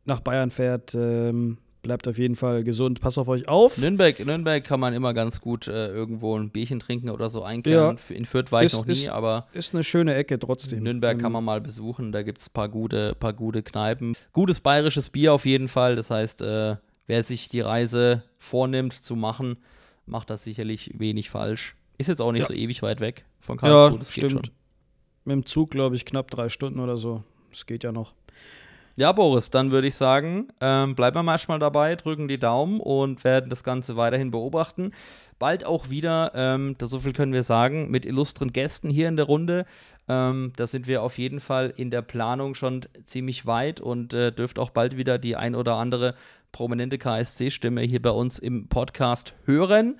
nach 0.04 0.20
Bayern 0.20 0.50
fährt, 0.50 0.94
ähm, 0.94 1.58
bleibt 1.82 2.08
auf 2.08 2.18
jeden 2.18 2.34
Fall 2.36 2.64
gesund. 2.64 3.00
Passt 3.00 3.18
auf 3.18 3.28
euch 3.28 3.48
auf. 3.48 3.78
Nürnberg, 3.78 4.18
Nürnberg 4.24 4.62
kann 4.64 4.80
man 4.80 4.92
immer 4.94 5.14
ganz 5.14 5.40
gut 5.40 5.68
äh, 5.68 5.88
irgendwo 5.88 6.36
ein 6.36 6.50
Bierchen 6.50 6.80
trinken 6.80 7.10
oder 7.10 7.30
so 7.30 7.42
einkehren. 7.42 7.96
In 8.08 8.24
Fürth 8.24 8.50
war 8.50 8.62
ich 8.62 8.66
Ist- 8.72 8.78
noch 8.78 8.86
nie, 8.86 8.92
ist- 8.92 9.08
aber 9.10 9.46
Ist 9.52 9.74
eine 9.74 9.84
schöne 9.84 10.14
Ecke 10.14 10.38
trotzdem. 10.38 10.82
Nürnberg 10.82 11.16
kann 11.18 11.26
Ähm, 11.26 11.32
man 11.32 11.44
mal 11.44 11.60
besuchen. 11.60 12.12
Da 12.12 12.22
gibt 12.22 12.38
es 12.38 12.48
ein 12.48 12.52
paar 12.52 12.68
gute, 12.68 13.14
paar 13.14 13.32
gute 13.32 13.62
Kneipen. 13.62 14.14
Gutes 14.32 14.60
bayerisches 14.60 15.10
Bier 15.10 15.32
auf 15.32 15.44
jeden 15.46 15.68
Fall. 15.68 15.94
Das 15.96 16.10
heißt, 16.10 16.42
äh, 16.42 16.76
wer 17.06 17.22
sich 17.22 17.48
die 17.48 17.60
Reise 17.60 18.22
vornimmt 18.38 18.92
zu 18.94 19.14
machen, 19.14 19.56
macht 20.06 20.30
das 20.30 20.42
sicherlich 20.44 20.92
wenig 20.98 21.30
falsch. 21.30 21.76
Ist 21.98 22.08
jetzt 22.08 22.20
auch 22.20 22.32
nicht 22.32 22.42
Ja. 22.42 22.48
so 22.48 22.54
ewig 22.54 22.82
weit 22.82 23.00
weg 23.00 23.24
von 23.40 23.56
Ja, 23.56 23.60
Karlsruhe. 23.60 23.98
das 24.00 24.08
geht 24.12 24.24
stimmt. 24.26 24.46
schon. 24.46 24.54
Mit 25.26 25.34
dem 25.34 25.46
Zug, 25.46 25.70
glaube 25.70 25.96
ich, 25.96 26.06
knapp 26.06 26.30
drei 26.30 26.48
Stunden 26.48 26.80
oder 26.80 26.96
so. 26.96 27.22
Das 27.50 27.66
geht 27.66 27.84
ja 27.84 27.92
noch. 27.92 28.14
Ja, 28.98 29.12
Boris, 29.12 29.50
dann 29.50 29.72
würde 29.72 29.88
ich 29.88 29.94
sagen, 29.94 30.48
ähm, 30.62 30.94
bleiben 30.94 31.16
wir 31.16 31.22
manchmal 31.22 31.58
dabei, 31.58 31.96
drücken 31.96 32.28
die 32.28 32.38
Daumen 32.38 32.80
und 32.80 33.24
werden 33.24 33.50
das 33.50 33.62
Ganze 33.62 33.96
weiterhin 33.96 34.30
beobachten. 34.30 34.92
Bald 35.38 35.66
auch 35.66 35.90
wieder, 35.90 36.32
ähm, 36.34 36.76
so 36.80 37.00
viel 37.00 37.12
können 37.12 37.34
wir 37.34 37.42
sagen, 37.42 37.90
mit 37.90 38.06
illustren 38.06 38.54
Gästen 38.54 38.88
hier 38.88 39.08
in 39.08 39.16
der 39.16 39.26
Runde. 39.26 39.66
Ähm, 40.08 40.54
da 40.56 40.66
sind 40.66 40.86
wir 40.86 41.02
auf 41.02 41.18
jeden 41.18 41.40
Fall 41.40 41.74
in 41.76 41.90
der 41.90 42.00
Planung 42.00 42.54
schon 42.54 42.86
ziemlich 43.02 43.44
weit 43.44 43.82
und 43.82 44.14
äh, 44.14 44.32
dürft 44.32 44.58
auch 44.58 44.70
bald 44.70 44.96
wieder 44.96 45.18
die 45.18 45.36
ein 45.36 45.54
oder 45.54 45.74
andere 45.74 46.14
prominente 46.52 46.96
KSC-Stimme 46.96 47.82
hier 47.82 48.00
bei 48.00 48.10
uns 48.10 48.38
im 48.38 48.68
Podcast 48.68 49.34
hören. 49.44 49.98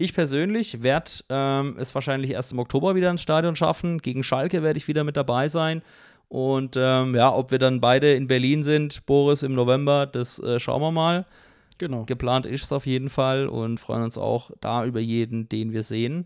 Ich 0.00 0.14
persönlich 0.14 0.82
werde 0.82 1.10
ähm, 1.28 1.76
es 1.78 1.94
wahrscheinlich 1.94 2.30
erst 2.30 2.52
im 2.52 2.58
Oktober 2.58 2.94
wieder 2.94 3.10
ins 3.10 3.20
Stadion 3.20 3.54
schaffen. 3.54 3.98
Gegen 3.98 4.24
Schalke 4.24 4.62
werde 4.62 4.78
ich 4.78 4.88
wieder 4.88 5.04
mit 5.04 5.14
dabei 5.14 5.48
sein. 5.48 5.82
Und 6.30 6.74
ähm, 6.78 7.14
ja, 7.14 7.30
ob 7.34 7.50
wir 7.50 7.58
dann 7.58 7.82
beide 7.82 8.14
in 8.14 8.26
Berlin 8.26 8.64
sind, 8.64 9.04
Boris 9.04 9.42
im 9.42 9.52
November, 9.52 10.06
das 10.06 10.38
äh, 10.38 10.58
schauen 10.58 10.80
wir 10.80 10.90
mal. 10.90 11.26
Genau. 11.76 12.04
Geplant 12.04 12.46
ist 12.46 12.64
es 12.64 12.72
auf 12.72 12.86
jeden 12.86 13.10
Fall 13.10 13.46
und 13.46 13.78
freuen 13.78 14.02
uns 14.02 14.16
auch 14.16 14.50
da 14.62 14.86
über 14.86 15.00
jeden, 15.00 15.50
den 15.50 15.74
wir 15.74 15.82
sehen. 15.82 16.24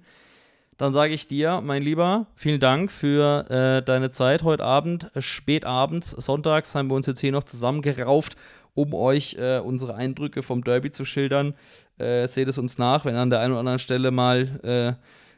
Dann 0.76 0.92
sage 0.92 1.12
ich 1.12 1.26
dir, 1.26 1.60
mein 1.60 1.82
Lieber, 1.82 2.28
vielen 2.36 2.60
Dank 2.60 2.92
für 2.92 3.50
äh, 3.50 3.82
deine 3.82 4.12
Zeit 4.12 4.44
heute 4.44 4.62
Abend. 4.62 5.10
Äh, 5.14 5.20
Spät 5.20 5.64
abends, 5.64 6.10
sonntags, 6.10 6.76
haben 6.76 6.90
wir 6.90 6.94
uns 6.94 7.06
jetzt 7.06 7.20
hier 7.20 7.32
noch 7.32 7.42
zusammengerauft, 7.44 8.36
um 8.74 8.94
euch 8.94 9.34
äh, 9.36 9.58
unsere 9.58 9.96
Eindrücke 9.96 10.44
vom 10.44 10.62
Derby 10.62 10.92
zu 10.92 11.04
schildern. 11.04 11.54
Äh, 11.98 12.26
seht 12.26 12.48
es 12.48 12.58
uns 12.58 12.76
nach, 12.78 13.04
wenn 13.04 13.14
an 13.16 13.30
der 13.30 13.40
einen 13.40 13.52
oder 13.52 13.60
anderen 13.60 13.78
Stelle 13.78 14.10
mal 14.10 14.60
äh, 14.64 14.92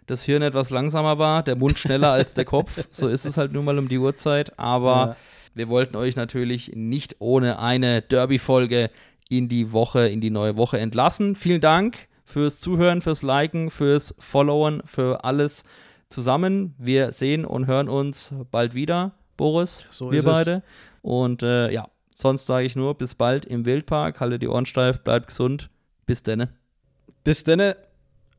das 0.06 0.24
Hirn 0.24 0.42
etwas 0.42 0.70
langsamer 0.70 1.18
war, 1.18 1.42
der 1.42 1.56
Mund 1.56 1.78
schneller 1.78 2.12
als 2.12 2.32
der 2.34 2.44
Kopf. 2.44 2.86
So 2.90 3.08
ist 3.08 3.24
es 3.26 3.36
halt 3.36 3.52
nun 3.52 3.64
mal 3.64 3.78
um 3.78 3.88
die 3.88 3.98
Uhrzeit. 3.98 4.58
Aber 4.58 4.88
Ja. 5.08 5.16
wir 5.54 5.68
wollten 5.68 5.96
euch 5.96 6.16
natürlich 6.16 6.72
nicht 6.74 7.16
ohne 7.18 7.58
eine 7.58 8.02
Derby-Folge 8.02 8.90
in 9.28 9.48
die 9.48 9.72
Woche, 9.72 10.06
in 10.08 10.20
die 10.20 10.30
neue 10.30 10.56
Woche 10.56 10.78
entlassen. 10.78 11.34
Vielen 11.34 11.60
Dank 11.60 12.08
fürs 12.24 12.60
Zuhören, 12.60 13.02
fürs 13.02 13.22
Liken, 13.22 13.70
fürs 13.70 14.14
Followen, 14.18 14.82
für 14.86 15.24
alles 15.24 15.64
zusammen. 16.08 16.74
Wir 16.78 17.12
sehen 17.12 17.44
und 17.44 17.66
hören 17.66 17.88
uns 17.88 18.32
bald 18.50 18.74
wieder, 18.74 19.12
Boris, 19.36 19.84
So 19.90 20.10
wir 20.12 20.20
ist 20.20 20.24
es. 20.26 20.32
beide. 20.32 20.62
Und 21.02 21.42
äh, 21.42 21.70
ja, 21.72 21.88
sonst 22.14 22.46
sage 22.46 22.64
ich 22.64 22.76
nur, 22.76 22.94
bis 22.94 23.14
bald 23.16 23.44
im 23.44 23.64
Wildpark. 23.66 24.20
Halte 24.20 24.38
die 24.38 24.48
Ohren 24.48 24.66
steif, 24.66 25.00
bleibt 25.02 25.26
gesund. 25.28 25.66
Bis 26.06 26.22
denne. 26.22 26.48
Bis 27.24 27.44
denn. 27.44 27.74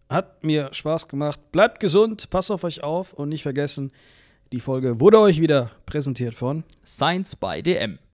Hat 0.09 0.43
mir 0.43 0.73
Spaß 0.73 1.09
gemacht. 1.09 1.51
Bleibt 1.51 1.81
gesund, 1.81 2.29
passt 2.29 2.49
auf 2.49 2.63
euch 2.63 2.81
auf 2.81 3.11
und 3.13 3.27
nicht 3.29 3.43
vergessen, 3.43 3.91
die 4.53 4.61
Folge 4.61 5.01
wurde 5.01 5.19
euch 5.19 5.41
wieder 5.41 5.71
präsentiert 5.85 6.33
von 6.33 6.63
Science 6.85 7.35
by 7.35 7.61
DM. 7.61 7.99